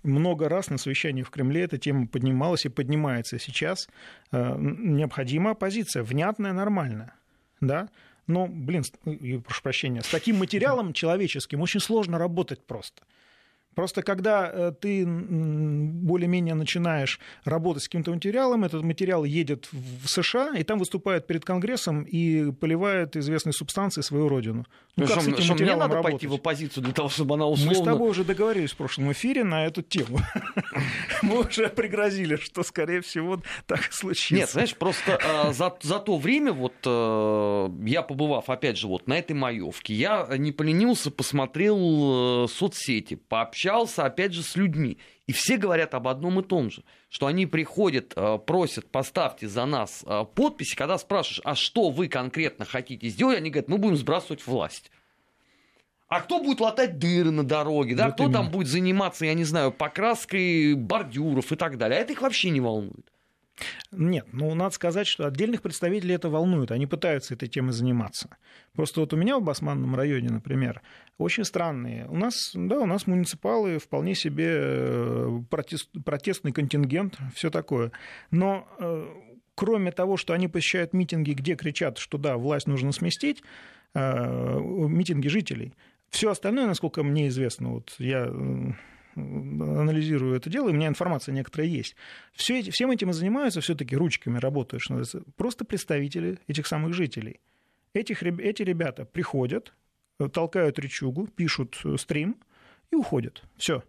много 0.03 0.49
раз 0.49 0.69
на 0.69 0.77
совещании 0.77 1.23
в 1.23 1.31
Кремле 1.31 1.63
эта 1.63 1.79
тема 1.79 2.05
поднималась 2.05 2.65
и 2.65 2.69
поднимается 2.69 3.39
сейчас. 3.39 3.89
Э, 4.31 4.55
необходима 4.59 5.51
оппозиция, 5.51 6.03
внятная, 6.03 6.53
нормальная. 6.53 7.15
Да? 7.59 7.89
Но, 8.28 8.47
блин, 8.47 8.84
прошу 9.43 9.61
прощения, 9.61 10.01
с 10.01 10.07
таким 10.07 10.38
материалом 10.38 10.93
человеческим 10.93 11.61
очень 11.61 11.80
сложно 11.80 12.17
работать 12.17 12.65
просто. 12.65 13.03
Просто 13.76 14.03
когда 14.03 14.49
э, 14.51 14.71
ты 14.80 15.05
более-менее 15.05 16.55
начинаешь 16.55 17.19
работать 17.43 17.84
с 17.84 17.88
каким-то 17.88 18.11
материалом, 18.11 18.63
этот 18.63 18.84
материал 18.84 19.26
едет 19.26 19.67
в 19.71 20.07
США, 20.07 20.55
и 20.57 20.63
там 20.63 20.80
выступает 20.80 21.28
перед 21.28 21.43
Конгрессом 21.43 22.03
и 22.03 22.51
поливает 22.53 23.17
известные 23.17 23.51
субстанции 23.51 23.99
свою 23.99 24.30
родину. 24.30 24.65
Ну, 24.95 25.05
как 25.05 25.19
что, 25.19 25.21
с 25.21 25.28
этим 25.28 25.43
что 25.43 25.53
мне 25.55 25.76
надо 25.76 25.95
работать? 25.95 26.13
пойти 26.13 26.28
в 26.28 26.34
оппозицию 26.36 26.86
для 26.86 26.93
того, 26.93 27.09
чтобы 27.09 27.36
она 27.36 27.47
условно... 27.47 27.78
Мы 27.78 27.84
с 27.84 27.86
тобой 27.86 28.09
уже 28.09 28.23
договорились 28.23 28.71
в 28.71 28.78
прошлом 28.78 29.11
эфире 29.11 29.43
на 29.43 29.65
эту 29.65 29.82
тему. 29.82 30.19
Мы 31.21 31.41
уже 31.41 31.67
пригрозили, 31.67 32.38
что, 32.38 32.63
скорее 32.63 33.01
всего, 33.01 33.41
так 33.67 33.89
и 33.89 33.91
случится. 33.91 34.36
Нет, 34.36 34.49
знаешь, 34.49 34.76
просто 34.76 35.19
э, 35.21 35.51
за, 35.51 35.99
то 35.99 36.17
время, 36.17 36.53
вот 36.53 36.76
э, 36.86 37.69
я 37.86 38.03
побывав, 38.03 38.49
опять 38.49 38.78
же, 38.78 38.88
вот 38.88 39.07
на 39.07 39.19
этой 39.19 39.34
маевке, 39.34 39.93
я 39.93 40.28
не 40.38 40.53
поленился, 40.53 41.11
посмотрел 41.11 42.47
соцсети, 42.47 43.15
пообщался 43.15 43.64
общался, 43.66 44.05
опять 44.05 44.34
же, 44.34 44.43
с 44.43 44.55
людьми. 44.55 44.97
И 45.28 45.34
все 45.34 45.57
говорят 45.57 45.93
об 45.93 46.07
одном 46.07 46.39
и 46.39 46.43
том 46.43 46.70
же, 46.70 46.84
что 47.09 47.26
они 47.26 47.45
приходят, 47.45 48.13
э, 48.16 48.38
просят, 48.45 48.91
поставьте 48.91 49.47
за 49.47 49.66
нас 49.66 50.03
э, 50.05 50.26
подписи, 50.36 50.76
когда 50.76 50.97
спрашиваешь, 50.97 51.41
а 51.43 51.55
что 51.55 51.89
вы 51.89 52.07
конкретно 52.07 52.66
хотите 52.66 53.07
сделать, 53.09 53.38
они 53.38 53.49
говорят, 53.49 53.70
мы 53.70 53.78
будем 53.78 53.97
сбрасывать 53.97 54.45
власть. 54.45 54.91
А 56.07 56.22
кто 56.22 56.41
будет 56.41 56.59
латать 56.59 56.99
дыры 56.99 57.32
на 57.32 57.43
дороге, 57.43 57.95
да? 57.95 58.05
Вот 58.05 58.13
кто 58.13 58.26
именно. 58.26 58.38
там 58.39 58.51
будет 58.51 58.68
заниматься, 58.68 59.26
я 59.26 59.34
не 59.34 59.43
знаю, 59.43 59.72
покраской 59.72 60.76
бордюров 60.76 61.51
и 61.51 61.55
так 61.55 61.78
далее. 61.78 61.97
А 61.97 62.01
это 62.01 62.13
их 62.13 62.22
вообще 62.22 62.51
не 62.51 62.61
волнует. 62.61 63.11
Нет, 63.91 64.28
ну 64.34 64.53
надо 64.53 64.74
сказать, 64.74 65.08
что 65.08 65.26
отдельных 65.26 65.62
представителей 65.62 66.16
это 66.16 66.30
волнует, 66.30 66.72
они 66.72 66.88
пытаются 66.88 67.34
этой 67.34 67.47
темой 67.47 67.72
заниматься. 67.72 68.30
Просто 68.74 68.99
вот 68.99 69.14
у 69.14 69.18
меня 69.18 69.38
в 69.38 69.43
Басманном 69.43 69.95
районе, 69.95 70.30
например, 70.30 70.82
очень 71.18 71.45
странные. 71.45 72.06
У 72.08 72.18
нас, 72.18 72.51
да, 72.53 72.80
у 72.80 72.86
нас 72.86 73.08
муниципалы 73.08 73.80
вполне 73.80 74.16
себе 74.16 74.47
э, 74.49 75.41
протест, 75.49 75.89
протестный 76.03 76.51
контингент, 76.51 77.18
все 77.34 77.49
такое. 77.49 77.91
Но 78.32 78.68
э, 78.80 79.06
кроме 79.56 79.91
того, 79.91 80.18
что 80.18 80.34
они 80.34 80.49
посещают 80.49 80.93
митинги, 80.93 81.32
где 81.32 81.56
кричат, 81.56 81.97
что 81.97 82.18
да, 82.18 82.38
власть 82.38 82.68
нужно 82.68 82.91
сместить, 82.91 83.41
э, 83.93 84.60
митинги 84.60 85.30
жителей, 85.30 85.74
все 86.10 86.30
остальное, 86.32 86.68
насколько 86.68 87.03
мне 87.03 87.30
известно, 87.30 87.70
вот 87.74 87.95
я 87.99 88.30
анализирую 89.16 90.36
это 90.36 90.49
дело, 90.49 90.70
и 90.70 90.72
у 90.72 90.76
меня 90.76 90.88
информация 90.88 91.34
некоторая 91.34 91.68
есть. 91.68 91.95
Все 92.34 92.59
эти, 92.59 92.70
всем 92.70 92.91
этим 92.91 93.09
и 93.09 93.13
занимаются 93.13 93.61
все-таки 93.61 93.95
ручками 93.95 94.38
работают, 94.38 94.84
что 94.84 94.93
называется, 94.93 95.32
просто 95.38 95.66
представители 95.66 96.39
этих 96.47 96.68
самых 96.68 96.93
жителей. 96.93 97.39
Этих, 97.93 98.24
эти 98.24 98.61
ребята 98.61 99.05
приходят, 99.05 99.74
толкают 100.34 100.80
речугу, 100.80 101.28
пишут 101.28 101.82
стрим 101.97 102.36
и 102.91 102.95
уходят. 102.95 103.43
Все. 103.57 103.84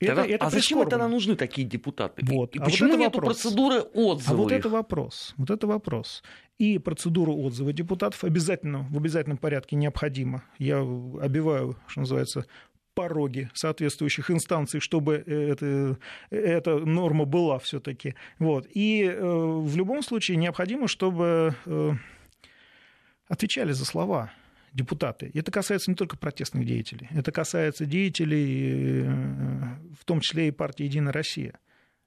Это, 0.00 0.22
это 0.22 0.46
а 0.46 0.50
зачем 0.50 0.88
тогда 0.88 1.08
нужны 1.08 1.34
такие 1.34 1.66
депутаты? 1.66 2.22
Вот. 2.24 2.54
И 2.54 2.60
а 2.60 2.64
почему 2.64 2.90
вот 2.90 2.98
нет 2.98 3.12
процедуры 3.12 3.80
отзыва? 3.80 4.32
А 4.32 4.36
вот 4.36 4.52
их? 4.52 4.58
это 4.58 4.68
вопрос. 4.68 5.34
Вот 5.36 5.50
это 5.50 5.66
вопрос. 5.66 6.22
И 6.58 6.78
процедура 6.78 7.32
отзыва 7.32 7.72
депутатов 7.72 8.22
обязательно, 8.22 8.86
в 8.90 8.96
обязательном 8.96 9.38
порядке 9.38 9.74
необходима. 9.74 10.44
Я 10.58 10.78
обиваю, 10.80 11.76
что 11.88 12.00
называется, 12.00 12.46
пороги 12.98 13.48
соответствующих 13.54 14.28
инстанций, 14.28 14.80
чтобы 14.80 15.22
э, 15.24 15.52
это, 15.52 15.96
эта 16.30 16.78
норма 16.78 17.26
была 17.26 17.60
все-таки. 17.60 18.16
Вот. 18.40 18.66
И 18.74 19.04
э, 19.04 19.20
в 19.20 19.76
любом 19.76 20.02
случае 20.02 20.36
необходимо, 20.36 20.88
чтобы 20.88 21.54
э, 21.64 21.92
отвечали 23.28 23.70
за 23.70 23.84
слова 23.84 24.32
депутаты. 24.72 25.30
Это 25.32 25.52
касается 25.52 25.92
не 25.92 25.94
только 25.94 26.16
протестных 26.16 26.66
деятелей, 26.66 27.06
это 27.12 27.30
касается 27.30 27.86
деятелей, 27.86 29.04
в 29.96 30.04
том 30.04 30.18
числе 30.20 30.48
и 30.48 30.50
партии 30.50 30.82
«Единая 30.82 31.12
Россия». 31.12 31.60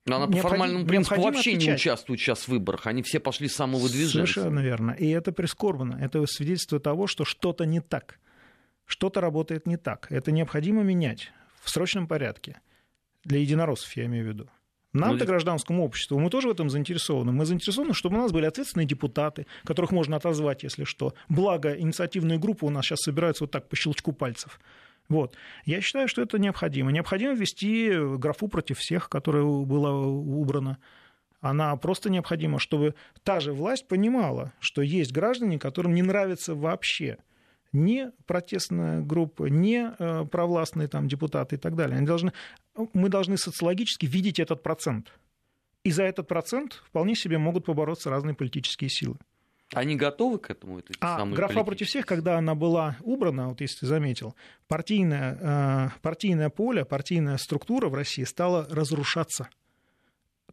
Но 0.05 0.17
она 0.17 0.27
по 0.27 0.39
формальному 0.39 0.85
принципу 0.85 1.21
вообще 1.21 1.51
отвечать. 1.51 1.67
не 1.67 1.73
участвует 1.75 2.19
сейчас 2.19 2.39
в 2.39 2.47
выборах. 2.49 2.85
Они 2.85 3.01
все 3.01 3.21
пошли 3.21 3.47
с 3.47 3.55
самого 3.55 3.87
движения. 3.87 4.27
Совершенно 4.27 4.59
верно. 4.59 4.91
И 4.91 5.07
это 5.07 5.31
прискорбно. 5.31 5.97
Это 6.01 6.25
свидетельство 6.25 6.81
того, 6.81 7.07
что 7.07 7.23
что-то 7.23 7.65
не 7.65 7.79
так 7.79 8.19
что-то 8.91 9.21
работает 9.21 9.65
не 9.67 9.77
так. 9.77 10.07
Это 10.11 10.31
необходимо 10.31 10.83
менять 10.83 11.31
в 11.63 11.69
срочном 11.69 12.07
порядке. 12.07 12.59
Для 13.23 13.39
единороссов, 13.39 13.95
я 13.95 14.05
имею 14.05 14.25
в 14.25 14.27
виду. 14.27 14.49
Нам-то, 14.91 15.23
ну, 15.23 15.25
гражданскому 15.25 15.85
обществу, 15.85 16.19
мы 16.19 16.29
тоже 16.29 16.49
в 16.49 16.51
этом 16.51 16.69
заинтересованы. 16.69 17.31
Мы 17.31 17.45
заинтересованы, 17.45 17.93
чтобы 17.93 18.17
у 18.17 18.21
нас 18.21 18.33
были 18.33 18.45
ответственные 18.45 18.85
депутаты, 18.85 19.45
которых 19.63 19.91
можно 19.91 20.17
отозвать, 20.17 20.63
если 20.63 20.83
что. 20.83 21.13
Благо, 21.29 21.73
инициативные 21.73 22.37
группы 22.37 22.65
у 22.65 22.69
нас 22.69 22.85
сейчас 22.85 22.99
собираются 22.99 23.45
вот 23.45 23.51
так 23.51 23.69
по 23.69 23.77
щелчку 23.77 24.11
пальцев. 24.11 24.59
Вот. 25.07 25.37
Я 25.63 25.79
считаю, 25.79 26.09
что 26.09 26.21
это 26.21 26.37
необходимо. 26.37 26.91
Необходимо 26.91 27.33
ввести 27.33 27.93
графу 28.17 28.49
против 28.49 28.79
всех, 28.79 29.07
которая 29.07 29.43
была 29.43 29.93
убрана. 29.93 30.77
Она 31.39 31.73
просто 31.77 32.09
необходима, 32.09 32.59
чтобы 32.59 32.93
та 33.23 33.39
же 33.39 33.53
власть 33.53 33.87
понимала, 33.87 34.51
что 34.59 34.81
есть 34.81 35.13
граждане, 35.13 35.57
которым 35.57 35.93
не 35.93 36.01
нравится 36.01 36.55
вообще– 36.55 37.17
не 37.73 38.11
протестная 38.25 39.01
группа, 39.01 39.45
не 39.45 39.93
э, 39.97 40.25
провластные 40.25 40.87
там, 40.87 41.07
депутаты 41.07 41.55
и 41.55 41.59
так 41.59 41.75
далее. 41.75 41.97
Они 41.97 42.05
должны, 42.05 42.33
мы 42.93 43.09
должны 43.09 43.37
социологически 43.37 44.05
видеть 44.05 44.39
этот 44.39 44.63
процент. 44.63 45.11
И 45.83 45.91
за 45.91 46.03
этот 46.03 46.27
процент 46.27 46.81
вполне 46.85 47.15
себе 47.15 47.37
могут 47.37 47.65
побороться 47.65 48.09
разные 48.09 48.35
политические 48.35 48.89
силы. 48.89 49.17
Они 49.73 49.95
готовы 49.95 50.37
к 50.37 50.49
этому? 50.49 50.79
Это 50.79 50.93
а 50.99 51.25
графа 51.25 51.63
против 51.63 51.87
всех, 51.87 52.05
когда 52.05 52.37
она 52.37 52.55
была 52.55 52.97
убрана, 53.01 53.47
вот 53.47 53.61
если 53.61 53.79
ты 53.79 53.85
заметил, 53.85 54.35
партийное, 54.67 55.37
э, 55.39 55.89
партийное 56.01 56.49
поле, 56.49 56.83
партийная 56.83 57.37
структура 57.37 57.87
в 57.87 57.95
России 57.95 58.25
стала 58.25 58.67
разрушаться. 58.69 59.49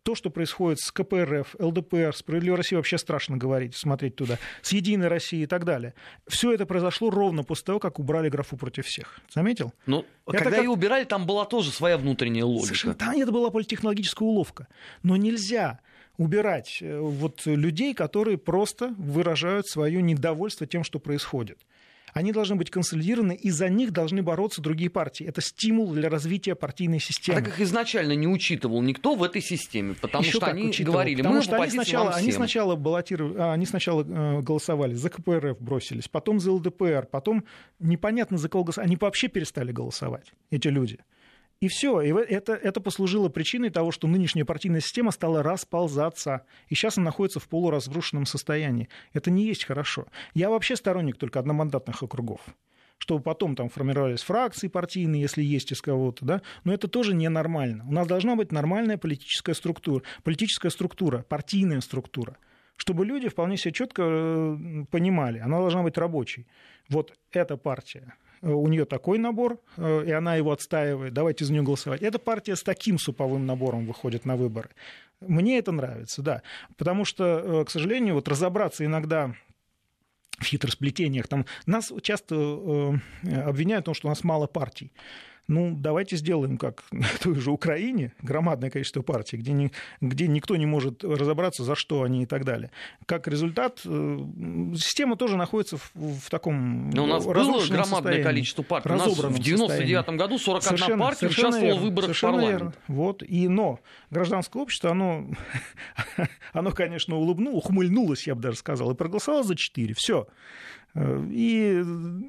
То, 0.02 0.14
что 0.14 0.30
происходит 0.30 0.80
с 0.80 0.90
КПРФ, 0.90 1.56
ЛДПР, 1.58 2.14
Справедливая 2.14 2.58
Россия, 2.58 2.78
вообще 2.78 2.98
страшно 2.98 3.36
говорить, 3.36 3.76
смотреть 3.76 4.16
туда, 4.16 4.38
с 4.62 4.72
Единой 4.72 5.08
Россией 5.08 5.44
и 5.44 5.46
так 5.46 5.64
далее. 5.64 5.94
Все 6.26 6.52
это 6.52 6.66
произошло 6.66 7.10
ровно 7.10 7.44
после 7.44 7.64
того, 7.64 7.78
как 7.78 7.98
убрали 7.98 8.28
графу 8.28 8.56
против 8.56 8.86
всех. 8.86 9.20
Заметил? 9.34 9.72
Ну, 9.86 10.04
когда 10.26 10.50
как... 10.50 10.62
ее 10.62 10.70
убирали, 10.70 11.04
там 11.04 11.26
была 11.26 11.44
тоже 11.44 11.70
своя 11.70 11.98
внутренняя 11.98 12.44
логика. 12.44 12.66
Совершенно. 12.66 12.94
Там 12.94 13.20
это 13.20 13.32
была 13.32 13.50
политтехнологическая 13.50 14.26
уловка. 14.26 14.68
Но 15.02 15.16
нельзя 15.16 15.80
убирать 16.16 16.78
э, 16.80 16.98
вот 16.98 17.46
людей, 17.46 17.94
которые 17.94 18.38
просто 18.38 18.94
выражают 18.98 19.66
свое 19.66 20.02
недовольство 20.02 20.66
тем, 20.66 20.84
что 20.84 20.98
происходит 20.98 21.58
они 22.18 22.32
должны 22.32 22.56
быть 22.56 22.68
консолидированы, 22.68 23.34
и 23.36 23.50
за 23.50 23.68
них 23.68 23.92
должны 23.92 24.22
бороться 24.22 24.60
другие 24.60 24.90
партии. 24.90 25.24
Это 25.24 25.40
стимул 25.40 25.92
для 25.92 26.10
развития 26.10 26.56
партийной 26.56 26.98
системы. 26.98 27.38
А 27.38 27.40
так 27.40 27.48
их 27.48 27.60
изначально 27.60 28.12
не 28.12 28.26
учитывал 28.26 28.82
никто 28.82 29.14
в 29.14 29.22
этой 29.22 29.40
системе, 29.40 29.94
потому 30.00 30.24
Еще 30.24 30.38
что 30.38 30.46
они 30.46 30.64
учитывал, 30.64 30.94
говорили, 30.94 31.18
потому 31.18 31.36
мы 31.36 31.42
что 31.42 31.62
они 31.62 31.70
сначала, 31.70 32.10
они 32.10 32.32
сначала, 32.32 32.74
баллотировали, 32.74 33.38
а, 33.38 33.52
они 33.52 33.66
сначала 33.66 34.02
голосовали 34.02 34.94
за 34.94 35.10
КПРФ, 35.10 35.60
бросились, 35.60 36.08
потом 36.08 36.40
за 36.40 36.50
ЛДПР, 36.52 37.06
потом 37.08 37.44
непонятно 37.78 38.36
за 38.36 38.48
кого 38.48 38.64
голосовали. 38.64 38.88
Они 38.88 38.96
вообще 39.00 39.28
перестали 39.28 39.70
голосовать, 39.70 40.32
эти 40.50 40.66
люди. 40.66 40.98
И 41.60 41.68
все. 41.68 42.00
И 42.00 42.12
это, 42.12 42.52
это 42.54 42.80
послужило 42.80 43.28
причиной 43.28 43.70
того, 43.70 43.90
что 43.90 44.06
нынешняя 44.06 44.44
партийная 44.44 44.80
система 44.80 45.10
стала 45.10 45.42
расползаться. 45.42 46.42
И 46.68 46.74
сейчас 46.74 46.98
она 46.98 47.06
находится 47.06 47.40
в 47.40 47.48
полуразрушенном 47.48 48.26
состоянии. 48.26 48.88
Это 49.12 49.30
не 49.30 49.44
есть 49.44 49.64
хорошо. 49.64 50.06
Я 50.34 50.50
вообще 50.50 50.76
сторонник 50.76 51.16
только 51.16 51.38
одномандатных 51.38 52.02
округов 52.02 52.40
чтобы 53.00 53.22
потом 53.22 53.54
там 53.54 53.68
формировались 53.68 54.22
фракции 54.22 54.66
партийные, 54.66 55.22
если 55.22 55.42
есть 55.42 55.70
из 55.70 55.80
кого-то, 55.80 56.24
да, 56.24 56.42
но 56.64 56.74
это 56.74 56.88
тоже 56.88 57.14
ненормально. 57.14 57.84
У 57.88 57.92
нас 57.92 58.08
должна 58.08 58.34
быть 58.34 58.50
нормальная 58.50 58.98
политическая 58.98 59.54
структура, 59.54 60.02
политическая 60.24 60.68
структура, 60.68 61.22
партийная 61.22 61.80
структура, 61.80 62.36
чтобы 62.76 63.06
люди 63.06 63.28
вполне 63.28 63.56
себе 63.56 63.72
четко 63.72 64.02
э, 64.02 64.84
понимали, 64.90 65.38
она 65.38 65.58
должна 65.58 65.84
быть 65.84 65.96
рабочей. 65.96 66.48
Вот 66.88 67.16
эта 67.30 67.56
партия, 67.56 68.14
у 68.42 68.66
нее 68.68 68.84
такой 68.84 69.18
набор, 69.18 69.60
э, 69.76 70.04
и 70.06 70.10
она 70.10 70.36
его 70.36 70.52
отстаивает, 70.52 71.12
давайте 71.12 71.44
за 71.44 71.52
нее 71.52 71.62
голосовать. 71.62 72.02
Эта 72.02 72.18
партия 72.18 72.56
с 72.56 72.62
таким 72.62 72.98
суповым 72.98 73.46
набором 73.46 73.86
выходит 73.86 74.24
на 74.24 74.36
выборы. 74.36 74.70
Мне 75.20 75.58
это 75.58 75.72
нравится, 75.72 76.22
да. 76.22 76.42
Потому 76.76 77.04
что, 77.04 77.24
э, 77.24 77.64
к 77.64 77.70
сожалению, 77.70 78.14
вот 78.14 78.28
разобраться 78.28 78.84
иногда 78.84 79.34
в 80.38 80.44
хитросплетениях. 80.44 81.26
Там 81.26 81.46
нас 81.66 81.92
часто 82.02 82.34
э, 82.34 83.40
обвиняют 83.42 83.84
в 83.84 83.86
том, 83.86 83.94
что 83.94 84.08
у 84.08 84.10
нас 84.10 84.22
мало 84.22 84.46
партий 84.46 84.92
ну, 85.48 85.74
давайте 85.74 86.16
сделаем 86.16 86.58
как 86.58 86.84
в 86.90 87.18
той 87.18 87.34
же 87.36 87.50
Украине, 87.50 88.12
громадное 88.22 88.70
количество 88.70 89.02
партий, 89.02 89.38
где, 89.38 89.52
не, 89.52 89.72
где 90.00 90.28
никто 90.28 90.56
не 90.56 90.66
может 90.66 91.02
разобраться, 91.02 91.64
за 91.64 91.74
что 91.74 92.02
они 92.02 92.22
и 92.22 92.26
так 92.26 92.44
далее. 92.44 92.70
Как 93.06 93.26
результат, 93.26 93.80
э, 93.84 94.18
система 94.76 95.16
тоже 95.16 95.36
находится 95.36 95.78
в, 95.78 95.90
в 95.94 96.30
таком 96.30 96.90
Но 96.90 97.04
у 97.04 97.06
нас 97.06 97.24
было 97.24 97.66
громадное 97.66 98.22
количество 98.22 98.62
партий. 98.62 98.90
У 98.90 98.96
нас 98.96 99.16
в 99.16 99.38
99 99.38 100.08
году 100.10 100.38
41 100.38 100.62
совершенно, 100.62 101.04
партия 101.04 101.26
участвовала 101.26 101.60
верно, 101.60 101.80
в 101.80 101.82
выборах 101.82 102.16
в 102.16 102.20
парламент. 102.20 102.52
Верно. 102.52 102.72
Вот. 102.88 103.22
И, 103.22 103.48
но 103.48 103.80
гражданское 104.10 104.62
общество, 104.62 104.90
оно, 104.90 105.26
оно 106.52 106.72
конечно, 106.72 107.16
улыбнуло, 107.16 107.56
ухмыльнулось, 107.56 108.26
я 108.26 108.34
бы 108.34 108.42
даже 108.42 108.58
сказал, 108.58 108.90
и 108.90 108.94
проголосовало 108.94 109.42
за 109.42 109.56
4. 109.56 109.94
Все. 109.94 110.26
И 111.30 111.82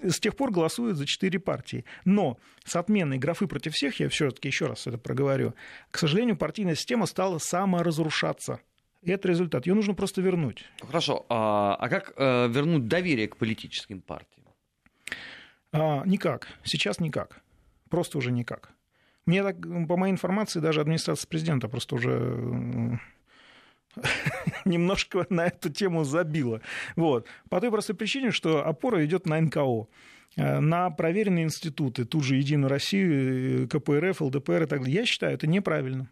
с 0.04 0.20
тех 0.20 0.36
пор 0.36 0.52
голосуют 0.52 0.98
за 0.98 1.06
четыре 1.06 1.40
партии. 1.40 1.86
Но 2.06 2.38
с 2.64 2.76
отменой 2.76 3.18
графы 3.18 3.48
против 3.48 3.74
всех, 3.74 4.00
я 4.00 4.10
все-таки 4.10 4.48
еще 4.50 4.68
раз 4.68 4.86
это 4.88 4.98
проговорю, 4.98 5.54
к 5.92 5.98
сожалению, 5.98 6.38
партийная 6.38 6.76
система 6.76 7.06
стала 7.06 7.40
саморазрушаться. 7.40 8.60
И 9.02 9.12
это 9.12 9.28
результат. 9.30 9.66
Ее 9.66 9.76
нужно 9.76 9.94
просто 9.94 10.22
вернуть. 10.22 10.66
Хорошо. 10.82 11.26
А, 11.30 11.76
а 11.80 11.90
как 11.90 12.14
а, 12.18 12.48
вернуть 12.48 12.88
доверие 12.88 13.28
к 13.28 13.38
политическим 13.38 14.02
партиям? 14.02 14.46
А, 15.72 16.04
никак. 16.06 16.48
Сейчас 16.64 17.00
никак. 17.00 17.42
Просто 17.90 18.18
уже 18.18 18.32
никак. 18.32 18.72
Мне 19.26 19.44
так, 19.44 19.62
по 19.88 19.96
моей 19.96 20.12
информации, 20.12 20.60
даже 20.60 20.82
администрация 20.82 21.28
президента 21.28 21.70
просто 21.70 21.96
уже 21.96 23.00
немножко 24.66 25.26
на 25.30 25.48
эту 25.48 25.70
тему 25.70 26.04
забила. 26.04 26.62
Вот. 26.96 27.28
По 27.50 27.60
той 27.60 27.72
простой 27.72 27.96
причине, 27.96 28.32
что 28.32 28.66
опора 28.66 29.06
идет 29.06 29.26
на 29.26 29.40
НКО 29.40 29.88
э, 30.36 30.60
на 30.60 30.90
проверенные 30.90 31.46
институты, 31.46 32.06
ту 32.06 32.22
же 32.22 32.36
Единую 32.36 32.70
Россию, 32.70 33.68
КПРФ, 33.68 34.22
ЛДПР 34.22 34.64
и 34.64 34.66
так 34.66 34.80
далее. 34.82 34.96
Я 34.96 35.06
считаю, 35.06 35.34
это 35.34 35.48
неправильно. 35.48 36.10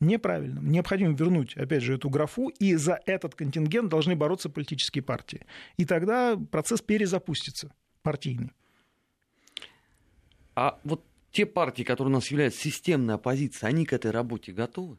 Неправильно. 0.00 0.60
Необходимо 0.60 1.14
вернуть, 1.14 1.56
опять 1.56 1.82
же, 1.82 1.94
эту 1.94 2.10
графу, 2.10 2.48
и 2.48 2.74
за 2.74 3.00
этот 3.06 3.34
контингент 3.34 3.88
должны 3.88 4.16
бороться 4.16 4.50
политические 4.50 5.02
партии. 5.02 5.46
И 5.76 5.84
тогда 5.84 6.36
процесс 6.36 6.82
перезапустится, 6.82 7.72
партийный. 8.02 8.50
А 10.56 10.78
вот 10.84 11.04
те 11.30 11.46
партии, 11.46 11.84
которые 11.84 12.12
у 12.12 12.14
нас 12.14 12.30
являются 12.30 12.60
системной 12.60 13.14
оппозицией, 13.14 13.70
они 13.70 13.86
к 13.86 13.92
этой 13.92 14.10
работе 14.10 14.52
готовы? 14.52 14.98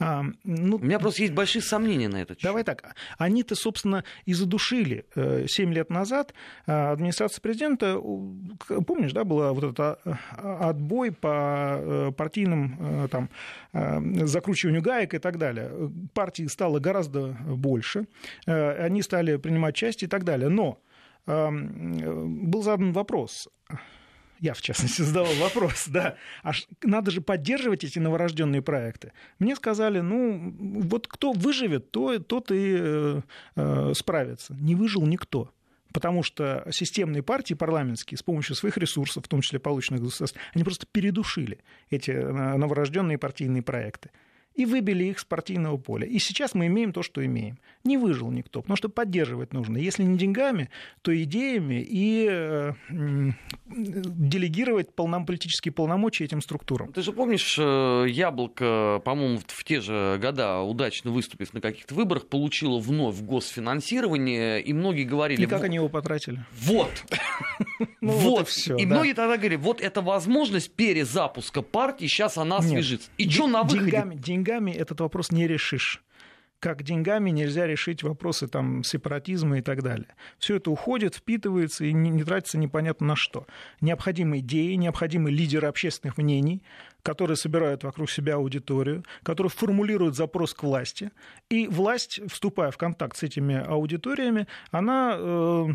А, 0.00 0.24
ну, 0.44 0.76
У 0.76 0.78
меня 0.78 0.98
просто 0.98 1.22
есть 1.22 1.34
большие 1.34 1.62
сомнения 1.62 2.08
на 2.08 2.22
этот 2.22 2.38
счет. 2.38 2.44
Давай 2.44 2.64
так. 2.64 2.94
Они-то, 3.18 3.54
собственно, 3.54 4.04
и 4.24 4.34
задушили 4.34 5.06
7 5.14 5.70
э, 5.70 5.74
лет 5.74 5.90
назад 5.90 6.34
э, 6.66 6.72
администрация 6.72 7.40
президента. 7.40 8.00
Помнишь, 8.86 9.12
да, 9.12 9.24
был 9.24 9.52
вот 9.54 9.64
этот 9.64 9.80
а, 9.80 10.68
отбой 10.68 11.12
по 11.12 11.78
э, 11.80 12.12
партийным 12.16 13.08
там, 13.10 13.30
закручиванию 13.72 14.82
гаек 14.82 15.14
и 15.14 15.18
так 15.18 15.38
далее. 15.38 15.70
Партий 16.14 16.48
стало 16.48 16.78
гораздо 16.78 17.36
больше. 17.46 18.06
Они 18.46 19.02
стали 19.02 19.36
принимать 19.36 19.74
часть 19.74 20.02
и 20.02 20.06
так 20.06 20.24
далее. 20.24 20.48
Но 20.48 20.80
был 21.26 22.62
задан 22.62 22.92
вопрос, 22.92 23.48
я 24.40 24.54
в 24.54 24.60
частности 24.62 25.02
задавал 25.02 25.32
вопрос, 25.34 25.86
да, 25.88 26.16
а 26.42 26.52
надо 26.82 27.10
же 27.10 27.20
поддерживать 27.20 27.84
эти 27.84 27.98
новорожденные 27.98 28.62
проекты. 28.62 29.12
Мне 29.38 29.56
сказали, 29.56 30.00
ну, 30.00 30.54
вот 30.58 31.06
кто 31.06 31.32
выживет, 31.32 31.90
то, 31.90 32.18
тот 32.18 32.50
и 32.50 32.76
э, 32.78 33.20
э, 33.56 33.92
справится. 33.94 34.54
Не 34.54 34.74
выжил 34.74 35.06
никто. 35.06 35.50
Потому 35.92 36.22
что 36.22 36.66
системные 36.70 37.22
партии 37.22 37.54
парламентские 37.54 38.18
с 38.18 38.22
помощью 38.22 38.54
своих 38.54 38.76
ресурсов, 38.76 39.24
в 39.24 39.28
том 39.28 39.40
числе 39.40 39.58
полученных 39.58 40.02
государств, 40.02 40.38
они 40.54 40.62
просто 40.62 40.86
передушили 40.90 41.60
эти 41.90 42.10
э, 42.10 42.56
новорожденные 42.56 43.18
партийные 43.18 43.62
проекты 43.62 44.10
и 44.58 44.66
выбили 44.66 45.04
их 45.04 45.20
с 45.20 45.24
партийного 45.24 45.76
поля. 45.76 46.04
И 46.04 46.18
сейчас 46.18 46.52
мы 46.52 46.66
имеем 46.66 46.92
то, 46.92 47.04
что 47.04 47.24
имеем. 47.24 47.58
Не 47.84 47.96
выжил 47.96 48.28
никто, 48.32 48.60
потому 48.60 48.76
что 48.76 48.88
поддерживать 48.88 49.52
нужно. 49.52 49.78
Если 49.78 50.02
не 50.02 50.18
деньгами, 50.18 50.68
то 51.00 51.16
идеями 51.22 51.80
и 51.88 52.26
э, 52.28 52.72
делегировать 53.68 54.92
полном, 54.92 55.26
политические 55.26 55.72
полномочия 55.72 56.24
этим 56.24 56.42
структурам. 56.42 56.92
Ты 56.92 57.02
же 57.02 57.12
помнишь, 57.12 57.56
э, 57.56 58.06
Яблоко, 58.08 59.00
по-моему, 59.04 59.38
в 59.46 59.62
те 59.62 59.80
же 59.80 60.18
года, 60.20 60.58
удачно 60.58 61.12
выступив 61.12 61.54
на 61.54 61.60
каких-то 61.60 61.94
выборах, 61.94 62.26
получило 62.26 62.80
вновь 62.80 63.20
госфинансирование, 63.20 64.60
и 64.60 64.72
многие 64.72 65.04
говорили... 65.04 65.42
И 65.42 65.46
как 65.46 65.62
они 65.62 65.76
его 65.76 65.88
потратили? 65.88 66.44
Вот! 66.52 66.90
Ну, 68.00 68.12
вот, 68.12 68.48
все. 68.48 68.76
И 68.76 68.86
многие 68.86 69.12
тогда 69.12 69.36
говорили, 69.36 69.56
вот 69.56 69.80
эта 69.80 70.00
возможность 70.00 70.72
перезапуска 70.72 71.62
партии, 71.62 72.06
сейчас 72.06 72.38
она 72.38 72.58
освежится. 72.58 73.10
И 73.18 73.28
что 73.28 73.48
на 73.48 73.64
выходе? 73.64 73.90
деньгами 73.90 74.14
этот 74.56 75.00
вопрос 75.00 75.30
не 75.30 75.46
решишь 75.46 76.02
как 76.60 76.82
деньгами 76.82 77.30
нельзя 77.30 77.66
решить 77.66 78.02
вопросы 78.02 78.48
там, 78.48 78.82
сепаратизма 78.82 79.58
и 79.58 79.62
так 79.62 79.82
далее. 79.82 80.14
Все 80.38 80.56
это 80.56 80.70
уходит, 80.70 81.14
впитывается 81.14 81.84
и 81.84 81.92
не, 81.92 82.10
не 82.10 82.24
тратится 82.24 82.58
непонятно 82.58 83.08
на 83.08 83.16
что. 83.16 83.46
Необходимы 83.80 84.38
идеи, 84.38 84.74
необходимы 84.74 85.30
лидеры 85.30 85.68
общественных 85.68 86.18
мнений, 86.18 86.62
которые 87.08 87.38
собирают 87.38 87.84
вокруг 87.84 88.10
себя 88.10 88.34
аудиторию, 88.34 89.02
которые 89.22 89.48
формулируют 89.48 90.14
запрос 90.14 90.52
к 90.52 90.62
власти. 90.62 91.10
И 91.48 91.66
власть, 91.66 92.20
вступая 92.30 92.70
в 92.70 92.76
контакт 92.76 93.16
с 93.16 93.22
этими 93.22 93.56
аудиториями, 93.66 94.46
она 94.70 95.16
э, 95.18 95.68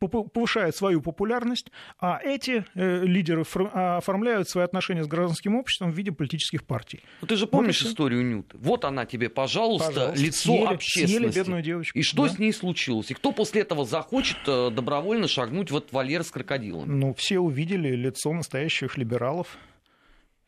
повышает 0.00 0.74
свою 0.74 1.00
популярность, 1.02 1.70
а 2.00 2.18
эти 2.20 2.64
э, 2.74 3.04
лидеры 3.04 3.42
оформляют 3.42 4.48
свои 4.48 4.64
отношения 4.64 5.04
с 5.04 5.06
гражданским 5.06 5.54
обществом 5.54 5.92
в 5.92 5.94
виде 5.94 6.10
политических 6.10 6.64
партий. 6.64 7.00
Ну, 7.20 7.28
ты 7.28 7.36
же 7.36 7.46
помнишь 7.46 7.82
вот 7.82 7.90
историю 7.90 8.26
Нюты? 8.26 8.58
Вот 8.58 8.84
она 8.84 9.06
тебе, 9.06 9.28
пожалуйста, 9.28 9.92
пожалуйста. 9.92 10.20
лицо 10.20 10.50
съели, 10.50 10.64
общественности. 10.64 11.16
Съели 11.16 11.32
бедную 11.32 11.62
девочку. 11.62 11.96
И 11.96 12.02
что 12.02 12.24
да? 12.24 12.30
с 12.30 12.38
ней 12.40 12.52
случилось? 12.52 13.12
И 13.12 13.14
кто 13.14 13.30
после 13.30 13.60
этого 13.60 13.84
захочет 13.84 14.38
э, 14.48 14.70
добровольно 14.72 15.28
шагнуть 15.28 15.70
в 15.70 15.76
этот 15.76 15.92
вольер 15.92 16.24
с 16.24 16.32
крокодилом? 16.32 16.98
Ну, 16.98 17.14
все 17.14 17.38
увидели 17.38 17.94
лицо 17.94 18.32
настоящих 18.32 18.98
либералов 18.98 19.56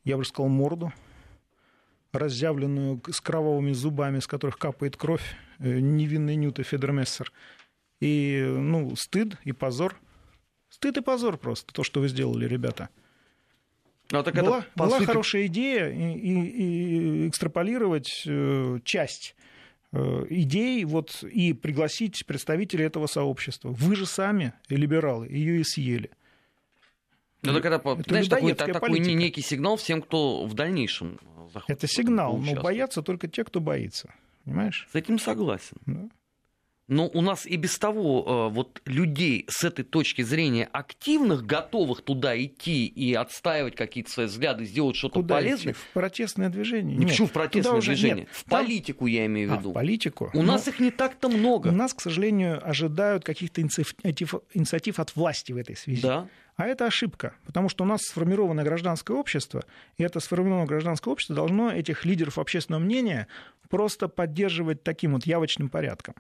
я 0.09 0.17
бы 0.17 0.25
сказал, 0.25 0.49
морду, 0.49 0.91
разъявленную 2.13 3.03
с 3.11 3.21
кровавыми 3.21 3.73
зубами, 3.73 4.21
с 4.21 4.27
которых 4.27 4.59
капает 4.59 4.97
кровь, 4.97 5.37
э, 5.59 5.81
невинный 5.81 6.35
Нюта 6.35 6.63
Федермессер. 6.63 7.31
И, 8.01 8.43
ну, 8.43 8.97
стыд 8.97 9.37
и 9.45 9.53
позор. 9.53 10.01
Стыд 10.71 10.97
и 10.97 11.01
позор 11.03 11.37
просто, 11.37 11.75
то, 11.75 11.85
что 11.85 12.01
вы 12.01 12.09
сделали, 12.09 12.47
ребята. 12.47 12.89
Ну, 14.11 14.23
так 14.23 14.35
была 14.35 14.61
это, 14.61 14.67
была 14.75 14.99
сути... 14.99 15.05
хорошая 15.05 15.47
идея 15.47 15.91
и, 15.91 16.13
и, 16.15 17.25
и 17.25 17.29
экстраполировать 17.29 18.23
э, 18.27 18.79
часть 18.85 19.37
э, 19.93 20.27
идей 20.31 20.87
вот, 20.87 21.23
и 21.23 21.53
пригласить 21.53 22.25
представителей 22.25 22.87
этого 22.87 23.07
сообщества. 23.07 23.69
Вы 23.69 23.95
же 23.95 24.07
сами, 24.07 24.55
либералы, 24.71 25.27
ее 25.29 25.61
и 25.61 25.65
съели. 25.65 26.11
Ну, 27.43 27.55
так 27.55 27.65
это, 27.65 27.77
это 27.77 28.03
знаешь, 28.09 28.29
такой, 28.29 28.55
такой 28.55 28.99
некий 28.99 29.43
сигнал 29.43 29.77
всем, 29.77 30.03
кто 30.03 30.45
в 30.45 30.55
дальнейшем 30.55 31.19
захочет. 31.53 31.71
Это 31.71 31.87
сигнал, 31.87 32.37
но 32.37 32.61
боятся 32.61 33.03
только 33.03 33.29
те, 33.29 33.45
кто 33.45 33.61
боится. 33.61 34.13
Понимаешь? 34.45 34.89
С 34.93 34.95
этим 34.95 35.19
согласен. 35.19 35.77
Да. 35.87 36.09
Но 36.89 37.07
у 37.07 37.21
нас 37.21 37.45
и 37.45 37.57
без 37.57 37.79
того 37.79 38.49
э, 38.49 38.55
вот 38.55 38.81
людей 38.87 39.45
с 39.49 39.63
этой 39.63 39.85
точки 39.85 40.23
зрения 40.23 40.69
активных, 40.73 41.45
готовых 41.45 42.01
туда 42.01 42.37
идти 42.43 42.87
и 42.87 43.13
отстаивать 43.13 43.77
какие-то 43.77 44.11
свои 44.11 44.27
взгляды, 44.27 44.65
сделать 44.65 44.97
что-то 44.97 45.23
полезное. 45.23 45.75
Идти? 45.75 45.79
В 45.79 45.93
протестное 45.93 46.49
движение? 46.49 46.97
Не 46.97 47.05
почему 47.05 47.29
в 47.29 47.33
протестное 47.33 47.81
движение? 47.83 48.25
Нет. 48.25 48.29
В 48.33 48.45
политику 48.47 49.07
я 49.07 49.27
имею 49.27 49.51
в 49.51 49.59
виду. 49.59 49.69
А, 49.69 49.73
в 49.73 49.75
политику. 49.75 50.31
У 50.33 50.39
Но 50.39 50.53
нас 50.53 50.67
их 50.67 50.81
не 50.81 50.91
так-то 50.91 51.29
много. 51.29 51.69
У 51.69 51.73
нас, 51.73 51.93
к 51.93 52.01
сожалению, 52.01 52.67
ожидают 52.67 53.23
каких-то 53.23 53.61
инициатив, 53.61 54.35
инициатив 54.55 54.99
от 54.99 55.15
власти 55.15 55.53
в 55.53 55.59
этой 55.59 55.77
связи. 55.77 56.01
Да. 56.01 56.27
А 56.57 56.67
это 56.67 56.87
ошибка, 56.87 57.35
потому 57.47 57.69
что 57.69 57.85
у 57.85 57.87
нас 57.87 58.01
сформировано 58.03 58.65
гражданское 58.65 59.17
общество, 59.17 59.65
и 59.97 60.03
это 60.03 60.19
сформированное 60.19 60.67
гражданское 60.67 61.11
общество 61.11 61.37
должно 61.37 61.71
этих 61.71 62.05
лидеров 62.05 62.37
общественного 62.37 62.83
мнения 62.83 63.29
просто 63.69 64.09
поддерживать 64.09 64.83
таким 64.83 65.13
вот 65.13 65.25
явочным 65.25 65.69
порядком. 65.69 66.15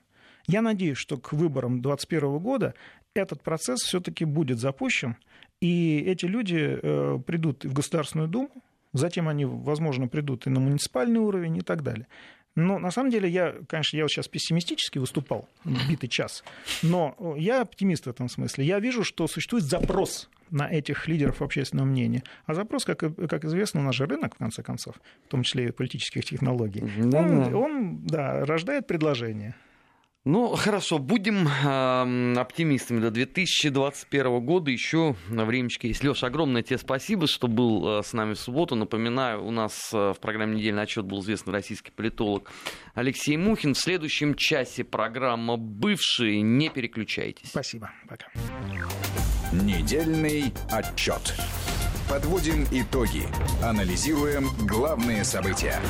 Я 0.48 0.62
надеюсь, 0.62 0.98
что 0.98 1.18
к 1.18 1.32
выборам 1.32 1.82
2021 1.82 2.38
года 2.38 2.74
этот 3.14 3.42
процесс 3.42 3.80
все-таки 3.80 4.24
будет 4.24 4.58
запущен, 4.58 5.16
и 5.60 5.98
эти 5.98 6.24
люди 6.24 6.78
э, 6.82 7.18
придут 7.24 7.64
в 7.64 7.72
Государственную 7.72 8.28
Думу, 8.28 8.50
затем 8.92 9.28
они, 9.28 9.44
возможно, 9.44 10.08
придут 10.08 10.46
и 10.46 10.50
на 10.50 10.58
муниципальный 10.58 11.20
уровень 11.20 11.58
и 11.58 11.60
так 11.60 11.82
далее. 11.82 12.06
Но 12.54 12.78
на 12.78 12.90
самом 12.90 13.10
деле 13.10 13.28
я, 13.28 13.54
конечно, 13.68 13.96
я 13.96 14.04
вот 14.04 14.10
сейчас 14.10 14.26
пессимистически 14.26 14.98
выступал, 14.98 15.48
битый 15.88 16.08
час, 16.08 16.42
но 16.82 17.14
я 17.36 17.60
оптимист 17.60 18.06
в 18.06 18.10
этом 18.10 18.28
смысле. 18.28 18.64
Я 18.64 18.80
вижу, 18.80 19.04
что 19.04 19.28
существует 19.28 19.64
запрос 19.64 20.28
на 20.50 20.68
этих 20.68 21.06
лидеров 21.06 21.42
общественного 21.42 21.86
мнения. 21.86 22.24
А 22.46 22.54
запрос, 22.54 22.84
как, 22.84 22.98
как 22.98 23.44
известно, 23.44 23.92
же 23.92 24.06
рынок, 24.06 24.34
в 24.34 24.38
конце 24.38 24.62
концов, 24.62 24.96
в 25.26 25.28
том 25.28 25.42
числе 25.42 25.68
и 25.68 25.70
политических 25.70 26.24
технологий, 26.24 26.82
да, 26.96 27.20
он, 27.20 27.54
он 27.54 28.06
да, 28.06 28.44
рождает 28.44 28.86
предложение. 28.86 29.54
Ну, 30.28 30.54
хорошо, 30.56 30.98
будем 30.98 31.48
э, 31.48 32.38
оптимистами 32.38 33.00
до 33.00 33.10
2021 33.10 34.44
года. 34.44 34.70
Еще 34.70 35.16
на 35.30 35.46
времечко 35.46 35.86
есть. 35.86 36.04
Леша, 36.04 36.26
огромное 36.26 36.62
тебе 36.62 36.76
спасибо, 36.76 37.26
что 37.26 37.48
был 37.48 38.00
э, 38.00 38.02
с 38.02 38.12
нами 38.12 38.34
в 38.34 38.38
субботу. 38.38 38.74
Напоминаю, 38.74 39.42
у 39.42 39.50
нас 39.50 39.88
э, 39.94 40.12
в 40.12 40.20
программе 40.20 40.56
«Недельный 40.56 40.82
отчет» 40.82 41.06
был 41.06 41.22
известный 41.22 41.54
российский 41.54 41.92
политолог 41.92 42.52
Алексей 42.92 43.38
Мухин. 43.38 43.72
В 43.72 43.78
следующем 43.78 44.34
часе 44.34 44.84
программа 44.84 45.56
«Бывшие». 45.56 46.42
Не 46.42 46.68
переключайтесь. 46.68 47.48
Спасибо. 47.48 47.90
Пока. 48.06 48.26
Недельный 49.50 50.52
отчет. 50.70 51.34
Подводим 52.06 52.66
итоги. 52.70 53.22
Анализируем 53.62 54.50
главные 54.66 55.24
события. 55.24 55.80